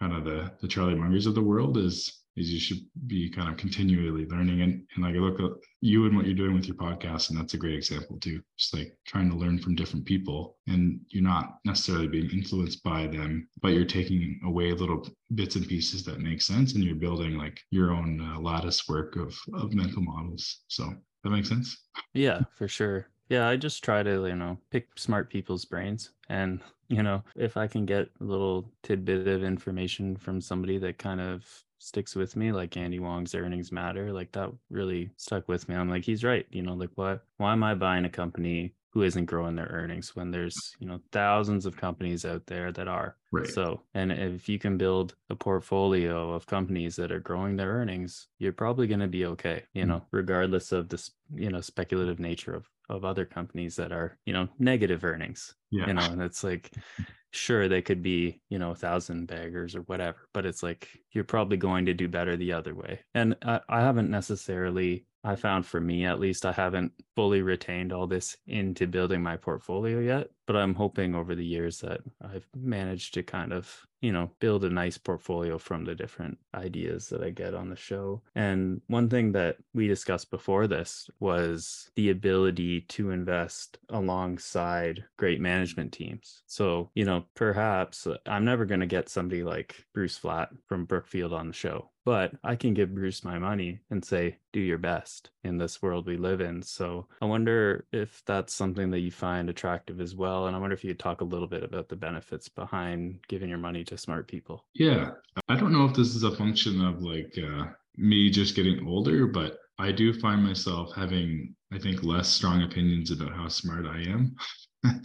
kind 0.00 0.14
of 0.14 0.24
the 0.24 0.52
the 0.60 0.68
Charlie 0.68 0.94
Mungers 0.94 1.26
of 1.26 1.34
the 1.34 1.42
world 1.42 1.76
is 1.76 2.22
is 2.38 2.50
you 2.50 2.60
should 2.60 2.80
be 3.06 3.30
kind 3.30 3.48
of 3.48 3.56
continually 3.56 4.26
learning. 4.26 4.62
And, 4.62 4.86
and 4.94 5.04
like 5.04 5.14
look 5.14 5.40
at 5.40 5.58
you 5.80 6.06
and 6.06 6.16
what 6.16 6.26
you're 6.26 6.34
doing 6.34 6.54
with 6.54 6.66
your 6.66 6.76
podcast 6.76 7.30
and 7.30 7.38
that's 7.38 7.54
a 7.54 7.58
great 7.58 7.74
example 7.74 8.18
too. 8.18 8.40
Just 8.56 8.74
like 8.74 8.96
trying 9.06 9.30
to 9.30 9.36
learn 9.36 9.58
from 9.58 9.74
different 9.74 10.04
people 10.04 10.56
and 10.66 11.00
you're 11.08 11.22
not 11.22 11.58
necessarily 11.64 12.08
being 12.08 12.30
influenced 12.30 12.82
by 12.82 13.06
them 13.06 13.48
but 13.60 13.72
you're 13.72 13.84
taking 13.84 14.40
away 14.44 14.72
little 14.72 15.06
bits 15.34 15.56
and 15.56 15.68
pieces 15.68 16.04
that 16.04 16.20
make 16.20 16.42
sense 16.42 16.74
and 16.74 16.84
you're 16.84 16.94
building 16.94 17.36
like 17.36 17.60
your 17.70 17.92
own 17.92 18.20
uh, 18.20 18.40
lattice 18.40 18.88
work 18.88 19.16
of 19.16 19.36
of 19.54 19.74
mental 19.74 20.02
models. 20.02 20.62
So 20.68 20.92
that 21.24 21.30
makes 21.30 21.48
sense? 21.48 21.76
Yeah 22.14 22.40
for 22.50 22.68
sure. 22.68 23.08
Yeah 23.28 23.48
i 23.48 23.56
just 23.56 23.84
try 23.84 24.02
to 24.02 24.26
you 24.26 24.36
know 24.36 24.58
pick 24.70 24.88
smart 24.96 25.30
people's 25.30 25.64
brains. 25.64 26.10
And 26.28 26.60
you 26.88 27.02
know 27.02 27.22
if 27.36 27.56
i 27.56 27.66
can 27.66 27.84
get 27.84 28.08
a 28.20 28.24
little 28.24 28.70
tidbit 28.82 29.28
of 29.28 29.44
information 29.44 30.16
from 30.16 30.40
somebody 30.40 30.78
that 30.78 30.98
kind 30.98 31.20
of 31.20 31.64
sticks 31.78 32.14
with 32.16 32.36
me 32.36 32.50
like 32.52 32.76
andy 32.76 32.98
wong's 32.98 33.34
earnings 33.34 33.70
matter 33.72 34.12
like 34.12 34.32
that 34.32 34.50
really 34.70 35.10
stuck 35.16 35.48
with 35.48 35.68
me. 35.68 35.74
I'm 35.76 35.88
like 35.88 36.04
he's 36.04 36.24
right 36.24 36.46
you 36.50 36.62
know 36.62 36.74
like 36.74 36.90
what 36.96 37.24
why 37.36 37.52
am 37.52 37.62
i 37.62 37.74
buying 37.74 38.04
a 38.04 38.10
company 38.10 38.74
who 38.90 39.02
isn't 39.02 39.26
growing 39.26 39.54
their 39.54 39.66
earnings 39.66 40.16
when 40.16 40.30
there's 40.30 40.74
you 40.80 40.86
know 40.86 41.00
thousands 41.12 41.66
of 41.66 41.76
companies 41.76 42.24
out 42.24 42.46
there 42.46 42.72
that 42.72 42.88
are? 42.88 43.16
Right. 43.30 43.46
So 43.48 43.82
and 43.94 44.10
if 44.10 44.48
you 44.48 44.58
can 44.58 44.78
build 44.78 45.14
a 45.30 45.36
portfolio 45.36 46.32
of 46.32 46.46
companies 46.46 46.96
that 46.96 47.12
are 47.12 47.20
growing 47.20 47.56
their 47.56 47.70
earnings 47.70 48.28
you're 48.38 48.52
probably 48.52 48.86
going 48.86 49.00
to 49.00 49.06
be 49.08 49.26
okay 49.26 49.64
you 49.74 49.84
Mm. 49.84 49.88
know 49.88 50.06
regardless 50.10 50.72
of 50.72 50.88
this 50.88 51.10
you 51.34 51.50
know 51.50 51.60
speculative 51.60 52.18
nature 52.18 52.54
of 52.54 52.68
of 52.88 53.04
other 53.04 53.24
companies 53.24 53.76
that 53.76 53.92
are 53.92 54.18
you 54.24 54.32
know 54.32 54.48
negative 54.58 55.04
earnings 55.04 55.54
yeah. 55.70 55.86
you 55.86 55.92
know 55.92 56.02
and 56.02 56.22
it's 56.22 56.42
like 56.42 56.72
sure 57.30 57.68
they 57.68 57.82
could 57.82 58.02
be 58.02 58.40
you 58.48 58.58
know 58.58 58.70
a 58.70 58.74
thousand 58.74 59.26
baggers 59.26 59.76
or 59.76 59.82
whatever 59.82 60.28
but 60.32 60.46
it's 60.46 60.62
like 60.62 60.88
you're 61.12 61.24
probably 61.24 61.56
going 61.56 61.86
to 61.86 61.94
do 61.94 62.08
better 62.08 62.36
the 62.36 62.52
other 62.52 62.74
way. 62.74 63.00
And 63.14 63.36
I, 63.42 63.60
I 63.68 63.80
haven't 63.80 64.10
necessarily 64.10 65.06
i 65.24 65.34
found 65.34 65.66
for 65.66 65.80
me 65.80 66.04
at 66.04 66.20
least 66.20 66.44
i 66.44 66.52
haven't 66.52 66.92
fully 67.14 67.42
retained 67.42 67.92
all 67.92 68.06
this 68.06 68.36
into 68.46 68.86
building 68.86 69.22
my 69.22 69.36
portfolio 69.36 69.98
yet 69.98 70.28
but 70.46 70.56
i'm 70.56 70.74
hoping 70.74 71.14
over 71.14 71.34
the 71.34 71.44
years 71.44 71.80
that 71.80 72.00
i've 72.22 72.46
managed 72.54 73.14
to 73.14 73.22
kind 73.22 73.52
of 73.52 73.86
you 74.00 74.12
know 74.12 74.30
build 74.40 74.64
a 74.64 74.70
nice 74.70 74.96
portfolio 74.96 75.58
from 75.58 75.84
the 75.84 75.94
different 75.94 76.38
ideas 76.54 77.08
that 77.08 77.22
i 77.22 77.30
get 77.30 77.54
on 77.54 77.68
the 77.68 77.76
show. 77.76 78.22
And 78.34 78.80
one 78.86 79.08
thing 79.08 79.32
that 79.32 79.56
we 79.74 79.88
discussed 79.88 80.30
before 80.30 80.66
this 80.66 81.10
was 81.20 81.90
the 81.96 82.10
ability 82.10 82.82
to 82.82 83.10
invest 83.10 83.78
alongside 83.88 85.04
great 85.16 85.40
management 85.40 85.92
teams. 85.92 86.42
So 86.46 86.90
you 86.94 87.04
know 87.04 87.24
perhaps 87.34 88.06
i'm 88.26 88.44
never 88.44 88.64
going 88.64 88.80
to 88.80 88.86
get 88.86 89.08
somebody 89.08 89.42
like 89.42 89.84
bruce 89.94 90.16
flatt 90.16 90.50
from 90.66 90.84
brookfield 90.84 91.32
on 91.32 91.48
the 91.48 91.52
show 91.54 91.90
but 92.08 92.32
I 92.42 92.56
can 92.56 92.72
give 92.72 92.94
Bruce 92.94 93.22
my 93.22 93.38
money 93.38 93.80
and 93.90 94.02
say, 94.02 94.38
do 94.54 94.60
your 94.60 94.78
best 94.78 95.28
in 95.44 95.58
this 95.58 95.82
world 95.82 96.06
we 96.06 96.16
live 96.16 96.40
in. 96.40 96.62
So 96.62 97.06
I 97.20 97.26
wonder 97.26 97.84
if 97.92 98.22
that's 98.24 98.54
something 98.54 98.90
that 98.92 99.00
you 99.00 99.10
find 99.10 99.50
attractive 99.50 100.00
as 100.00 100.16
well. 100.16 100.46
And 100.46 100.56
I 100.56 100.58
wonder 100.58 100.72
if 100.72 100.82
you 100.82 100.88
could 100.88 101.00
talk 101.00 101.20
a 101.20 101.24
little 101.24 101.46
bit 101.46 101.62
about 101.62 101.90
the 101.90 101.96
benefits 101.96 102.48
behind 102.48 103.18
giving 103.28 103.50
your 103.50 103.58
money 103.58 103.84
to 103.84 103.98
smart 103.98 104.26
people. 104.26 104.64
Yeah. 104.72 105.10
I 105.50 105.56
don't 105.56 105.70
know 105.70 105.84
if 105.84 105.92
this 105.92 106.14
is 106.14 106.22
a 106.22 106.34
function 106.34 106.82
of 106.82 107.02
like 107.02 107.36
uh, 107.36 107.66
me 107.98 108.30
just 108.30 108.56
getting 108.56 108.86
older, 108.86 109.26
but 109.26 109.58
I 109.78 109.92
do 109.92 110.18
find 110.18 110.42
myself 110.42 110.94
having, 110.96 111.54
I 111.74 111.78
think, 111.78 112.02
less 112.04 112.26
strong 112.30 112.62
opinions 112.62 113.10
about 113.10 113.34
how 113.34 113.48
smart 113.48 113.84
I 113.84 113.98
am. 114.04 114.34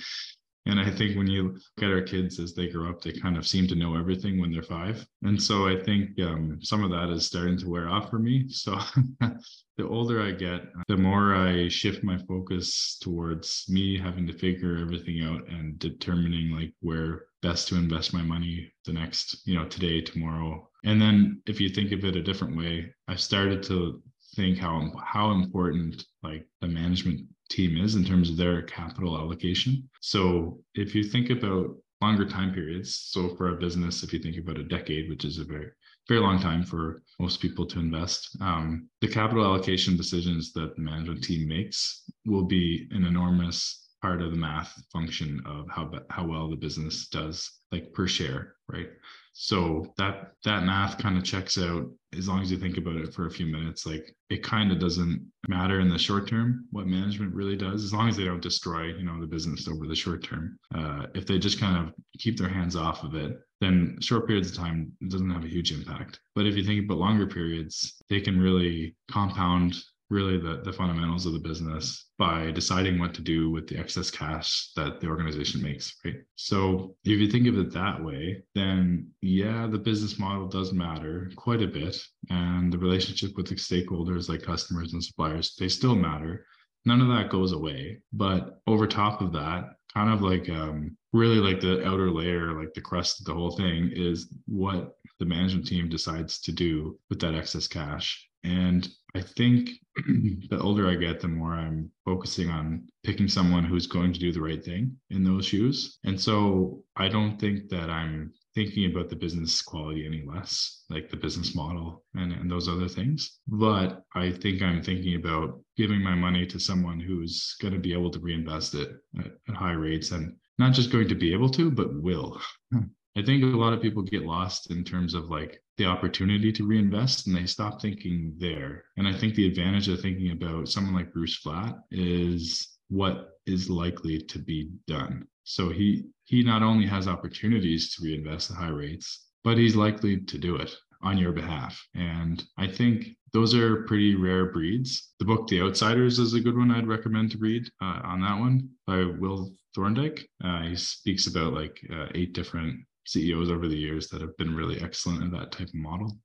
and 0.65 0.79
I 0.79 0.89
think 0.89 1.17
when 1.17 1.27
you 1.27 1.43
look 1.53 1.83
at 1.83 1.91
our 1.91 2.01
kids 2.01 2.39
as 2.39 2.53
they 2.53 2.67
grow 2.67 2.89
up, 2.89 3.01
they 3.01 3.11
kind 3.11 3.37
of 3.37 3.47
seem 3.47 3.67
to 3.67 3.75
know 3.75 3.97
everything 3.97 4.39
when 4.39 4.51
they're 4.51 4.63
five. 4.63 5.05
And 5.23 5.41
so 5.41 5.67
I 5.67 5.77
think 5.77 6.19
um, 6.21 6.59
some 6.61 6.83
of 6.83 6.91
that 6.91 7.09
is 7.09 7.25
starting 7.25 7.57
to 7.59 7.69
wear 7.69 7.89
off 7.89 8.09
for 8.09 8.19
me. 8.19 8.47
So 8.63 8.79
the 9.77 9.87
older 9.87 10.21
I 10.21 10.31
get, 10.31 10.61
the 10.87 10.95
more 10.95 11.35
I 11.35 11.67
shift 11.67 12.03
my 12.03 12.17
focus 12.17 12.97
towards 13.01 13.65
me 13.67 13.97
having 13.97 14.25
to 14.27 14.33
figure 14.33 14.77
everything 14.77 15.21
out 15.21 15.45
and 15.49 15.77
determining 15.79 16.51
like 16.51 16.73
where 16.79 17.25
best 17.41 17.67
to 17.67 17.75
invest 17.75 18.13
my 18.13 18.21
money 18.21 18.71
the 18.85 18.93
next, 18.93 19.45
you 19.45 19.55
know, 19.55 19.65
today, 19.65 19.99
tomorrow. 19.99 20.69
And 20.85 21.01
then 21.01 21.41
if 21.45 21.59
you 21.59 21.67
think 21.67 21.91
of 21.91 22.05
it 22.05 22.15
a 22.15 22.23
different 22.23 22.55
way, 22.55 22.93
I've 23.09 23.19
started 23.19 23.63
to 23.63 24.01
think 24.35 24.57
how 24.57 24.91
how 25.03 25.31
important 25.31 26.05
like 26.23 26.45
the 26.61 26.67
management 26.67 27.27
team 27.53 27.77
is 27.77 27.95
in 27.95 28.03
terms 28.03 28.29
of 28.29 28.37
their 28.37 28.61
capital 28.63 29.17
allocation. 29.17 29.89
So 30.01 30.59
if 30.75 30.93
you 30.95 31.03
think 31.03 31.29
about 31.29 31.75
longer 32.01 32.25
time 32.25 32.53
periods, 32.53 32.93
so 33.13 33.35
for 33.35 33.49
a 33.49 33.59
business, 33.65 34.03
if 34.03 34.11
you 34.11 34.19
think 34.19 34.37
about 34.37 34.57
a 34.57 34.63
decade, 34.63 35.09
which 35.09 35.25
is 35.25 35.37
a 35.37 35.45
very 35.45 35.71
very 36.07 36.19
long 36.19 36.39
time 36.39 36.63
for 36.63 37.01
most 37.19 37.39
people 37.39 37.65
to 37.65 37.79
invest. 37.79 38.35
Um, 38.41 38.89
the 39.01 39.07
capital 39.07 39.45
allocation 39.45 39.95
decisions 39.95 40.51
that 40.53 40.75
the 40.75 40.81
management 40.81 41.23
team 41.23 41.47
makes 41.47 42.03
will 42.25 42.43
be 42.43 42.87
an 42.91 43.05
enormous 43.05 43.87
part 44.01 44.21
of 44.21 44.31
the 44.31 44.37
math 44.37 44.83
function 44.91 45.41
of 45.45 45.65
how 45.69 45.89
how 46.09 46.25
well 46.25 46.49
the 46.49 46.57
business 46.57 47.07
does, 47.07 47.49
like 47.71 47.93
per 47.93 48.07
share, 48.07 48.55
right? 48.67 48.89
So 49.33 49.91
that 49.97 50.33
that 50.43 50.63
math 50.63 50.99
kind 50.99 51.17
of 51.17 51.23
checks 51.23 51.57
out 51.57 51.89
as 52.15 52.27
long 52.27 52.41
as 52.41 52.51
you 52.51 52.57
think 52.57 52.77
about 52.77 52.97
it 52.97 53.13
for 53.13 53.25
a 53.25 53.31
few 53.31 53.47
minutes. 53.47 53.85
Like 53.85 54.15
it 54.29 54.43
kind 54.43 54.71
of 54.71 54.79
doesn't 54.79 55.25
matter 55.47 55.79
in 55.79 55.89
the 55.89 55.97
short 55.97 56.27
term 56.27 56.65
what 56.71 56.85
management 56.85 57.33
really 57.33 57.55
does, 57.55 57.83
as 57.83 57.93
long 57.93 58.07
as 58.07 58.15
they 58.15 58.25
don't 58.25 58.41
destroy, 58.41 58.85
you 58.85 59.03
know, 59.03 59.19
the 59.19 59.27
business 59.27 59.67
over 59.67 59.87
the 59.87 59.95
short 59.95 60.23
term. 60.23 60.57
Uh, 60.75 61.07
if 61.15 61.25
they 61.25 61.39
just 61.39 61.59
kind 61.59 61.77
of 61.77 61.93
keep 62.19 62.37
their 62.37 62.49
hands 62.49 62.75
off 62.75 63.03
of 63.03 63.15
it, 63.15 63.39
then 63.59 63.97
short 64.01 64.27
periods 64.27 64.51
of 64.51 64.57
time 64.57 64.91
doesn't 65.07 65.31
have 65.31 65.43
a 65.43 65.47
huge 65.49 65.71
impact. 65.71 66.19
But 66.35 66.45
if 66.45 66.55
you 66.55 66.63
think 66.63 66.85
about 66.85 66.99
longer 66.99 67.25
periods, 67.25 67.95
they 68.09 68.21
can 68.21 68.39
really 68.39 68.95
compound 69.09 69.75
really 70.13 70.37
the, 70.37 70.61
the 70.63 70.71
fundamentals 70.71 71.25
of 71.25 71.33
the 71.33 71.39
business 71.39 72.11
by 72.17 72.51
deciding 72.51 72.99
what 72.99 73.13
to 73.15 73.21
do 73.21 73.49
with 73.49 73.67
the 73.67 73.77
excess 73.77 74.11
cash 74.11 74.69
that 74.75 75.01
the 75.01 75.07
organization 75.07 75.61
makes 75.61 75.93
right? 76.05 76.17
So 76.35 76.95
if 77.03 77.19
you 77.19 77.29
think 77.29 77.47
of 77.47 77.57
it 77.57 77.73
that 77.73 78.01
way 78.03 78.43
then 78.53 79.09
yeah 79.21 79.67
the 79.67 79.79
business 79.79 80.19
model 80.19 80.47
does 80.47 80.71
matter 80.71 81.31
quite 81.35 81.61
a 81.61 81.67
bit 81.67 81.97
and 82.29 82.71
the 82.71 82.77
relationship 82.77 83.35
with 83.35 83.47
the 83.47 83.55
stakeholders 83.55 84.29
like 84.29 84.43
customers 84.43 84.93
and 84.93 85.03
suppliers 85.03 85.55
they 85.59 85.67
still 85.67 85.95
matter. 85.95 86.45
None 86.85 87.01
of 87.01 87.07
that 87.07 87.29
goes 87.29 87.53
away. 87.53 87.99
But 88.11 88.59
over 88.67 88.85
top 88.85 89.21
of 89.21 89.31
that 89.33 89.75
kind 89.93 90.13
of 90.13 90.21
like 90.21 90.49
um 90.49 90.97
really 91.11 91.37
like 91.37 91.59
the 91.59 91.85
outer 91.87 92.09
layer 92.09 92.59
like 92.59 92.73
the 92.73 92.81
crust 92.81 93.19
of 93.19 93.25
the 93.25 93.33
whole 93.33 93.51
thing 93.51 93.91
is 93.93 94.33
what 94.47 94.95
the 95.19 95.25
management 95.25 95.67
team 95.67 95.87
decides 95.87 96.39
to 96.39 96.51
do 96.51 96.97
with 97.09 97.19
that 97.19 97.35
excess 97.35 97.67
cash 97.67 98.27
and 98.43 98.87
I 99.15 99.21
think 99.21 99.69
the 100.49 100.59
older 100.59 100.89
I 100.89 100.95
get, 100.95 101.21
the 101.21 101.27
more 101.27 101.53
I'm 101.53 101.91
focusing 102.03 102.49
on 102.49 102.87
picking 103.03 103.27
someone 103.27 103.63
who's 103.63 103.87
going 103.87 104.11
to 104.11 104.19
do 104.19 104.31
the 104.31 104.41
right 104.41 104.63
thing 104.63 104.97
in 105.11 105.23
those 105.23 105.45
shoes. 105.45 105.99
And 106.03 106.19
so 106.19 106.83
I 106.95 107.07
don't 107.07 107.39
think 107.39 107.69
that 107.69 107.89
I'm 107.89 108.33
thinking 108.55 108.91
about 108.91 109.09
the 109.09 109.15
business 109.15 109.61
quality 109.61 110.05
any 110.05 110.23
less, 110.25 110.83
like 110.89 111.09
the 111.09 111.17
business 111.17 111.55
model 111.55 112.03
and, 112.15 112.31
and 112.31 112.49
those 112.49 112.67
other 112.67 112.87
things. 112.87 113.39
But 113.47 114.03
I 114.15 114.31
think 114.31 114.61
I'm 114.61 114.81
thinking 114.81 115.15
about 115.15 115.59
giving 115.77 116.01
my 116.01 116.15
money 116.15 116.45
to 116.47 116.59
someone 116.59 116.99
who's 116.99 117.55
going 117.61 117.73
to 117.73 117.79
be 117.79 117.93
able 117.93 118.11
to 118.11 118.19
reinvest 118.19 118.75
it 118.75 118.91
at, 119.19 119.31
at 119.47 119.55
high 119.55 119.73
rates 119.73 120.11
and 120.11 120.35
not 120.59 120.73
just 120.73 120.91
going 120.91 121.07
to 121.07 121.15
be 121.15 121.33
able 121.33 121.49
to, 121.49 121.71
but 121.71 122.01
will. 122.01 122.39
I 123.15 123.21
think 123.21 123.43
a 123.43 123.47
lot 123.57 123.73
of 123.73 123.81
people 123.81 124.01
get 124.01 124.25
lost 124.25 124.71
in 124.71 124.83
terms 124.83 125.13
of 125.13 125.29
like 125.29 125.62
the 125.77 125.85
opportunity 125.85 126.51
to 126.51 126.65
reinvest 126.65 127.27
and 127.27 127.35
they 127.35 127.45
stop 127.45 127.81
thinking 127.81 128.33
there. 128.37 128.83
And 128.97 129.07
I 129.07 129.13
think 129.17 129.35
the 129.35 129.47
advantage 129.47 129.87
of 129.87 130.01
thinking 130.01 130.31
about 130.31 130.67
someone 130.67 130.93
like 130.93 131.13
Bruce 131.13 131.37
Flatt 131.37 131.79
is 131.91 132.77
what 132.89 133.29
is 133.45 133.69
likely 133.69 134.19
to 134.19 134.39
be 134.39 134.71
done. 134.87 135.27
So 135.43 135.69
he 135.69 136.05
he 136.25 136.43
not 136.43 136.63
only 136.63 136.85
has 136.85 137.07
opportunities 137.07 137.93
to 137.95 138.03
reinvest 138.03 138.51
at 138.51 138.57
high 138.57 138.69
rates, 138.69 139.27
but 139.43 139.57
he's 139.57 139.75
likely 139.75 140.21
to 140.21 140.37
do 140.37 140.55
it 140.55 140.73
on 141.01 141.17
your 141.17 141.33
behalf. 141.33 141.81
And 141.95 142.43
I 142.57 142.67
think 142.67 143.17
those 143.33 143.53
are 143.53 143.83
pretty 143.83 144.15
rare 144.15 144.51
breeds. 144.51 145.13
The 145.19 145.25
book 145.25 145.47
The 145.47 145.61
Outsiders 145.61 146.19
is 146.19 146.33
a 146.33 146.39
good 146.39 146.55
one 146.55 146.71
I'd 146.71 146.87
recommend 146.87 147.31
to 147.31 147.39
read 147.39 147.67
uh, 147.81 147.99
on 148.03 148.21
that 148.21 148.39
one 148.39 148.69
by 148.87 149.03
Will 149.03 149.53
Thorndike. 149.75 150.29
Uh, 150.43 150.61
he 150.61 150.75
speaks 150.75 151.27
about 151.27 151.53
like 151.53 151.81
uh, 151.91 152.07
eight 152.15 152.33
different 152.33 152.85
CEOs 153.05 153.49
over 153.51 153.67
the 153.67 153.77
years 153.77 154.07
that 154.09 154.21
have 154.21 154.35
been 154.37 154.55
really 154.55 154.81
excellent 154.81 155.23
at 155.23 155.31
that 155.31 155.51
type 155.51 155.67
of 155.67 155.75
model. 155.75 156.17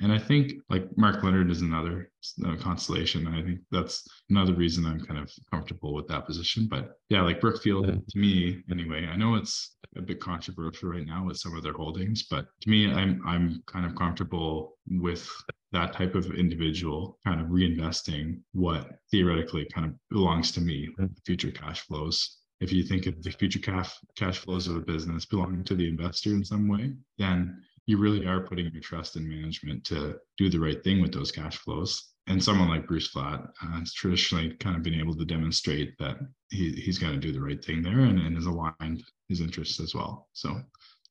And 0.00 0.12
I 0.12 0.18
think 0.18 0.52
like 0.70 0.86
Mark 0.96 1.24
Leonard 1.24 1.50
is 1.50 1.60
another 1.60 2.10
uh, 2.46 2.54
constellation. 2.56 3.26
And 3.26 3.34
I 3.34 3.42
think 3.42 3.60
that's 3.70 4.06
another 4.30 4.54
reason 4.54 4.86
I'm 4.86 5.04
kind 5.04 5.18
of 5.18 5.30
comfortable 5.50 5.92
with 5.92 6.06
that 6.08 6.26
position. 6.26 6.68
But 6.70 6.92
yeah, 7.08 7.22
like 7.22 7.40
Brookfield, 7.40 7.88
yeah. 7.88 7.94
to 7.94 8.18
me 8.18 8.62
anyway, 8.70 9.06
I 9.06 9.16
know 9.16 9.34
it's 9.34 9.76
a 9.96 10.02
bit 10.02 10.20
controversial 10.20 10.90
right 10.90 11.06
now 11.06 11.26
with 11.26 11.38
some 11.38 11.56
of 11.56 11.64
their 11.64 11.72
holdings, 11.72 12.24
but 12.24 12.46
to 12.60 12.70
me, 12.70 12.92
I'm 12.92 13.20
I'm 13.26 13.62
kind 13.66 13.84
of 13.84 13.96
comfortable 13.96 14.76
with 14.88 15.28
that 15.72 15.92
type 15.92 16.14
of 16.14 16.30
individual 16.32 17.18
kind 17.26 17.40
of 17.40 17.48
reinvesting 17.48 18.40
what 18.52 18.98
theoretically 19.10 19.66
kind 19.74 19.86
of 19.86 19.94
belongs 20.10 20.52
to 20.52 20.60
me, 20.60 20.88
future 21.26 21.50
cash 21.50 21.80
flows 21.80 22.37
if 22.60 22.72
you 22.72 22.82
think 22.82 23.06
of 23.06 23.22
the 23.22 23.30
future 23.30 23.58
cash 23.58 23.92
cash 24.16 24.38
flows 24.38 24.66
of 24.66 24.76
a 24.76 24.80
business 24.80 25.26
belonging 25.26 25.64
to 25.64 25.74
the 25.74 25.88
investor 25.88 26.30
in 26.30 26.44
some 26.44 26.68
way, 26.68 26.92
then 27.18 27.62
you 27.86 27.96
really 27.96 28.26
are 28.26 28.40
putting 28.40 28.70
your 28.72 28.82
trust 28.82 29.16
in 29.16 29.28
management 29.28 29.82
to 29.84 30.16
do 30.36 30.50
the 30.50 30.60
right 30.60 30.82
thing 30.84 31.00
with 31.00 31.12
those 31.12 31.32
cash 31.32 31.56
flows. 31.56 32.12
And 32.26 32.42
someone 32.42 32.68
like 32.68 32.86
Bruce 32.86 33.08
Flatt 33.08 33.40
uh, 33.62 33.78
has 33.78 33.94
traditionally 33.94 34.54
kind 34.60 34.76
of 34.76 34.82
been 34.82 35.00
able 35.00 35.16
to 35.16 35.24
demonstrate 35.24 35.96
that 35.98 36.18
he, 36.50 36.72
he's 36.72 36.98
going 36.98 37.14
to 37.14 37.18
do 37.18 37.32
the 37.32 37.40
right 37.40 37.64
thing 37.64 37.82
there 37.82 38.00
and, 38.00 38.18
and 38.18 38.36
has 38.36 38.44
aligned 38.44 39.02
his 39.30 39.40
interests 39.40 39.80
as 39.80 39.94
well. 39.94 40.28
So 40.34 40.60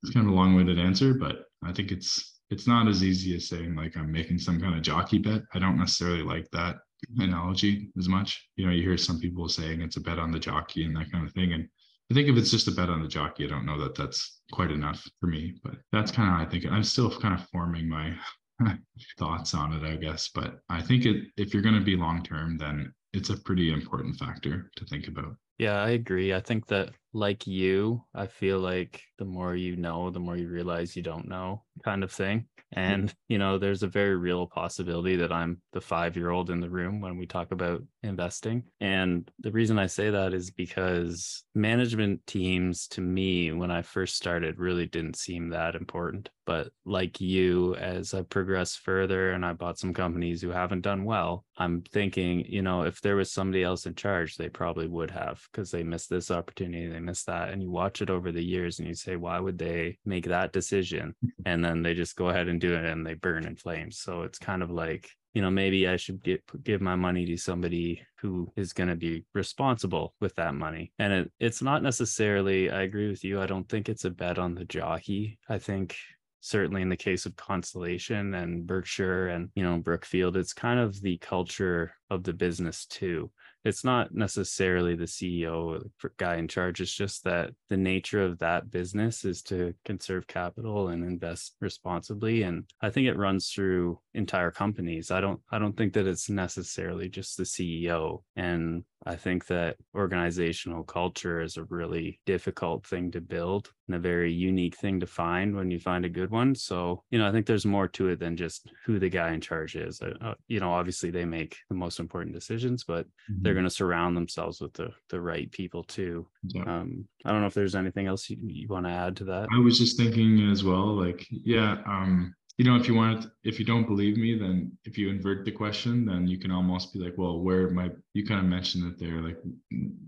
it's 0.04 0.14
kind 0.14 0.28
of 0.28 0.34
a 0.34 0.36
long-winded 0.36 0.78
answer, 0.78 1.16
but 1.16 1.46
I 1.64 1.74
think 1.74 1.92
it's 1.92 2.40
it's 2.50 2.68
not 2.68 2.88
as 2.88 3.04
easy 3.04 3.36
as 3.36 3.50
saying 3.50 3.76
like 3.76 3.98
I'm 3.98 4.12
making 4.12 4.38
some 4.38 4.62
kind 4.62 4.76
of 4.76 4.82
jockey 4.82 5.18
bet. 5.18 5.42
I 5.54 5.60
don't 5.60 5.80
necessarily 5.80 6.22
like 6.22 6.50
that 6.52 6.76
analogy 7.18 7.90
as 7.98 8.08
much. 8.08 8.48
You 8.56 8.66
know, 8.66 8.72
you 8.72 8.84
hear 8.84 8.98
some 8.98 9.20
people 9.20 9.48
saying 9.50 9.82
it's 9.82 9.98
a 9.98 10.02
bet 10.02 10.20
on 10.20 10.32
the 10.32 10.40
jockey 10.40 10.84
and 10.84 10.96
that 10.96 11.12
kind 11.12 11.26
of 11.26 11.34
thing. 11.34 11.54
And 11.54 11.68
I 12.12 12.14
think 12.14 12.30
if 12.30 12.38
it's 12.38 12.52
just 12.52 12.68
a 12.68 12.72
bet 12.72 12.90
on 12.90 13.02
the 13.02 13.08
jockey, 13.08 13.46
I 13.46 13.48
don't 13.48 13.66
know 13.66 13.80
that 13.80 13.96
that's 13.96 14.42
quite 14.52 14.72
enough 14.72 15.06
for 15.20 15.28
me. 15.28 15.56
But 15.64 15.76
that's 15.92 16.12
kind 16.12 16.30
of 16.30 16.48
I 16.48 16.50
think. 16.50 16.66
I'm 16.66 16.84
still 16.84 17.10
kind 17.20 17.34
of 17.34 17.48
forming 17.50 17.90
my 17.90 18.14
thoughts 19.18 19.54
on 19.54 19.74
it, 19.74 19.84
I 19.84 19.96
guess. 19.96 20.30
But 20.34 20.60
I 20.70 20.82
think 20.82 21.06
it, 21.06 21.28
if 21.38 21.54
you're 21.54 21.64
going 21.64 21.76
to 21.76 21.82
be 21.82 21.96
long 21.96 22.24
term, 22.24 22.58
then 22.58 22.94
it's 23.14 23.30
a 23.30 23.38
pretty 23.38 23.72
important 23.72 24.16
factor 24.18 24.72
to 24.76 24.86
think 24.86 25.08
about. 25.08 25.36
Yeah, 25.58 25.82
I 25.82 25.92
agree. 25.92 26.34
I 26.34 26.40
think 26.40 26.68
that, 26.68 26.92
like 27.14 27.48
you, 27.48 28.04
I 28.14 28.28
feel 28.28 28.60
like 28.60 29.02
the 29.18 29.26
more 29.26 29.56
you 29.56 29.76
know, 29.76 30.12
the 30.12 30.20
more 30.20 30.38
you 30.38 30.48
realize 30.50 30.96
you 30.96 31.02
don't 31.02 31.28
know, 31.28 31.64
kind 31.84 32.04
of 32.04 32.12
thing. 32.12 32.48
Mm-hmm. 32.76 32.94
And, 32.94 33.16
you 33.28 33.38
know, 33.38 33.58
there's 33.58 33.84
a 33.84 33.88
very 33.88 34.16
real 34.16 34.48
possibility 34.48 35.16
that 35.18 35.32
I'm 35.32 35.62
the 35.74 35.82
five 35.82 36.18
year 36.18 36.32
old 36.32 36.50
in 36.50 36.60
the 36.60 36.70
room 36.70 37.02
when 37.02 37.18
we 37.18 37.26
talk 37.26 37.52
about 37.52 37.84
investing. 38.04 38.64
And 38.80 39.30
the 39.40 39.52
reason 39.52 39.80
I 39.80 39.88
say 39.88 40.10
that 40.10 40.34
is 40.34 40.52
because 40.52 41.44
management 41.56 42.26
teams, 42.28 42.88
to 42.90 43.02
me, 43.02 43.52
when 43.52 43.72
I 43.72 43.82
first 43.82 44.16
started, 44.16 44.60
really 44.60 44.86
didn't 44.86 45.18
seem 45.18 45.50
that 45.50 45.76
important. 45.76 46.30
But 46.46 46.70
like 46.86 47.20
you, 47.20 47.76
as 47.76 48.14
I 48.14 48.22
progress 48.22 48.74
further 48.74 49.32
and 49.32 49.46
I 49.46 49.52
bought 49.52 49.78
some 49.78 49.94
companies 49.94 50.42
who 50.42 50.50
haven't 50.50 50.82
done 50.82 51.04
well, 51.04 51.44
I'm 51.58 51.82
thinking, 51.82 52.46
you 52.48 52.62
know, 52.62 52.84
if 52.84 53.02
there 53.02 53.18
was 53.18 53.34
somebody 53.34 53.64
else 53.64 53.86
in 53.86 53.96
charge, 53.96 54.38
they 54.38 54.48
probably 54.48 54.88
would 54.88 55.12
have 55.12 55.46
because 55.52 55.72
they 55.72 55.84
missed 55.84 56.10
this 56.10 56.32
opportunity, 56.32 56.88
they 56.88 57.02
missed 57.02 57.26
that. 57.26 57.50
And 57.50 57.62
you 57.62 57.70
watch 57.70 58.02
it 58.02 58.10
over 58.10 58.32
the 58.32 58.44
years 58.44 58.80
and 58.80 58.88
you 58.88 58.94
say, 58.94 59.18
why 59.18 59.42
would 59.42 59.58
they 59.58 59.98
make 60.06 60.26
that 60.26 60.54
decision? 60.54 61.16
Mm-hmm. 61.26 61.42
And 61.46 61.66
then 61.66 61.84
they 61.84 61.94
just 61.94 62.16
go 62.16 62.30
ahead 62.30 62.48
and 62.48 62.57
do 62.60 62.74
it 62.74 62.86
and 62.86 63.06
they 63.06 63.14
burn 63.14 63.46
in 63.46 63.56
flames. 63.56 64.00
So 64.00 64.24
it's 64.24 64.40
kind 64.40 64.64
of 64.64 64.70
like, 64.70 65.10
you 65.34 65.42
know, 65.42 65.52
maybe 65.52 65.88
I 65.88 65.98
should 65.98 66.24
get 66.24 66.42
give 66.64 66.82
my 66.82 66.96
money 66.96 67.26
to 67.28 67.38
somebody 67.38 68.02
who 68.22 68.52
is 68.56 68.74
going 68.74 68.90
to 68.90 68.96
be 68.96 69.26
responsible 69.34 70.16
with 70.20 70.36
that 70.36 70.56
money. 70.56 70.92
And 70.98 71.14
it, 71.14 71.32
it's 71.40 71.62
not 71.62 71.84
necessarily, 71.84 72.72
I 72.72 72.82
agree 72.84 73.10
with 73.10 73.24
you. 73.24 73.42
I 73.42 73.46
don't 73.46 73.68
think 73.70 73.88
it's 73.90 74.06
a 74.06 74.10
bet 74.10 74.40
on 74.40 74.56
the 74.56 74.66
jockey. 74.66 75.40
I 75.48 75.60
think 75.60 75.96
certainly 76.40 76.82
in 76.82 76.90
the 76.90 76.98
case 76.98 77.26
of 77.26 77.36
Constellation 77.36 78.34
and 78.34 78.66
Berkshire 78.66 79.28
and, 79.28 79.50
you 79.54 79.64
know, 79.64 79.78
Brookfield, 79.78 80.38
it's 80.38 80.54
kind 80.54 80.80
of 80.80 81.00
the 81.02 81.18
culture 81.18 81.94
of 82.10 82.24
the 82.24 82.34
business 82.34 82.86
too 82.86 83.30
it's 83.64 83.84
not 83.84 84.14
necessarily 84.14 84.96
the 84.96 85.06
CEO 85.06 85.82
guy 86.18 86.38
in 86.38 86.48
charge. 86.48 86.82
It's 86.82 86.94
just 86.94 87.24
that 87.26 87.52
the 87.70 87.78
nature 87.78 88.24
of 88.24 88.40
that 88.40 88.72
business 88.72 89.26
is 89.26 89.42
to 89.44 89.74
conserve 89.86 90.28
capital 90.28 90.90
and 90.90 91.04
invest 91.04 91.56
responsibly. 91.60 92.44
And 92.44 92.66
I 92.82 92.90
think 92.90 93.08
it 93.08 93.18
runs 93.18 93.50
through 93.50 94.00
entire 94.14 94.52
companies. 94.52 95.12
I 95.12 95.22
don't 95.22 95.42
I 95.52 95.60
don't 95.60 95.76
think 95.76 95.94
that 95.94 96.08
it's 96.08 96.30
necessarily 96.30 97.10
just 97.10 97.38
the 97.38 97.44
CEO. 97.44 98.24
And 98.36 98.84
I 99.08 99.16
think 99.16 99.48
that 99.48 99.78
organizational 99.96 100.84
culture 100.84 101.40
is 101.42 101.56
a 101.56 101.64
really 101.64 102.20
difficult 102.26 102.86
thing 102.86 103.10
to 103.12 103.22
build 103.22 103.72
and 103.88 103.96
a 103.96 104.00
very 104.00 104.34
unique 104.34 104.76
thing 104.76 105.00
to 105.00 105.08
find 105.08 105.56
when 105.56 105.72
you 105.72 105.80
find 105.80 106.04
a 106.04 106.10
good 106.10 106.30
one. 106.30 106.54
So, 106.56 107.04
you 107.10 107.18
know, 107.18 107.26
I 107.26 107.32
think 107.32 107.46
there's 107.46 107.66
more 107.66 107.88
to 107.88 108.10
it 108.10 108.20
than 108.20 108.36
just 108.36 108.70
who 108.86 109.00
the 109.00 109.10
guy 109.10 109.32
in 109.32 109.40
charge 109.40 109.78
is. 109.78 110.02
Uh, 110.02 110.34
you 110.50 110.60
know, 110.60 110.74
obviously 110.74 111.10
they 111.10 111.24
make 111.24 111.56
the 111.70 111.76
most 111.76 112.00
important 112.00 112.36
decisions, 112.36 112.84
but 112.84 113.06
mm-hmm. 113.06 113.44
they're 113.44 113.54
going 113.54 113.64
to 113.64 113.70
surround 113.70 114.18
themselves 114.18 114.60
with 114.60 114.74
the 114.74 114.90
the 115.10 115.22
right 115.22 115.50
people 115.52 115.84
too. 115.84 116.28
Yeah. 116.44 116.64
Um, 116.64 117.08
I 117.24 117.32
don't 117.32 117.42
know 117.42 117.48
if 117.48 117.54
there's 117.54 117.76
anything 117.76 118.08
else 118.08 118.30
you, 118.30 118.38
you 118.42 118.68
want 118.68 118.88
to 118.88 118.92
add 118.92 119.16
to 119.18 119.24
that. 119.26 119.48
I 119.56 119.60
was 119.60 119.78
just 119.78 119.98
thinking 119.98 120.52
as 120.52 120.66
well, 120.66 120.88
like, 120.88 121.26
yeah, 121.30 121.78
um, 121.86 122.36
you 122.58 122.66
know 122.66 122.76
if 122.76 122.88
you 122.88 122.96
want 122.96 123.28
if 123.44 123.60
you 123.60 123.66
don't 123.66 123.86
believe 123.86 124.18
me 124.18 124.38
then 124.38 124.72
if 124.84 124.98
you 124.98 125.10
invert 125.10 125.46
the 125.46 125.52
question 125.52 126.06
then 126.06 126.28
you 126.28 126.40
can 126.40 126.52
almost 126.52 126.92
be 126.92 127.00
like 127.00 127.14
well 127.18 127.40
where 127.40 127.70
my 127.70 127.90
you 128.14 128.26
kind 128.26 128.40
of 128.40 128.46
mentioned 128.46 128.92
it 128.92 129.00
there 129.00 129.22
like 129.22 129.38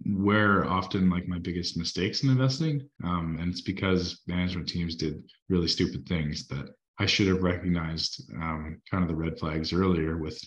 where 0.06 0.66
often 0.66 1.10
like 1.10 1.28
my 1.28 1.40
biggest 1.40 1.78
mistakes 1.78 2.24
in 2.24 2.30
investing 2.30 2.88
um, 3.04 3.38
and 3.40 3.52
it's 3.52 3.62
because 3.62 4.22
management 4.28 4.68
teams 4.68 4.96
did 4.96 5.24
really 5.48 5.68
stupid 5.68 6.08
things 6.08 6.48
that 6.48 6.66
i 6.98 7.06
should 7.06 7.28
have 7.28 7.44
recognized 7.44 8.30
um, 8.36 8.82
kind 8.90 9.04
of 9.04 9.10
the 9.10 9.16
red 9.16 9.38
flags 9.38 9.72
earlier 9.72 10.18
with 10.18 10.40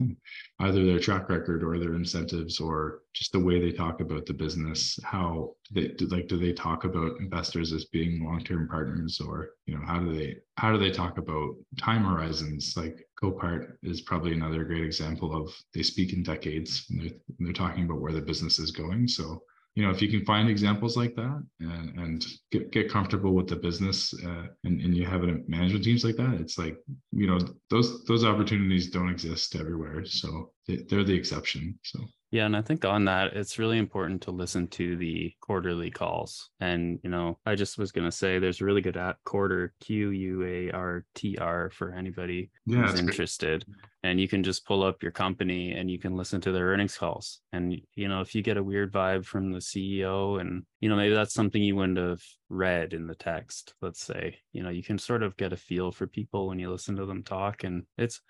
either 0.60 0.84
their 0.84 0.98
track 0.98 1.28
record 1.28 1.62
or 1.62 1.78
their 1.78 1.94
incentives 1.94 2.60
or 2.60 3.00
just 3.14 3.32
the 3.32 3.38
way 3.38 3.60
they 3.60 3.72
talk 3.72 4.00
about 4.00 4.26
the 4.26 4.32
business 4.32 4.98
how 5.04 5.54
they 5.72 5.88
do 5.88 6.06
like 6.06 6.28
do 6.28 6.38
they 6.38 6.52
talk 6.52 6.84
about 6.84 7.18
investors 7.20 7.72
as 7.72 7.84
being 7.86 8.24
long-term 8.24 8.68
partners 8.68 9.20
or 9.20 9.50
you 9.66 9.74
know 9.74 9.84
how 9.84 9.98
do 9.98 10.16
they 10.16 10.36
how 10.60 10.70
do 10.70 10.78
they 10.78 10.90
talk 10.90 11.16
about 11.16 11.54
time 11.78 12.04
horizons? 12.04 12.74
Like 12.76 13.08
copart 13.20 13.72
is 13.82 14.02
probably 14.02 14.34
another 14.34 14.62
great 14.62 14.84
example 14.84 15.34
of 15.34 15.54
they 15.72 15.82
speak 15.82 16.12
in 16.12 16.22
decades 16.22 16.84
and 16.90 17.00
they're, 17.00 17.18
they're 17.38 17.52
talking 17.54 17.84
about 17.84 18.02
where 18.02 18.12
the 18.12 18.20
business 18.20 18.58
is 18.58 18.70
going. 18.70 19.08
So 19.08 19.42
you 19.74 19.84
know 19.84 19.90
if 19.90 20.02
you 20.02 20.08
can 20.08 20.24
find 20.24 20.48
examples 20.48 20.96
like 20.96 21.14
that 21.14 21.42
and, 21.60 21.98
and 21.98 22.26
get, 22.50 22.70
get 22.72 22.90
comfortable 22.90 23.32
with 23.32 23.48
the 23.48 23.56
business 23.56 24.12
uh, 24.26 24.46
and, 24.64 24.80
and 24.80 24.96
you 24.96 25.06
have 25.06 25.22
a 25.22 25.38
management 25.46 25.84
teams 25.84 26.04
like 26.04 26.16
that 26.16 26.34
it's 26.34 26.58
like 26.58 26.76
you 27.12 27.26
know 27.26 27.38
those 27.70 28.04
those 28.04 28.24
opportunities 28.24 28.90
don't 28.90 29.08
exist 29.08 29.54
everywhere. 29.54 30.04
So 30.04 30.52
they, 30.66 30.76
they're 30.88 31.04
the 31.04 31.14
exception. 31.14 31.78
So 31.82 32.00
yeah, 32.32 32.46
and 32.46 32.56
I 32.56 32.62
think 32.62 32.84
on 32.84 33.06
that, 33.06 33.32
it's 33.32 33.58
really 33.58 33.78
important 33.78 34.22
to 34.22 34.30
listen 34.30 34.68
to 34.68 34.96
the 34.96 35.34
quarterly 35.40 35.90
calls. 35.90 36.50
And, 36.60 37.00
you 37.02 37.10
know, 37.10 37.40
I 37.44 37.56
just 37.56 37.76
was 37.76 37.90
going 37.90 38.04
to 38.04 38.12
say 38.12 38.38
there's 38.38 38.60
a 38.60 38.64
really 38.64 38.82
good 38.82 38.96
app, 38.96 39.18
quarter 39.24 39.74
Q 39.80 40.10
U 40.10 40.44
A 40.44 40.70
R 40.70 41.04
T 41.16 41.36
R, 41.38 41.70
for 41.70 41.92
anybody 41.92 42.50
yeah, 42.66 42.86
who's 42.86 43.00
interested. 43.00 43.64
Great. 43.66 43.86
And 44.04 44.20
you 44.20 44.28
can 44.28 44.44
just 44.44 44.64
pull 44.64 44.84
up 44.84 45.02
your 45.02 45.10
company 45.10 45.72
and 45.72 45.90
you 45.90 45.98
can 45.98 46.16
listen 46.16 46.40
to 46.42 46.52
their 46.52 46.66
earnings 46.66 46.96
calls. 46.96 47.40
And, 47.52 47.76
you 47.96 48.06
know, 48.06 48.20
if 48.20 48.32
you 48.32 48.42
get 48.42 48.56
a 48.56 48.62
weird 48.62 48.92
vibe 48.92 49.24
from 49.24 49.50
the 49.50 49.58
CEO 49.58 50.40
and, 50.40 50.64
you 50.78 50.88
know, 50.88 50.96
maybe 50.96 51.14
that's 51.14 51.34
something 51.34 51.60
you 51.60 51.74
wouldn't 51.74 51.98
have 51.98 52.22
read 52.48 52.94
in 52.94 53.08
the 53.08 53.16
text, 53.16 53.74
let's 53.82 54.04
say, 54.04 54.38
you 54.52 54.62
know, 54.62 54.70
you 54.70 54.84
can 54.84 54.98
sort 54.98 55.24
of 55.24 55.36
get 55.36 55.52
a 55.52 55.56
feel 55.56 55.90
for 55.90 56.06
people 56.06 56.46
when 56.46 56.60
you 56.60 56.70
listen 56.70 56.94
to 56.96 57.06
them 57.06 57.24
talk. 57.24 57.64
And 57.64 57.86
it's, 57.98 58.20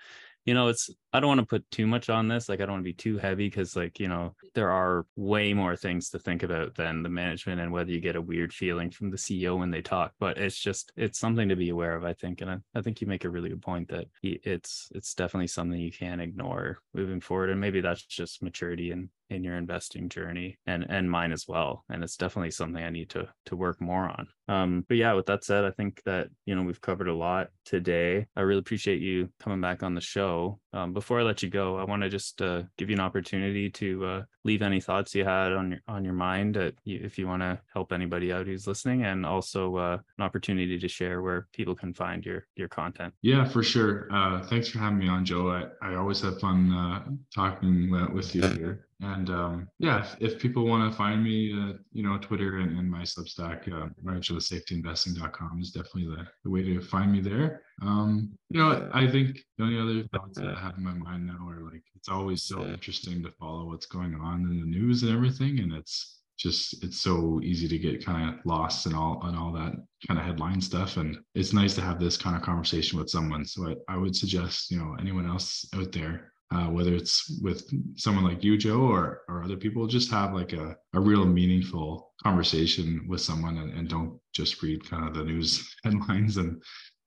you 0.46 0.54
know, 0.54 0.68
it's 0.68 0.90
I 1.12 1.20
don't 1.20 1.28
want 1.28 1.40
to 1.40 1.46
put 1.46 1.70
too 1.70 1.86
much 1.86 2.08
on 2.08 2.28
this. 2.28 2.48
Like 2.48 2.60
I 2.60 2.66
don't 2.66 2.74
want 2.74 2.84
to 2.84 2.90
be 2.90 2.92
too 2.92 3.18
heavy 3.18 3.48
because 3.48 3.76
like, 3.76 3.98
you 3.98 4.08
know, 4.08 4.34
there 4.54 4.70
are 4.70 5.06
way 5.16 5.52
more 5.52 5.76
things 5.76 6.10
to 6.10 6.18
think 6.18 6.42
about 6.42 6.74
than 6.76 7.02
the 7.02 7.08
management 7.08 7.60
and 7.60 7.72
whether 7.72 7.90
you 7.90 8.00
get 8.00 8.16
a 8.16 8.22
weird 8.22 8.52
feeling 8.52 8.90
from 8.90 9.10
the 9.10 9.16
CEO 9.16 9.58
when 9.58 9.70
they 9.70 9.82
talk. 9.82 10.12
But 10.20 10.38
it's 10.38 10.58
just 10.58 10.92
it's 10.96 11.18
something 11.18 11.48
to 11.48 11.56
be 11.56 11.70
aware 11.70 11.96
of, 11.96 12.04
I 12.04 12.12
think. 12.12 12.40
And 12.40 12.50
I, 12.50 12.56
I 12.74 12.82
think 12.82 13.00
you 13.00 13.06
make 13.06 13.24
a 13.24 13.30
really 13.30 13.48
good 13.48 13.62
point 13.62 13.88
that 13.88 14.06
it's 14.22 14.88
it's 14.94 15.14
definitely 15.14 15.48
something 15.48 15.78
you 15.78 15.92
can't 15.92 16.20
ignore 16.20 16.78
moving 16.94 17.20
forward. 17.20 17.50
And 17.50 17.60
maybe 17.60 17.80
that's 17.80 18.04
just 18.04 18.42
maturity 18.42 18.92
and 18.92 19.08
in 19.30 19.44
your 19.44 19.56
investing 19.56 20.08
journey 20.08 20.58
and 20.66 20.84
and 20.88 21.10
mine 21.10 21.32
as 21.32 21.46
well. 21.48 21.84
And 21.88 22.02
it's 22.02 22.16
definitely 22.16 22.50
something 22.50 22.82
I 22.82 22.90
need 22.90 23.10
to 23.10 23.28
to 23.46 23.56
work 23.56 23.80
more 23.80 24.08
on. 24.08 24.28
Um, 24.48 24.84
but 24.88 24.96
yeah, 24.96 25.12
with 25.14 25.26
that 25.26 25.44
said, 25.44 25.64
I 25.64 25.70
think 25.70 26.02
that 26.04 26.28
you 26.44 26.54
know 26.54 26.62
we've 26.62 26.80
covered 26.80 27.08
a 27.08 27.14
lot 27.14 27.48
today. 27.64 28.26
I 28.36 28.40
really 28.42 28.58
appreciate 28.58 29.00
you 29.00 29.30
coming 29.38 29.60
back 29.60 29.82
on 29.82 29.94
the 29.94 30.00
show. 30.00 30.58
Um, 30.72 30.92
before 31.00 31.20
I 31.20 31.22
let 31.22 31.42
you 31.42 31.48
go, 31.48 31.78
I 31.78 31.84
want 31.84 32.02
to 32.02 32.10
just 32.10 32.42
uh, 32.42 32.64
give 32.76 32.90
you 32.90 32.94
an 32.94 33.00
opportunity 33.00 33.70
to 33.70 34.04
uh, 34.04 34.22
leave 34.44 34.60
any 34.60 34.82
thoughts 34.82 35.14
you 35.14 35.24
had 35.24 35.50
on 35.50 35.70
your 35.70 35.80
on 35.88 36.04
your 36.04 36.12
mind 36.12 36.58
if 36.84 37.18
you 37.18 37.26
want 37.26 37.40
to 37.40 37.58
help 37.72 37.90
anybody 37.90 38.34
out 38.34 38.44
who's 38.44 38.66
listening, 38.66 39.04
and 39.04 39.24
also 39.24 39.76
uh, 39.76 39.98
an 40.18 40.22
opportunity 40.22 40.78
to 40.78 40.88
share 40.88 41.22
where 41.22 41.48
people 41.54 41.74
can 41.74 41.94
find 41.94 42.26
your 42.26 42.46
your 42.54 42.68
content. 42.68 43.14
Yeah, 43.22 43.48
for 43.48 43.62
sure. 43.62 44.08
Uh, 44.12 44.42
thanks 44.42 44.68
for 44.68 44.78
having 44.78 44.98
me 44.98 45.08
on, 45.08 45.24
Joe. 45.24 45.48
I, 45.48 45.88
I 45.88 45.94
always 45.94 46.20
have 46.20 46.38
fun 46.38 46.70
uh, 46.70 47.08
talking 47.34 47.90
with 48.12 48.34
you 48.34 48.42
here. 48.42 48.86
And 49.02 49.30
um, 49.30 49.68
yeah, 49.78 50.00
if, 50.00 50.34
if 50.34 50.38
people 50.40 50.66
want 50.66 50.90
to 50.90 50.96
find 50.96 51.24
me, 51.24 51.52
uh, 51.52 51.74
you 51.92 52.02
know, 52.02 52.18
Twitter 52.18 52.58
and, 52.58 52.78
and 52.78 52.90
my 52.90 53.02
Substack, 53.02 53.66
uh, 53.72 53.88
safetyinvesting.com 54.04 55.58
is 55.60 55.70
definitely 55.70 56.06
the, 56.06 56.26
the 56.44 56.50
way 56.50 56.62
to 56.62 56.80
find 56.80 57.10
me 57.10 57.20
there. 57.20 57.62
Um, 57.82 58.30
you 58.50 58.60
know, 58.60 58.90
I 58.92 59.10
think 59.10 59.38
the 59.56 59.64
only 59.64 59.80
other 59.80 60.08
thoughts 60.08 60.38
that 60.38 60.48
I 60.48 60.60
have 60.60 60.76
in 60.76 60.84
my 60.84 60.92
mind 60.92 61.26
now 61.26 61.48
are 61.48 61.64
like, 61.64 61.82
it's 61.94 62.08
always 62.08 62.42
so 62.42 62.62
interesting 62.64 63.22
to 63.22 63.30
follow 63.32 63.68
what's 63.68 63.86
going 63.86 64.14
on 64.14 64.42
in 64.42 64.60
the 64.60 64.66
news 64.66 65.02
and 65.02 65.12
everything. 65.12 65.60
And 65.60 65.72
it's, 65.72 66.18
just 66.40 66.82
it's 66.82 66.98
so 66.98 67.38
easy 67.42 67.68
to 67.68 67.78
get 67.78 68.04
kind 68.04 68.30
of 68.30 68.46
lost 68.46 68.86
in 68.86 68.94
all 68.94 69.20
and 69.24 69.36
all 69.36 69.52
that 69.52 69.74
kind 70.08 70.18
of 70.18 70.24
headline 70.24 70.58
stuff 70.58 70.96
and 70.96 71.18
it's 71.34 71.52
nice 71.52 71.74
to 71.74 71.82
have 71.82 72.00
this 72.00 72.16
kind 72.16 72.34
of 72.34 72.40
conversation 72.40 72.98
with 72.98 73.10
someone 73.10 73.44
so 73.44 73.68
I, 73.68 73.94
I 73.94 73.98
would 73.98 74.16
suggest 74.16 74.70
you 74.70 74.78
know 74.78 74.96
anyone 74.98 75.28
else 75.28 75.68
out 75.74 75.92
there 75.92 76.32
uh, 76.52 76.66
whether 76.66 76.94
it's 76.94 77.40
with 77.42 77.70
someone 77.96 78.24
like 78.24 78.42
you, 78.42 78.58
Joe, 78.58 78.80
or 78.80 79.22
or 79.28 79.44
other 79.44 79.56
people, 79.56 79.86
just 79.86 80.10
have 80.10 80.34
like 80.34 80.52
a, 80.52 80.76
a 80.94 81.00
real 81.00 81.24
meaningful 81.24 82.12
conversation 82.22 83.06
with 83.08 83.20
someone 83.20 83.58
and, 83.58 83.72
and 83.72 83.88
don't 83.88 84.18
just 84.32 84.62
read 84.62 84.88
kind 84.88 85.06
of 85.06 85.14
the 85.14 85.24
news 85.24 85.74
headlines 85.84 86.36
and 86.36 86.62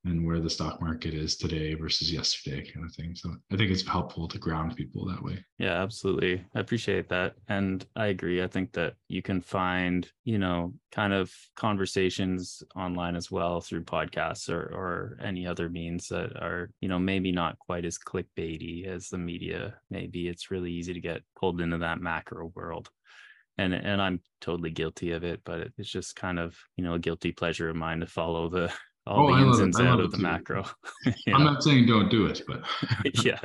and 0.06 0.26
where 0.26 0.42
the 0.42 0.50
stock 0.50 0.82
market 0.82 1.14
is 1.14 1.38
today 1.38 1.74
versus 1.76 2.12
yesterday 2.12 2.70
kind 2.70 2.86
of 2.86 2.94
thing. 2.94 3.16
So 3.16 3.36
I 3.52 3.56
think 3.56 3.72
it's 3.72 3.88
helpful 3.88 4.28
to 4.28 4.38
ground 4.38 4.76
people 4.76 5.06
that 5.06 5.24
way. 5.24 5.44
Yeah, 5.58 5.82
absolutely. 5.82 6.44
I 6.54 6.60
appreciate 6.60 7.08
that. 7.10 7.36
And 7.48 7.86
I 7.96 8.08
agree. 8.08 8.44
I 8.44 8.48
think 8.48 8.74
that 8.74 8.96
you 9.08 9.22
can 9.22 9.40
find, 9.40 10.10
you 10.26 10.40
know, 10.40 10.74
kind 10.92 11.14
of 11.14 11.32
conversations 11.56 12.62
online 12.76 13.16
as 13.16 13.32
well 13.32 13.62
through 13.62 13.86
podcasts 13.86 14.50
or 14.50 14.62
or 14.62 15.18
any 15.24 15.48
other 15.48 15.70
means 15.70 16.10
that 16.10 16.36
are, 16.36 16.70
you 16.82 16.90
know, 16.90 17.00
maybe 17.00 17.32
not 17.32 17.58
quite 17.60 17.86
as 17.86 17.98
clickbaity 17.98 18.86
as 18.86 19.08
the 19.08 19.18
media 19.18 19.76
maybe. 19.90 20.28
It's 20.28 20.52
really 20.52 20.72
easy 20.72 20.94
to 20.94 21.02
get 21.02 21.22
pulled 21.40 21.62
into 21.62 21.78
that 21.78 22.02
macro 22.02 22.52
world 22.56 22.90
and 23.58 23.74
and 23.74 24.02
I'm 24.02 24.20
totally 24.42 24.72
guilty 24.72 25.12
of 25.12 25.24
it, 25.24 25.42
but 25.46 25.70
it's 25.78 25.90
just 25.90 26.16
kind 26.16 26.40
of 26.40 26.58
you 26.76 26.84
know 26.84 26.96
a 26.96 27.00
guilty 27.00 27.32
pleasure 27.32 27.70
of 27.70 27.76
mine 27.76 28.00
to 28.00 28.08
follow 28.08 28.50
the 28.50 28.74
all 29.06 29.30
oh, 29.30 29.36
the 29.36 29.42
ins 29.42 29.60
and 29.60 29.76
outs 29.76 30.02
of 30.02 30.12
the 30.12 30.18
too. 30.18 30.24
macro. 30.24 30.66
I'm 31.34 31.44
not 31.44 31.64
saying 31.64 31.88
don't 31.88 32.10
do 32.10 32.26
it, 32.26 32.42
but 32.48 32.64
yeah, 33.26 33.40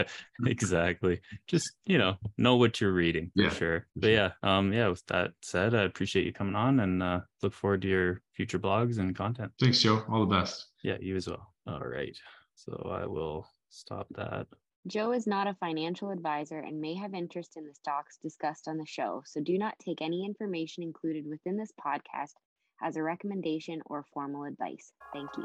exactly. 0.47 1.21
Just 1.47 1.73
you 1.87 1.99
know, 1.99 2.17
know 2.37 2.57
what 2.57 2.81
you're 2.81 2.93
reading 2.93 3.31
yeah, 3.35 3.49
for 3.49 3.55
sure. 3.55 3.81
For 3.81 3.87
but 3.97 4.07
sure. 4.07 4.15
yeah, 4.15 4.31
um, 4.43 4.73
yeah. 4.73 4.89
With 4.89 5.05
that 5.07 5.33
said, 5.43 5.75
I 5.75 5.83
appreciate 5.83 6.27
you 6.27 6.33
coming 6.33 6.55
on 6.55 6.81
and 6.81 7.03
uh, 7.03 7.21
look 7.43 7.53
forward 7.53 7.83
to 7.83 7.89
your 7.89 8.23
future 8.35 8.59
blogs 8.59 8.99
and 8.99 9.17
content. 9.17 9.53
Thanks, 9.61 9.81
Joe. 9.81 10.03
All 10.09 10.21
the 10.21 10.35
best. 10.35 10.67
Yeah, 10.83 10.97
you 11.01 11.17
as 11.17 11.27
well. 11.27 11.53
All 11.67 11.81
right. 11.81 12.17
So 12.55 12.91
I 12.91 13.07
will 13.07 13.49
stop 13.71 14.07
that. 14.15 14.47
Joe 14.87 15.13
is 15.13 15.27
not 15.27 15.47
a 15.47 15.55
financial 15.55 16.11
advisor 16.11 16.61
and 16.61 16.81
may 16.81 16.95
have 16.95 17.13
interest 17.13 17.57
in 17.57 17.67
the 17.67 17.75
stocks 17.75 18.17
discussed 18.23 18.69
on 18.69 18.79
the 18.79 18.87
show, 18.87 19.23
so 19.27 19.41
do 19.41 19.59
not 19.59 19.79
take 19.79 20.01
any 20.01 20.25
information 20.25 20.83
included 20.83 21.27
within 21.29 21.57
this 21.57 21.73
podcast 21.85 22.35
as 22.83 22.97
a 22.97 23.03
recommendation 23.03 23.81
or 23.87 24.05
formal 24.15 24.45
advice. 24.45 24.93
Thank 25.13 25.29
you. 25.37 25.45